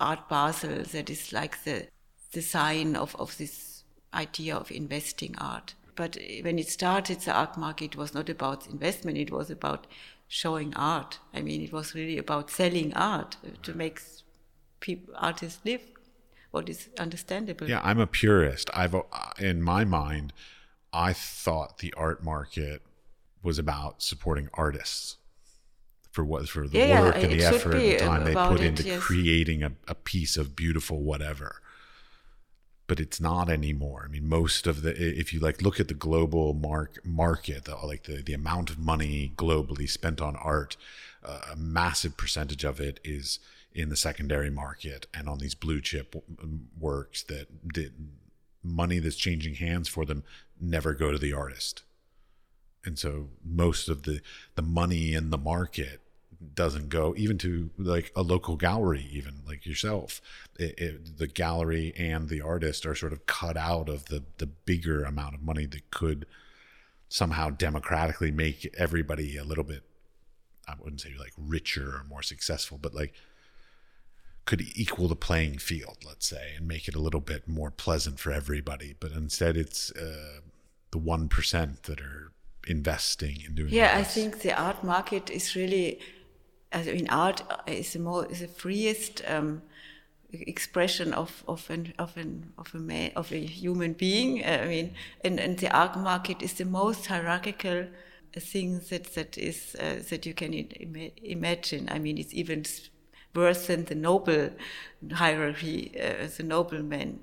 art 0.00 0.28
basel 0.28 0.82
that 0.92 1.08
is 1.10 1.32
like 1.32 1.64
the 1.64 1.86
the 2.32 2.42
sign 2.42 2.96
of 2.96 3.16
of 3.16 3.36
this 3.38 3.84
idea 4.12 4.56
of 4.56 4.70
investing 4.70 5.34
art 5.38 5.74
but 5.96 6.18
when 6.42 6.58
it 6.58 6.68
started, 6.68 7.20
the 7.20 7.32
art 7.32 7.56
market 7.56 7.96
was 7.96 8.14
not 8.14 8.28
about 8.28 8.66
investment, 8.68 9.16
it 9.16 9.30
was 9.30 9.50
about 9.50 9.86
showing 10.28 10.74
art. 10.74 11.18
I 11.32 11.40
mean, 11.40 11.62
it 11.62 11.72
was 11.72 11.94
really 11.94 12.18
about 12.18 12.50
selling 12.50 12.92
art 12.94 13.38
to 13.62 13.74
make 13.74 14.00
people, 14.80 15.14
artists 15.16 15.60
live 15.64 15.80
what 16.50 16.68
is 16.68 16.88
understandable. 16.98 17.68
Yeah, 17.68 17.80
I'm 17.82 17.98
a 17.98 18.06
purist. 18.06 18.70
I've 18.74 18.94
uh, 18.94 19.02
in 19.38 19.62
my 19.62 19.84
mind, 19.84 20.32
I 20.92 21.12
thought 21.14 21.78
the 21.78 21.92
art 21.96 22.22
market 22.22 22.82
was 23.42 23.58
about 23.58 24.02
supporting 24.02 24.48
artists 24.54 25.16
for 26.10 26.24
what 26.24 26.48
for 26.48 26.66
the 26.66 26.78
yeah, 26.78 27.00
work 27.02 27.16
and 27.16 27.32
the 27.32 27.44
effort 27.44 27.74
and 27.74 27.82
the 27.82 27.96
time 27.98 28.24
they 28.24 28.34
put 28.34 28.60
it, 28.60 28.66
into 28.66 28.82
yes. 28.84 29.00
creating 29.00 29.62
a, 29.62 29.72
a 29.86 29.94
piece 29.94 30.36
of 30.36 30.56
beautiful 30.56 31.02
whatever 31.02 31.60
but 32.86 33.00
it's 33.00 33.20
not 33.20 33.50
anymore. 33.50 34.04
I 34.04 34.08
mean, 34.08 34.28
most 34.28 34.66
of 34.66 34.82
the 34.82 34.90
if 34.96 35.32
you 35.32 35.40
like 35.40 35.62
look 35.62 35.80
at 35.80 35.88
the 35.88 35.94
global 35.94 36.54
mark 36.54 37.04
market, 37.04 37.64
the, 37.64 37.76
like 37.76 38.04
the 38.04 38.22
the 38.22 38.34
amount 38.34 38.70
of 38.70 38.78
money 38.78 39.32
globally 39.36 39.88
spent 39.88 40.20
on 40.20 40.36
art, 40.36 40.76
uh, 41.24 41.40
a 41.52 41.56
massive 41.56 42.16
percentage 42.16 42.64
of 42.64 42.80
it 42.80 43.00
is 43.02 43.38
in 43.74 43.88
the 43.88 43.96
secondary 43.96 44.50
market 44.50 45.06
and 45.12 45.28
on 45.28 45.38
these 45.38 45.54
blue 45.54 45.80
chip 45.80 46.14
works 46.78 47.22
that 47.24 47.72
did 47.72 47.92
money 48.62 48.98
that's 48.98 49.16
changing 49.16 49.56
hands 49.56 49.88
for 49.88 50.04
them 50.04 50.24
never 50.60 50.94
go 50.94 51.10
to 51.10 51.18
the 51.18 51.32
artist. 51.32 51.82
And 52.86 52.98
so 52.98 53.28
most 53.44 53.88
of 53.88 54.04
the 54.04 54.20
the 54.54 54.62
money 54.62 55.14
in 55.14 55.30
the 55.30 55.38
market 55.38 56.00
doesn't 56.54 56.90
go 56.90 57.14
even 57.16 57.38
to 57.38 57.70
like 57.78 58.12
a 58.14 58.22
local 58.22 58.56
gallery 58.56 59.06
even 59.10 59.42
like 59.46 59.66
yourself. 59.66 60.20
It, 60.58 60.78
it, 60.78 61.18
the 61.18 61.26
gallery 61.26 61.92
and 61.96 62.28
the 62.28 62.40
artist 62.40 62.86
are 62.86 62.94
sort 62.94 63.12
of 63.12 63.26
cut 63.26 63.56
out 63.56 63.88
of 63.88 64.06
the 64.06 64.24
the 64.38 64.46
bigger 64.46 65.04
amount 65.04 65.34
of 65.34 65.42
money 65.42 65.66
that 65.66 65.90
could 65.90 66.26
somehow 67.08 67.50
democratically 67.50 68.30
make 68.30 68.74
everybody 68.76 69.36
a 69.36 69.44
little 69.44 69.62
bit 69.62 69.84
i 70.66 70.74
wouldn't 70.80 71.00
say 71.00 71.12
like 71.16 71.32
richer 71.38 71.90
or 71.90 72.04
more 72.08 72.20
successful 72.22 72.78
but 72.82 72.92
like 72.92 73.14
could 74.44 74.60
equal 74.74 75.06
the 75.06 75.14
playing 75.14 75.56
field 75.56 75.98
let's 76.04 76.26
say 76.26 76.54
and 76.56 76.66
make 76.66 76.88
it 76.88 76.94
a 76.94 77.00
little 77.00 77.20
bit 77.20 77.46
more 77.46 77.70
pleasant 77.70 78.18
for 78.18 78.32
everybody. 78.32 78.94
But 78.98 79.12
instead 79.12 79.56
it's 79.56 79.90
uh, 79.92 80.40
the 80.92 80.98
1% 80.98 81.82
that 81.82 82.00
are 82.00 82.32
investing 82.66 83.42
in 83.46 83.54
doing 83.54 83.72
yeah 83.72 83.96
i 83.96 84.02
think 84.02 84.40
the 84.40 84.52
art 84.60 84.82
market 84.82 85.30
is 85.30 85.54
really 85.54 85.98
I 86.72 86.82
mean, 86.82 87.08
art 87.08 87.42
is 87.66 87.92
the 87.92 88.00
more 88.00 88.26
is 88.26 88.40
the 88.40 88.48
freest 88.48 89.22
um, 89.26 89.62
expression 90.32 91.14
of 91.14 91.44
of 91.48 91.70
an 91.70 91.94
of 91.98 92.16
an 92.16 92.52
of 92.58 92.74
a 92.74 92.78
man, 92.78 93.12
of 93.16 93.32
a 93.32 93.38
human 93.38 93.92
being. 93.92 94.44
Uh, 94.44 94.60
I 94.62 94.66
mean, 94.66 94.94
and, 95.24 95.40
and 95.40 95.58
the 95.58 95.70
art 95.74 95.96
market 95.96 96.42
is 96.42 96.54
the 96.54 96.64
most 96.64 97.06
hierarchical 97.06 97.86
thing 98.34 98.80
that 98.90 99.14
that 99.14 99.38
is 99.38 99.76
uh, 99.80 100.02
that 100.10 100.26
you 100.26 100.34
can 100.34 100.52
Im 100.52 101.10
imagine. 101.22 101.88
I 101.90 101.98
mean, 101.98 102.18
it's 102.18 102.34
even 102.34 102.64
worse 103.34 103.68
than 103.68 103.84
the 103.84 103.94
noble 103.94 104.50
hierarchy, 105.12 105.94
uh, 105.98 106.26
the 106.36 106.42
nobleman 106.42 107.20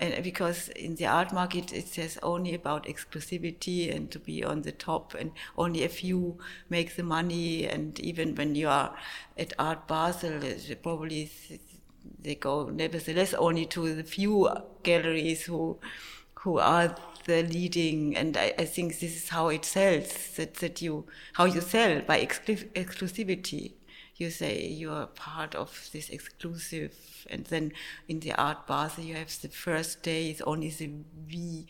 and 0.00 0.22
because 0.22 0.68
in 0.70 0.94
the 0.96 1.06
art 1.06 1.32
market 1.32 1.72
it 1.72 1.88
says 1.88 2.18
only 2.22 2.54
about 2.54 2.86
exclusivity 2.86 3.94
and 3.94 4.10
to 4.10 4.18
be 4.18 4.44
on 4.44 4.62
the 4.62 4.72
top 4.72 5.14
and 5.14 5.32
only 5.56 5.84
a 5.84 5.88
few 5.88 6.38
make 6.68 6.96
the 6.96 7.02
money. 7.02 7.66
And 7.66 7.98
even 8.00 8.34
when 8.34 8.54
you 8.54 8.68
are 8.68 8.94
at 9.36 9.52
art 9.58 9.86
basel 9.86 10.40
probably 10.82 11.30
they 12.20 12.34
go 12.34 12.68
nevertheless 12.68 13.34
only 13.34 13.66
to 13.66 13.94
the 13.94 14.04
few 14.04 14.48
galleries 14.82 15.44
who 15.44 15.78
who 16.34 16.58
are 16.58 16.94
the 17.24 17.42
leading. 17.42 18.16
And 18.16 18.36
I, 18.36 18.52
I 18.58 18.64
think 18.66 18.98
this 18.98 19.16
is 19.16 19.28
how 19.30 19.48
it 19.48 19.64
sells 19.64 20.36
that, 20.36 20.54
that 20.54 20.82
you 20.82 21.06
how 21.34 21.46
you 21.46 21.60
sell 21.60 22.00
by 22.02 22.20
exclusivity 22.20 23.72
you 24.16 24.30
say 24.30 24.66
you 24.66 24.90
are 24.90 25.06
part 25.06 25.54
of 25.54 25.88
this 25.92 26.08
exclusive 26.10 26.94
and 27.30 27.46
then 27.46 27.72
in 28.08 28.20
the 28.20 28.32
art 28.32 28.66
basel 28.66 29.02
you 29.04 29.14
have 29.14 29.40
the 29.42 29.48
first 29.48 30.02
day 30.02 30.30
is 30.30 30.40
only 30.42 30.70
the 30.70 30.90
v 31.26 31.66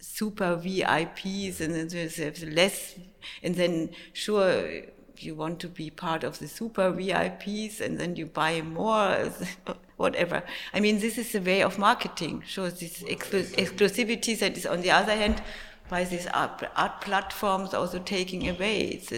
super 0.00 0.56
vips 0.56 1.60
and 1.60 1.74
then 1.74 1.88
there's 1.88 2.42
less 2.44 2.94
and 3.42 3.54
then 3.56 3.90
sure 4.12 4.82
you 5.18 5.34
want 5.34 5.58
to 5.60 5.68
be 5.68 5.90
part 5.90 6.24
of 6.24 6.38
the 6.38 6.48
super 6.48 6.92
vips 6.92 7.80
and 7.80 7.98
then 7.98 8.16
you 8.16 8.26
buy 8.26 8.60
more 8.60 9.30
whatever. 9.96 10.42
I 10.72 10.80
mean 10.80 11.00
this 11.00 11.18
is 11.18 11.34
a 11.34 11.40
way 11.40 11.62
of 11.62 11.78
marketing. 11.78 12.42
Sure 12.46 12.70
this 12.70 13.02
exclu- 13.02 13.54
exclusivity 13.56 14.38
that 14.38 14.56
is 14.56 14.66
on 14.66 14.80
the 14.82 14.90
other 14.90 15.14
hand 15.14 15.42
by 15.88 16.04
these 16.04 16.26
art, 16.28 16.64
art 16.74 17.00
platforms 17.00 17.72
also 17.72 17.98
taking 17.98 18.48
away. 18.48 18.80
It's 18.88 19.10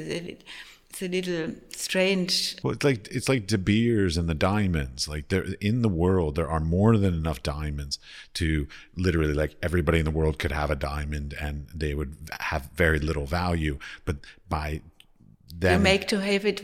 it's 0.90 1.02
a 1.02 1.08
little 1.08 1.54
strange. 1.70 2.56
Well, 2.62 2.72
it's 2.72 2.84
like 2.84 3.08
it's 3.08 3.28
like 3.28 3.46
De 3.46 3.58
Beers 3.58 4.16
and 4.16 4.28
the 4.28 4.34
diamonds. 4.34 5.06
Like 5.06 5.28
there 5.28 5.44
in 5.60 5.82
the 5.82 5.88
world, 5.88 6.36
there 6.36 6.48
are 6.48 6.60
more 6.60 6.96
than 6.96 7.14
enough 7.14 7.42
diamonds 7.42 7.98
to 8.34 8.66
literally 8.96 9.34
like 9.34 9.56
everybody 9.62 9.98
in 9.98 10.04
the 10.04 10.10
world 10.10 10.38
could 10.38 10.52
have 10.52 10.70
a 10.70 10.76
diamond 10.76 11.34
and 11.40 11.68
they 11.74 11.94
would 11.94 12.16
have 12.40 12.70
very 12.74 12.98
little 12.98 13.26
value. 13.26 13.78
But 14.04 14.16
by 14.48 14.80
them, 15.54 15.82
they 15.82 15.90
make 15.90 16.08
to 16.08 16.20
have 16.20 16.46
it 16.46 16.62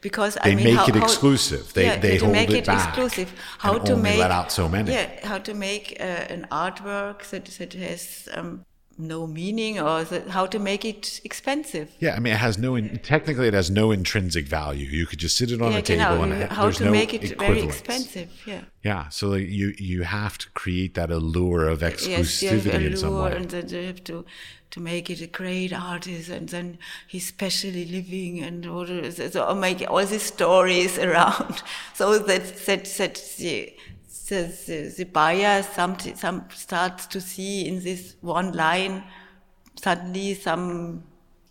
because 0.00 0.34
they 0.34 0.52
I 0.52 0.54
mean, 0.54 0.64
make 0.64 0.76
how, 0.76 0.86
it 0.86 0.94
how, 0.96 1.04
exclusive. 1.04 1.72
They 1.72 1.86
yeah, 1.86 1.96
they 1.96 2.18
hold 2.18 2.32
make 2.32 2.50
it, 2.50 2.56
it 2.56 2.66
back 2.66 2.88
exclusive. 2.88 3.32
How 3.58 3.78
to 3.78 3.96
make 3.96 4.18
let 4.18 4.30
out 4.30 4.52
so 4.52 4.68
many. 4.68 4.92
Yeah, 4.92 5.26
how 5.26 5.38
to 5.38 5.54
make 5.54 5.96
uh, 5.98 6.04
an 6.04 6.46
artwork 6.52 7.28
that 7.30 7.46
that 7.46 7.72
has. 7.72 8.28
Um, 8.34 8.64
no 9.02 9.26
meaning 9.26 9.78
or 9.78 10.04
how 10.28 10.46
to 10.46 10.58
make 10.58 10.84
it 10.84 11.20
expensive. 11.24 11.94
Yeah, 11.98 12.14
I 12.14 12.20
mean, 12.20 12.32
it 12.32 12.38
has 12.38 12.58
no, 12.58 12.74
in, 12.76 12.98
technically, 12.98 13.48
it 13.48 13.54
has 13.54 13.70
no 13.70 13.90
intrinsic 13.90 14.46
value. 14.46 14.86
You 14.86 15.06
could 15.06 15.18
just 15.18 15.36
sit 15.36 15.50
it 15.50 15.60
on 15.60 15.72
yeah, 15.72 15.78
a 15.78 15.82
table 15.82 16.04
genau. 16.04 16.22
and 16.22 16.52
how 16.52 16.64
there's 16.64 16.78
to 16.78 16.86
no 16.86 16.90
make 16.90 17.12
it 17.14 17.38
very 17.38 17.62
expensive. 17.62 18.30
Yeah. 18.46 18.62
Yeah, 18.82 19.08
so 19.10 19.28
like 19.28 19.48
you 19.48 19.74
you 19.78 20.02
have 20.02 20.38
to 20.38 20.50
create 20.50 20.94
that 20.94 21.10
allure 21.10 21.68
of 21.68 21.80
exclusivity 21.80 22.64
yes, 22.64 22.64
have 22.64 22.82
in 22.82 22.96
some 22.96 23.10
allure 23.10 23.30
way. 23.30 23.36
and 23.36 23.50
then 23.50 23.68
you 23.68 23.86
have 23.86 24.02
to 24.04 24.24
to 24.72 24.80
make 24.80 25.10
it 25.10 25.20
a 25.20 25.26
great 25.26 25.72
artist, 25.72 26.30
and 26.30 26.48
then 26.48 26.78
he's 27.06 27.26
specially 27.26 27.84
living 27.84 28.42
and 28.42 28.66
all, 28.66 28.86
so 28.86 29.46
oh, 29.46 29.54
make 29.54 29.84
all 29.88 30.04
these 30.04 30.22
stories 30.22 30.98
around, 31.06 31.62
so 31.94 32.18
that 32.18 32.56
that 32.66 32.84
that 32.84 33.34
the 33.38 33.72
the, 34.28 34.52
the, 34.66 34.94
the 34.96 35.04
buyer 35.04 35.62
some, 35.62 35.98
some 36.14 36.44
starts 36.54 37.06
to 37.06 37.20
see 37.20 37.66
in 37.66 37.82
this 37.82 38.16
one 38.20 38.52
line 38.52 39.04
suddenly 39.76 40.34
some 40.34 41.02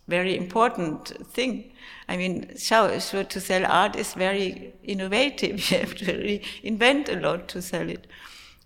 very 0.08 0.36
important 0.36 1.08
thing. 1.32 1.72
I 2.08 2.16
mean, 2.16 2.56
show 2.56 2.98
to 2.98 3.40
sell 3.40 3.64
art 3.66 3.96
is 3.96 4.14
very 4.14 4.74
innovative. 4.82 5.60
You 5.70 5.78
have 5.78 5.94
to 5.96 6.40
invent 6.62 7.08
a 7.08 7.16
lot 7.16 7.48
to 7.48 7.62
sell 7.62 7.88
it. 7.88 8.06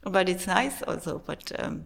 but 0.02 0.28
it's 0.28 0.46
nice 0.46 0.82
also. 0.82 1.22
But 1.24 1.52
um, 1.58 1.84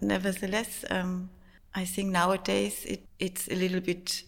nevertheless, 0.00 0.84
um, 0.90 1.30
I 1.74 1.84
think 1.84 2.10
nowadays 2.10 2.84
it, 2.84 3.02
it's 3.18 3.48
a 3.48 3.54
little 3.54 3.80
bit 3.80 4.22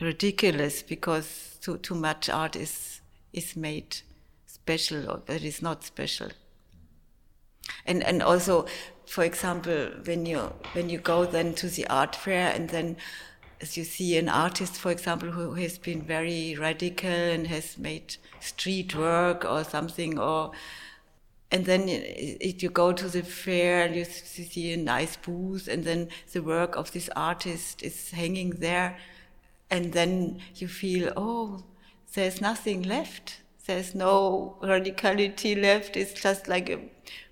ridiculous 0.00 0.82
because 0.82 1.58
too 1.60 1.76
too 1.78 1.94
much 1.94 2.28
art 2.30 2.56
is 2.56 3.00
is 3.32 3.54
made 3.54 3.98
special 4.46 5.10
or 5.10 5.22
that 5.26 5.42
is 5.44 5.62
not 5.62 5.84
special. 5.84 6.30
And 7.86 8.02
and 8.02 8.22
also, 8.22 8.66
for 9.06 9.24
example, 9.24 9.90
when 10.04 10.26
you 10.26 10.52
when 10.72 10.88
you 10.90 10.98
go 10.98 11.24
then 11.24 11.54
to 11.54 11.68
the 11.68 11.86
art 11.88 12.16
fair 12.16 12.52
and 12.52 12.68
then 12.70 12.96
as 13.60 13.76
you 13.76 13.84
see 13.84 14.16
an 14.16 14.28
artist, 14.28 14.74
for 14.74 14.90
example, 14.90 15.30
who 15.30 15.54
has 15.54 15.78
been 15.78 16.02
very 16.02 16.56
radical 16.56 17.10
and 17.10 17.46
has 17.48 17.76
made 17.76 18.16
street 18.40 18.94
work 18.94 19.44
or 19.44 19.64
something, 19.64 20.18
or 20.18 20.52
and 21.50 21.66
then 21.66 21.88
it, 21.88 22.62
you 22.62 22.70
go 22.70 22.92
to 22.92 23.08
the 23.08 23.22
fair 23.22 23.84
and 23.84 23.94
you 23.94 24.04
see 24.04 24.72
a 24.72 24.76
nice 24.76 25.16
booth, 25.16 25.68
and 25.68 25.84
then 25.84 26.08
the 26.32 26.42
work 26.42 26.76
of 26.76 26.92
this 26.92 27.10
artist 27.14 27.82
is 27.82 28.10
hanging 28.12 28.50
there, 28.50 28.96
and 29.70 29.92
then 29.92 30.40
you 30.54 30.68
feel, 30.68 31.12
oh, 31.16 31.62
there's 32.14 32.40
nothing 32.40 32.82
left. 32.82 33.40
There's 33.66 33.94
no 33.94 34.56
radicality 34.62 35.60
left. 35.60 35.96
It's 35.96 36.20
just 36.20 36.48
like 36.48 36.70
a 36.70 36.80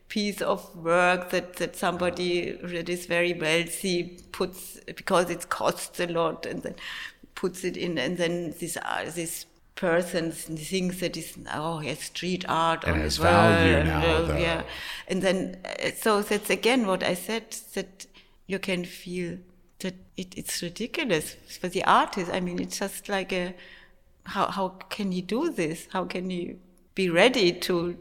piece 0.09 0.41
of 0.41 0.75
work 0.77 1.31
that, 1.31 1.57
that 1.57 1.77
somebody 1.77 2.53
that 2.63 2.89
is 2.89 3.07
very 3.07 3.35
wealthy 3.35 4.19
puts 4.33 4.81
because 4.87 5.29
it 5.31 5.49
costs 5.49 6.01
a 6.01 6.07
lot 6.07 6.47
and 6.47 6.63
then 6.63 6.75
puts 7.35 7.63
it 7.63 7.77
in 7.77 7.99
and 7.99 8.17
then 8.17 8.55
this 8.59 8.77
uh, 8.79 9.11
this 9.15 9.47
person 9.75 10.33
thinks 10.33 10.99
that 11.01 11.17
is 11.17 11.39
oh 11.55 11.81
yes 11.81 12.05
street 12.05 12.45
art 12.49 12.83
and 12.85 13.01
has 13.01 13.17
value 13.19 13.77
and, 13.77 13.89
now 13.89 14.35
uh, 14.35 14.37
yeah. 14.37 14.63
And 15.07 15.23
then 15.23 15.59
uh, 15.65 15.91
so 15.95 16.21
that's 16.23 16.51
again 16.51 16.87
what 16.87 17.05
I 17.05 17.15
said 17.15 17.53
that 17.75 18.07
you 18.47 18.59
can 18.59 18.85
feel 18.85 19.39
that 19.79 19.95
it, 20.17 20.37
it's 20.37 20.63
ridiculous 20.63 21.37
for 21.61 21.69
the 21.69 21.85
artist. 21.85 22.31
I 22.33 22.41
mean 22.41 22.61
it's 22.61 22.81
just 22.81 23.09
like 23.09 23.33
a 23.33 23.55
how 24.25 24.47
how 24.49 24.69
can 24.89 25.13
he 25.13 25.23
do 25.23 25.51
this? 25.51 25.87
How 25.93 26.05
can 26.07 26.29
he 26.31 26.57
be 26.97 27.09
ready 27.09 27.53
to 27.53 27.97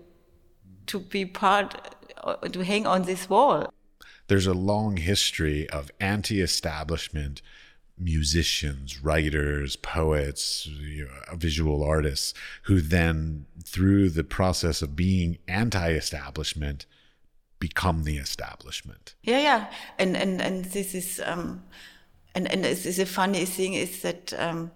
to 0.88 1.00
be 1.00 1.26
part 1.26 1.96
to 2.36 2.64
hang 2.64 2.88
on 2.88 3.04
this 3.04 3.30
wall. 3.30 3.74
There's 4.28 4.48
a 4.48 4.54
long 4.54 4.98
history 4.98 5.70
of 5.70 5.92
anti-establishment 6.00 7.42
musicians, 7.98 9.02
writers, 9.02 9.76
poets, 9.76 10.68
you 10.68 11.06
know, 11.06 11.36
visual 11.36 11.84
artists 11.84 12.34
who 12.64 12.82
then, 12.82 13.46
through 13.64 14.10
the 14.10 14.24
process 14.24 14.82
of 14.82 14.96
being 14.96 15.38
anti-establishment, 15.48 16.86
become 17.60 18.04
the 18.04 18.18
establishment. 18.18 19.16
Yeah, 19.24 19.40
yeah, 19.40 19.72
and 19.98 20.16
and 20.16 20.42
and 20.42 20.66
this 20.66 20.94
is 20.94 21.20
um, 21.26 21.64
and 22.36 22.52
and 22.52 22.64
this 22.64 22.86
is 22.86 23.00
a 23.00 23.06
funny 23.06 23.46
thing 23.46 23.74
is 23.74 24.02
that 24.02 24.34
um, 24.38 24.72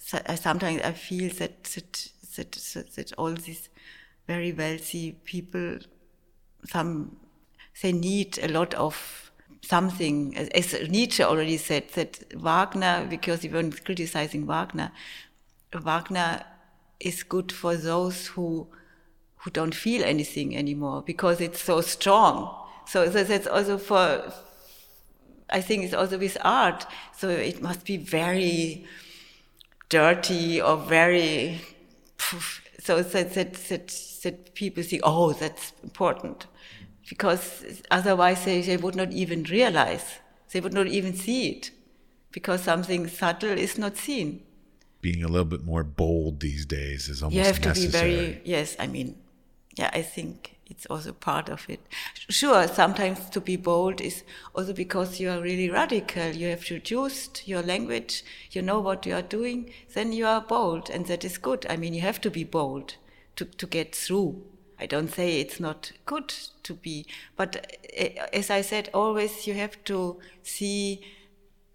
sometimes 0.00 0.82
I 0.82 0.92
feel 0.92 1.32
that 1.34 1.64
that 1.64 2.08
that, 2.36 2.92
that 2.96 3.12
all 3.16 3.32
these 3.32 3.68
very 4.26 4.52
wealthy 4.52 5.12
people 5.24 5.78
some 6.66 7.16
they 7.82 7.92
need 7.92 8.38
a 8.42 8.48
lot 8.48 8.74
of 8.74 9.30
something. 9.62 10.36
As 10.36 10.74
Nietzsche 10.88 11.22
already 11.22 11.56
said, 11.56 11.88
that 11.94 12.24
Wagner, 12.34 13.06
because 13.08 13.42
he 13.42 13.48
was 13.48 13.80
criticizing 13.80 14.46
Wagner, 14.46 14.92
Wagner 15.72 16.44
is 16.98 17.22
good 17.22 17.52
for 17.52 17.76
those 17.76 18.28
who 18.28 18.68
who 19.36 19.50
don't 19.50 19.74
feel 19.74 20.04
anything 20.04 20.54
anymore 20.54 21.02
because 21.02 21.40
it's 21.40 21.62
so 21.62 21.80
strong. 21.80 22.54
So 22.86 23.08
that's 23.08 23.46
also 23.46 23.78
for. 23.78 24.32
I 25.48 25.60
think 25.60 25.84
it's 25.84 25.94
also 25.94 26.18
with 26.18 26.36
art. 26.42 26.86
So 27.16 27.28
it 27.28 27.62
must 27.62 27.84
be 27.84 27.96
very 27.96 28.86
dirty 29.88 30.60
or 30.60 30.76
very. 30.76 31.60
So 32.80 33.02
that 33.02 33.34
that 33.34 33.54
that 33.54 33.88
that 34.22 34.54
people 34.54 34.82
see. 34.82 35.00
oh, 35.02 35.32
that's 35.32 35.72
important. 35.82 36.46
Because 37.08 37.82
otherwise 37.90 38.44
they, 38.44 38.60
they 38.60 38.76
would 38.76 38.94
not 38.94 39.12
even 39.12 39.42
realize, 39.44 40.18
they 40.52 40.60
would 40.60 40.74
not 40.74 40.86
even 40.86 41.14
see 41.14 41.48
it, 41.48 41.70
because 42.30 42.62
something 42.62 43.08
subtle 43.08 43.58
is 43.58 43.78
not 43.78 43.96
seen. 43.96 44.42
Being 45.00 45.24
a 45.24 45.28
little 45.28 45.46
bit 45.46 45.64
more 45.64 45.82
bold 45.82 46.40
these 46.40 46.66
days 46.66 47.08
is 47.08 47.22
almost 47.22 47.36
You 47.36 47.44
have 47.44 47.64
necessary. 47.64 48.10
to 48.10 48.16
be 48.16 48.22
very, 48.22 48.40
yes, 48.44 48.76
I 48.78 48.86
mean, 48.86 49.16
yeah, 49.76 49.90
I 49.92 50.02
think 50.02 50.56
it's 50.66 50.86
also 50.86 51.12
part 51.12 51.48
of 51.48 51.64
it. 51.68 51.80
Sure, 52.28 52.68
sometimes 52.68 53.28
to 53.30 53.40
be 53.40 53.56
bold 53.56 54.00
is 54.00 54.22
also 54.54 54.72
because 54.72 55.18
you 55.18 55.30
are 55.30 55.40
really 55.40 55.68
radical. 55.70 56.28
You 56.30 56.48
have 56.48 56.70
reduced 56.70 57.48
your 57.48 57.62
language, 57.62 58.22
you 58.52 58.62
know 58.62 58.78
what 58.78 59.04
you 59.06 59.14
are 59.14 59.22
doing, 59.22 59.72
then 59.94 60.12
you 60.12 60.26
are 60.26 60.40
bold, 60.40 60.90
and 60.90 61.06
that 61.06 61.24
is 61.24 61.38
good. 61.38 61.66
I 61.68 61.76
mean, 61.76 61.94
you 61.94 62.02
have 62.02 62.20
to 62.20 62.30
be 62.30 62.44
bold 62.44 62.96
to, 63.36 63.46
to 63.46 63.66
get 63.66 63.94
through. 63.94 64.42
I 64.80 64.86
don't 64.86 65.10
say 65.10 65.40
it's 65.40 65.60
not 65.60 65.92
good 66.06 66.32
to 66.62 66.74
be, 66.74 67.06
but 67.36 67.76
eh, 67.94 68.26
as 68.32 68.50
I 68.50 68.62
said, 68.62 68.88
always 68.94 69.46
you 69.46 69.54
have 69.54 69.82
to 69.84 70.18
see 70.42 71.02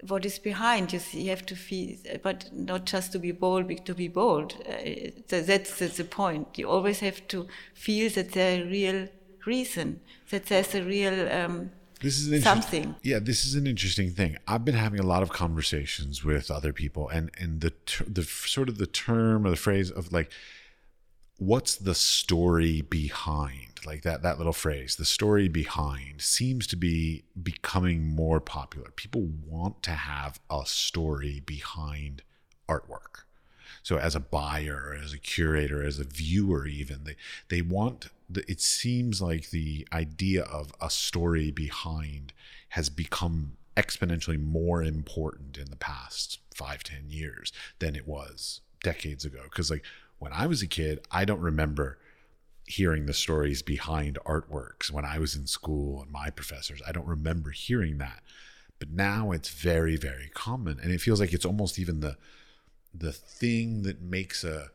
what 0.08 0.26
is 0.26 0.40
behind. 0.40 0.92
You 0.92 1.00
see, 1.00 1.22
you 1.24 1.30
have 1.30 1.46
to 1.46 1.56
feel, 1.56 1.98
but 2.24 2.50
not 2.52 2.86
just 2.86 3.12
to 3.12 3.20
be 3.20 3.32
bold, 3.32 3.68
but 3.68 3.86
to 3.86 3.94
be 3.94 4.08
bold. 4.08 4.56
Uh, 4.68 5.12
that's, 5.28 5.80
that's 5.80 5.98
the 5.98 6.04
point. 6.04 6.58
You 6.58 6.70
always 6.70 7.00
have 7.00 7.28
to 7.30 7.48
feel 7.74 8.10
that 8.12 8.32
there's 8.32 8.66
a 8.66 8.70
real 8.70 9.08
reason, 9.46 10.02
that 10.32 10.48
there's 10.48 10.74
a 10.76 10.84
real 10.84 11.32
um, 11.32 11.72
this 12.02 12.28
is 12.28 12.44
something. 12.44 12.96
Yeah, 13.04 13.20
this 13.20 13.46
is 13.46 13.56
an 13.56 13.66
interesting 13.68 14.12
thing. 14.12 14.38
I've 14.48 14.66
been 14.66 14.76
having 14.76 15.00
a 15.00 15.06
lot 15.06 15.24
of 15.24 15.30
conversations 15.30 16.24
with 16.24 16.52
other 16.52 16.74
people, 16.74 17.10
and 17.10 17.32
and 17.40 17.62
the 17.62 17.74
the 18.08 18.24
sort 18.24 18.70
of 18.70 18.78
the 18.78 18.86
term 18.86 19.46
or 19.46 19.50
the 19.50 19.56
phrase 19.56 19.90
of 19.90 20.12
like 20.12 20.30
what's 21.38 21.76
the 21.76 21.96
story 21.96 22.82
behind? 22.82 23.80
Like 23.86 24.02
that 24.02 24.24
that 24.24 24.38
little 24.38 24.54
phrase 24.54 24.96
the 24.96 25.06
story 25.06 25.48
behind 25.48 26.22
seems 26.22 26.66
to 26.68 26.76
be 26.76 27.24
becoming 27.42 28.08
more 28.08 28.40
popular. 28.40 28.90
People 28.96 29.30
want 29.46 29.84
to 29.84 29.92
have 29.92 30.40
a 30.50 30.64
story 30.66 31.42
behind 31.46 32.24
artwork. 32.68 33.26
So 33.84 33.98
as 33.98 34.16
a 34.16 34.20
buyer 34.20 34.98
as 35.00 35.14
a 35.14 35.20
curator 35.20 35.84
as 35.84 36.00
a 36.00 36.04
viewer 36.04 36.66
even 36.66 37.04
they 37.04 37.16
they 37.50 37.62
want 37.62 38.10
the, 38.28 38.44
it 38.50 38.60
seems 38.60 39.22
like 39.22 39.52
the 39.52 39.88
idea 39.94 40.44
of 40.44 40.72
a 40.82 40.90
story 40.90 41.52
behind 41.52 42.34
has 42.70 42.90
become 42.90 43.58
exponentially 43.78 44.42
more 44.42 44.82
important 44.82 45.58
in 45.58 45.70
the 45.70 45.76
past 45.76 46.40
five 46.56 46.84
ten 46.84 47.10
years 47.10 47.52
than 47.80 47.96
it 47.96 48.08
was 48.08 48.62
decades 48.82 49.26
ago. 49.26 49.42
Because 49.44 49.70
like 49.70 49.84
when 50.20 50.34
I 50.34 50.48
was 50.48 50.62
a 50.62 50.68
kid, 50.68 51.06
I 51.12 51.26
don't 51.26 51.42
remember 51.42 51.98
hearing 52.66 53.06
the 53.06 53.14
stories 53.14 53.62
behind 53.62 54.18
artworks 54.26 54.92
when 54.92 55.06
I 55.06 55.20
was 55.20 55.36
in 55.36 55.48
school 55.48 56.02
and 56.02 56.12
my 56.12 56.30
professors. 56.30 56.82
I 56.88 56.92
don't 56.92 57.08
remember 57.08 57.52
hearing 57.52 58.00
that. 58.00 58.24
But 58.80 58.90
now 58.90 59.32
it's 59.32 59.50
very, 59.50 59.96
very 59.96 60.30
common. 60.34 60.80
And 60.82 60.92
it 60.92 61.02
feels 61.02 61.20
like 61.20 61.34
it's 61.34 61.46
almost 61.46 61.80
even 61.80 62.00
the 62.00 62.18
the 62.98 63.12
thing 63.12 63.84
that 63.84 64.02
makes 64.02 64.44
a 64.44 64.70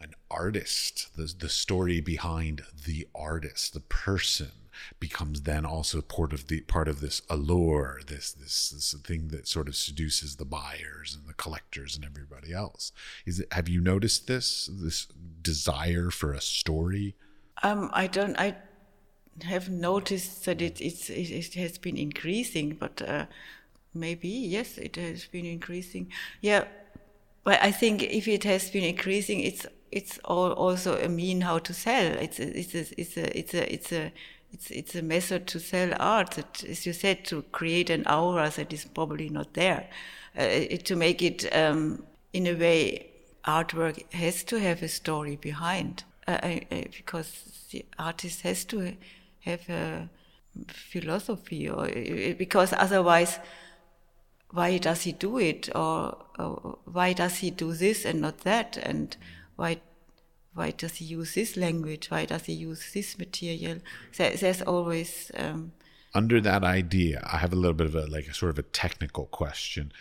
an 0.00 0.14
artist, 0.30 1.16
the 1.16 1.32
the 1.38 1.48
story 1.48 2.00
behind 2.00 2.62
the 2.86 3.06
artist, 3.14 3.74
the 3.74 3.80
person 3.80 4.52
becomes 5.00 5.42
then 5.42 5.64
also 5.64 6.00
part 6.00 6.32
of 6.32 6.48
the 6.48 6.60
part 6.62 6.88
of 6.88 7.00
this 7.00 7.22
allure, 7.28 8.00
this 8.06 8.32
this 8.32 8.70
this 8.70 8.94
thing 9.04 9.28
that 9.28 9.48
sort 9.48 9.68
of 9.68 9.76
seduces 9.76 10.36
the 10.36 10.44
buyers 10.44 11.16
and 11.18 11.28
the 11.28 11.34
collectors 11.34 11.96
and 11.96 12.04
everybody 12.04 12.52
else. 12.52 12.92
Is 13.26 13.40
it? 13.40 13.52
Have 13.52 13.68
you 13.68 13.80
noticed 13.80 14.26
this 14.26 14.68
this 14.72 15.06
desire 15.42 16.10
for 16.10 16.32
a 16.32 16.40
story? 16.40 17.14
Um, 17.62 17.90
I 17.92 18.06
don't. 18.06 18.38
I 18.38 18.56
have 19.42 19.68
noticed 19.68 20.44
that 20.44 20.62
it 20.62 20.80
it's, 20.80 21.10
it 21.10 21.54
has 21.54 21.78
been 21.78 21.96
increasing, 21.96 22.76
but 22.78 23.02
uh, 23.02 23.26
maybe 23.92 24.28
yes, 24.28 24.78
it 24.78 24.96
has 24.96 25.26
been 25.26 25.44
increasing. 25.44 26.10
Yeah, 26.40 26.64
but 27.42 27.60
I 27.62 27.70
think 27.70 28.02
if 28.02 28.28
it 28.28 28.44
has 28.44 28.70
been 28.70 28.84
increasing, 28.84 29.40
it's 29.40 29.66
it's 29.90 30.18
all 30.24 30.52
also 30.52 31.00
a 31.00 31.08
mean 31.08 31.42
how 31.42 31.58
to 31.60 31.72
sell. 31.72 32.12
It's 32.18 32.40
a, 32.40 32.58
it's 32.58 32.74
a, 32.74 33.00
it's 33.00 33.16
a, 33.16 33.38
it's 33.38 33.54
a, 33.54 33.72
it's 33.74 33.92
a 33.92 34.12
it's 34.54 34.70
it's 34.70 34.94
a 34.94 35.02
method 35.02 35.46
to 35.48 35.60
sell 35.60 35.92
art 36.00 36.30
that, 36.32 36.64
as 36.64 36.86
you 36.86 36.92
said, 36.92 37.24
to 37.26 37.42
create 37.52 37.90
an 37.90 38.06
aura 38.06 38.50
that 38.50 38.72
is 38.72 38.84
probably 38.84 39.28
not 39.28 39.52
there, 39.54 39.88
uh, 40.38 40.76
to 40.84 40.96
make 40.96 41.20
it 41.22 41.54
um, 41.54 42.04
in 42.32 42.46
a 42.46 42.54
way. 42.54 43.10
Artwork 43.44 44.10
has 44.14 44.42
to 44.44 44.58
have 44.58 44.82
a 44.82 44.88
story 44.88 45.36
behind. 45.36 46.04
Uh, 46.26 46.60
because 46.96 47.66
the 47.70 47.84
artist 47.98 48.40
has 48.40 48.64
to 48.64 48.96
have 49.40 49.68
a 49.68 50.08
philosophy, 50.68 51.68
or 51.68 51.86
because 52.38 52.72
otherwise, 52.72 53.38
why 54.50 54.78
does 54.78 55.02
he 55.02 55.12
do 55.12 55.38
it, 55.38 55.68
or, 55.74 56.16
or 56.38 56.78
why 56.90 57.12
does 57.12 57.36
he 57.38 57.50
do 57.50 57.74
this 57.74 58.06
and 58.06 58.22
not 58.22 58.38
that, 58.38 58.78
and 58.78 59.18
why 59.56 59.76
why 60.54 60.70
does 60.70 60.96
he 60.96 61.04
use 61.04 61.34
this 61.34 61.56
language? 61.56 62.10
Why 62.10 62.26
does 62.26 62.44
he 62.46 62.52
use 62.52 62.92
this 62.92 63.18
material? 63.18 63.78
There, 64.16 64.36
there's 64.36 64.62
always. 64.62 65.30
Um, 65.36 65.72
Under 66.14 66.40
that 66.40 66.62
idea, 66.62 67.28
I 67.30 67.38
have 67.38 67.52
a 67.52 67.56
little 67.56 67.74
bit 67.74 67.88
of 67.88 67.94
a 67.94 68.06
like 68.06 68.28
a 68.28 68.34
sort 68.34 68.50
of 68.50 68.58
a 68.58 68.62
technical 68.62 69.26
question. 69.26 69.92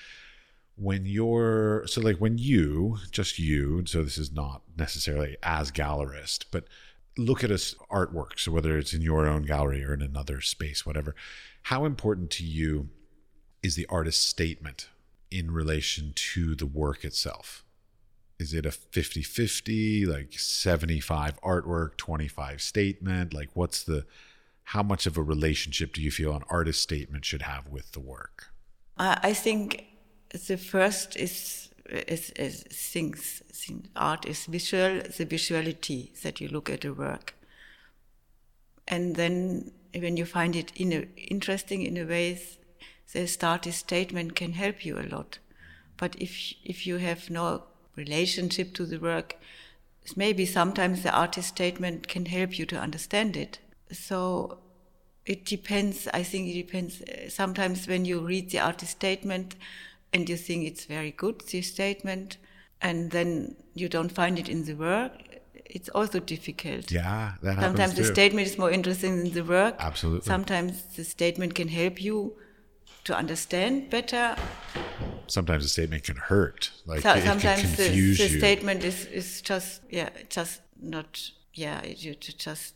When 0.76 1.06
you're 1.06 1.86
so 1.88 2.01
like 2.01 2.18
when 2.18 2.38
you 2.38 2.97
just 3.12 3.39
you, 3.39 3.84
so 3.86 4.04
this 4.04 4.18
is 4.18 4.32
not 4.32 4.62
necessarily 4.78 5.38
as 5.43 5.72
gallerist, 5.72 6.45
but 6.51 6.66
look 7.18 7.43
at 7.43 7.51
us 7.51 7.76
artwork. 7.91 8.39
So 8.39 8.51
whether 8.51 8.78
it's 8.78 8.93
in 8.93 9.01
your 9.01 9.28
own 9.28 9.43
gallery 9.43 9.84
or 9.84 9.93
in 9.93 10.01
another 10.01 10.41
space, 10.41 10.86
whatever, 10.86 11.16
how 11.64 11.86
important 11.86 12.30
to 12.32 12.45
you 12.45 12.89
is 13.62 13.76
the 13.76 13.88
artist's 13.88 14.26
statement 14.26 14.89
in 15.32 15.51
relation 15.51 16.14
to 16.16 16.56
the 16.56 16.66
work 16.66 17.04
itself? 17.04 17.64
Is 18.39 18.53
it 18.53 18.65
a 18.65 18.69
50-50 18.69 20.07
like 20.07 20.34
75 20.34 21.41
artwork 21.41 21.97
25 21.97 22.61
statement? 22.61 23.34
Like 23.34 23.49
what's 23.53 23.84
the 23.84 24.05
how 24.67 24.84
much 24.84 25.05
of 25.05 25.17
a 25.17 25.21
relationship 25.21 25.93
do 25.93 26.01
you 26.01 26.11
feel 26.11 26.34
an 26.36 26.43
artist 26.49 26.81
statement 26.81 27.25
should 27.25 27.41
have 27.41 27.67
with 27.67 27.91
the 27.91 27.99
work? 27.99 28.53
I 28.97 29.34
think 29.34 29.86
the 30.47 30.57
first 30.57 31.17
is 31.17 31.69
is, 31.89 32.29
is 32.31 32.63
things, 32.71 33.41
things 33.51 33.88
art 33.95 34.25
is 34.25 34.45
visual 34.45 35.01
the 35.17 35.25
visuality 35.25 36.19
that 36.21 36.39
you 36.39 36.47
look 36.47 36.69
at 36.69 36.86
a 36.86 36.93
work. 36.93 37.36
And 38.88 39.15
then 39.15 39.71
when 39.93 40.17
you 40.17 40.25
find 40.25 40.55
it 40.55 40.71
in 40.75 40.93
a, 40.93 41.07
interesting 41.17 41.84
in 41.84 41.97
a 41.97 42.05
way 42.05 42.41
the 43.11 43.38
artist 43.43 43.79
statement 43.79 44.36
can 44.36 44.53
help 44.53 44.86
you 44.86 44.97
a 44.97 45.03
lot. 45.03 45.39
But 45.97 46.15
if 46.19 46.53
if 46.63 46.88
you 46.88 46.97
have 46.97 47.29
no 47.29 47.63
relationship 47.95 48.73
to 48.73 48.85
the 48.85 48.99
work, 48.99 49.35
maybe 50.15 50.45
sometimes 50.45 51.03
the 51.03 51.11
artist 51.11 51.49
statement 51.49 52.07
can 52.07 52.25
help 52.25 52.57
you 52.57 52.65
to 52.65 52.77
understand 52.77 53.37
it. 53.37 53.59
So 53.91 54.59
it 55.25 55.45
depends. 55.45 56.07
I 56.13 56.23
think 56.23 56.49
it 56.49 56.53
depends. 56.65 57.01
Eh, 57.07 57.29
sometimes 57.29 57.87
when 57.87 58.05
you 58.05 58.19
read 58.19 58.49
the 58.49 58.59
artist 58.59 58.91
statement 58.91 59.55
and 60.11 60.29
you 60.29 60.37
think 60.37 60.65
it's 60.65 60.85
very 60.85 61.11
good, 61.11 61.41
the 61.41 61.61
statement, 61.61 62.37
and 62.81 63.11
then 63.11 63.55
you 63.73 63.87
don't 63.89 64.11
find 64.11 64.37
it 64.37 64.49
in 64.49 64.65
the 64.65 64.73
work, 64.73 65.11
it's 65.65 65.89
also 65.89 66.19
difficult. 66.19 66.91
Yeah, 66.91 67.33
that 67.41 67.59
Sometimes 67.59 67.95
the 67.95 68.03
statement 68.03 68.47
is 68.47 68.57
more 68.57 68.69
interesting 68.69 69.17
than 69.17 69.31
the 69.31 69.43
work. 69.43 69.75
Absolutely. 69.79 70.27
Sometimes 70.27 70.83
the 70.95 71.03
statement 71.03 71.55
can 71.55 71.69
help 71.69 72.01
you 72.01 72.35
to 73.05 73.15
understand 73.15 73.89
better. 73.89 74.35
Sometimes 75.28 75.65
a 75.65 75.69
statement 75.69 76.03
can 76.03 76.17
hurt. 76.17 76.71
Like 76.86 77.01
so, 77.01 77.13
it, 77.13 77.24
sometimes 77.24 77.61
can 77.61 77.71
the, 77.71 77.86
confuse 77.86 78.17
the 78.17 78.28
you. 78.28 78.39
statement 78.39 78.84
is, 78.84 79.05
is 79.05 79.41
just 79.41 79.82
yeah, 79.89 80.09
just 80.30 80.61
not 80.82 81.32
yeah. 81.53 81.84
You 81.86 82.15
just 82.15 82.76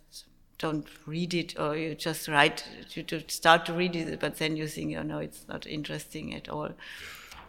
don't 0.58 0.88
read 1.06 1.34
it, 1.34 1.60
or 1.60 1.76
you 1.76 1.96
just 1.96 2.28
write. 2.28 2.64
You 2.92 3.04
to 3.04 3.24
start 3.28 3.66
to 3.66 3.74
read 3.74 3.96
it, 3.96 4.20
but 4.20 4.38
then 4.38 4.56
you 4.56 4.68
think, 4.68 4.96
oh 4.98 5.04
no, 5.04 5.20
it's 5.20 5.46
not 5.48 5.68
interesting 5.68 6.34
at 6.34 6.50
all. 6.50 6.70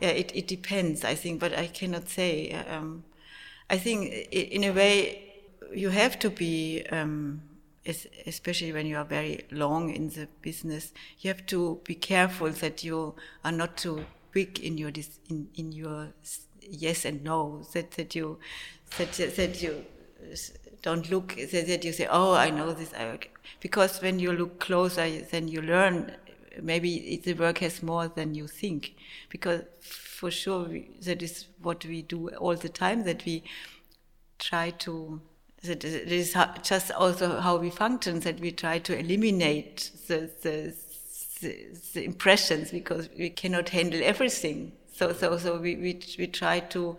Yeah, 0.01 0.11
it 0.11 0.33
it 0.35 0.47
depends. 0.47 1.05
I 1.05 1.15
think, 1.15 1.41
but 1.41 1.57
I 1.57 1.67
cannot 1.67 2.09
say. 2.09 2.53
Um, 2.53 3.05
I 3.71 3.79
think 3.79 4.09
in 4.33 4.65
a 4.65 4.73
way 4.73 5.23
you 5.73 5.91
have 5.91 6.19
to 6.21 6.31
be. 6.31 6.85
Um, 6.91 7.43
especially 8.27 8.73
when 8.73 8.87
you 8.87 8.97
are 8.97 9.05
very 9.05 9.41
long 9.51 9.89
in 9.95 10.11
the 10.11 10.29
business, 10.43 10.93
you 11.21 11.29
have 11.29 11.47
to 11.47 11.81
be 11.85 11.95
careful 11.95 12.51
that 12.51 12.85
you 12.85 13.15
are 13.45 13.53
not 13.53 13.79
too 13.79 14.05
quick 14.33 14.61
in 14.61 14.79
your 14.79 14.93
in, 15.29 15.49
in 15.57 15.73
your 15.73 16.09
yes 16.61 17.05
and 17.05 17.25
no. 17.25 17.63
That 17.73 17.93
that 17.93 18.15
you 18.15 18.39
that 18.97 19.13
that 19.13 19.63
you 19.63 19.85
don't 20.83 21.11
look 21.11 21.37
that, 21.37 21.67
that 21.67 21.85
you 21.85 21.93
say, 21.93 22.07
oh, 22.11 22.35
I 22.35 22.51
know 22.51 22.73
this, 22.73 22.93
because 23.61 24.01
when 24.01 24.19
you 24.19 24.33
look 24.33 24.61
closer, 24.61 25.09
then 25.31 25.49
you 25.49 25.63
learn. 25.63 26.13
Maybe 26.61 27.21
the 27.25 27.35
work 27.35 27.59
has 27.59 27.85
more 27.85 28.09
than 28.09 28.35
you 28.35 28.49
think, 28.49 28.97
because 29.29 29.63
for 29.81 30.29
sure 30.29 30.65
we, 30.65 30.91
that 31.03 31.23
is 31.23 31.47
what 31.63 31.85
we 31.85 32.03
do 32.03 32.31
all 32.31 32.57
the 32.57 32.69
time. 32.69 33.05
That 33.05 33.25
we 33.25 33.45
try 34.39 34.71
to 34.71 35.21
that 35.63 35.85
is 35.85 36.37
just 36.63 36.91
also 36.93 37.41
how 37.41 37.57
we 37.57 37.71
function 37.71 38.21
that 38.21 38.41
we 38.41 38.53
try 38.53 38.79
to 38.79 38.97
eliminate 38.97 39.91
the, 40.07 40.31
the, 40.43 40.75
the, 41.41 41.67
the 41.95 42.05
impressions 42.05 42.71
because 42.71 43.09
we 43.19 43.31
cannot 43.31 43.71
handle 43.71 44.01
everything. 44.03 44.73
So 44.93 45.13
so 45.13 45.39
so 45.39 45.59
we 45.59 45.77
we, 45.77 46.01
we 46.19 46.27
try 46.27 46.61
to 46.61 46.97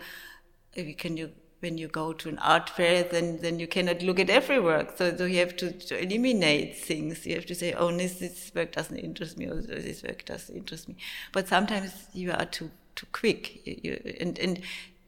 we 0.75 0.93
can 0.93 1.17
you 1.17 1.31
when 1.59 1.77
you 1.77 1.89
go 1.89 2.13
to 2.13 2.29
an 2.29 2.39
art 2.39 2.69
fair 2.69 3.03
then 3.03 3.39
then 3.41 3.59
you 3.59 3.67
cannot 3.67 4.01
look 4.01 4.19
at 4.19 4.29
every 4.29 4.59
work. 4.59 4.97
So, 4.97 5.15
so 5.15 5.25
you 5.25 5.39
have 5.39 5.57
to, 5.57 5.71
to 5.71 6.01
eliminate 6.01 6.77
things. 6.77 7.25
You 7.25 7.35
have 7.35 7.45
to 7.47 7.55
say 7.55 7.73
oh 7.73 7.95
this, 7.95 8.15
this 8.15 8.51
work 8.55 8.71
doesn't 8.71 8.97
interest 8.97 9.37
me 9.37 9.47
or 9.47 9.61
this 9.61 10.03
work 10.03 10.25
does 10.25 10.49
interest 10.49 10.87
me. 10.87 10.95
But 11.33 11.47
sometimes 11.47 12.07
you 12.13 12.31
are 12.31 12.45
too 12.45 12.71
too 12.95 13.07
quick. 13.11 13.65
You, 13.65 13.79
you, 13.83 14.15
and 14.19 14.39
and 14.39 14.61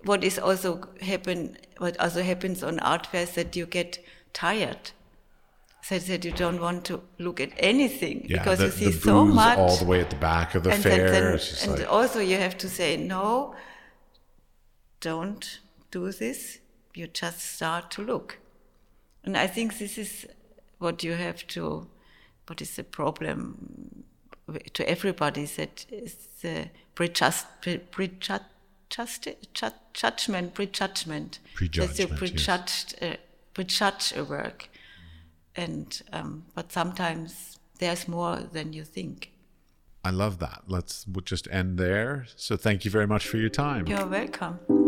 what 0.04 0.24
is 0.24 0.40
also 0.40 0.90
happen 1.02 1.58
what 1.78 2.00
also 2.00 2.24
happens 2.24 2.64
on 2.64 2.80
art 2.80 3.08
fairs 3.08 3.32
that 3.36 3.56
you 3.56 3.66
get 3.66 4.04
tired 4.34 4.92
so 5.84 5.98
that 5.98 6.24
you 6.24 6.32
don't 6.32 6.62
want 6.62 6.86
to 6.86 7.02
look 7.18 7.40
at 7.40 7.52
anything 7.58 8.26
yeah, 8.28 8.38
because 8.38 8.60
the, 8.60 8.66
you 8.66 8.72
see 8.72 8.92
so 8.92 9.26
much 9.26 9.58
all 9.58 9.76
the 9.78 9.86
way 9.86 10.00
at 10.00 10.10
the 10.10 10.16
back 10.16 10.56
of 10.56 10.64
the 10.64 10.72
and 10.72 10.84
fair 10.84 11.10
then, 11.10 11.40
and 11.64 11.80
like... 11.80 11.92
also 11.92 12.20
you 12.20 12.38
have 12.38 12.58
to 12.58 12.70
say 12.70 12.98
no 12.98 13.56
don't 15.00 15.60
do 15.90 16.12
this 16.12 16.60
you 16.94 17.08
just 17.08 17.40
start 17.40 17.90
to 17.90 18.02
look 18.04 18.38
and 19.24 19.38
i 19.38 19.48
think 19.48 19.80
this 19.80 19.98
is 19.98 20.28
what 20.78 21.04
you 21.04 21.14
have 21.14 21.46
to 21.48 21.88
what 22.48 22.62
is 22.62 22.76
the 22.76 22.84
problem 22.84 24.04
to 24.74 24.88
everybody 24.90 25.46
that 25.46 25.86
is 25.90 26.16
the 26.42 26.70
prejudged, 26.96 27.46
prejudged 27.92 28.44
just, 28.92 29.28
ju- 29.54 29.68
judgment, 29.94 30.54
prejudgment. 30.54 31.40
Prejudgment, 31.56 31.98
That 31.98 32.00
you 32.00 32.16
prejudged, 32.16 32.96
yes. 33.02 33.14
uh, 33.14 33.18
prejudge 33.54 34.14
a 34.16 34.24
work, 34.24 34.70
and 35.56 36.02
um, 36.12 36.46
but 36.56 36.72
sometimes 36.72 37.60
there's 37.80 38.08
more 38.08 38.38
than 38.38 38.74
you 38.74 38.84
think. 38.84 39.32
I 40.04 40.10
love 40.10 40.40
that. 40.40 40.64
Let's 40.68 41.06
we'll 41.08 41.22
just 41.22 41.48
end 41.52 41.78
there. 41.78 42.26
So 42.36 42.58
thank 42.58 42.86
you 42.86 42.92
very 42.92 43.08
much 43.08 43.28
for 43.28 43.38
your 43.38 43.50
time. 43.50 43.88
You're 43.88 44.08
welcome. 44.08 44.81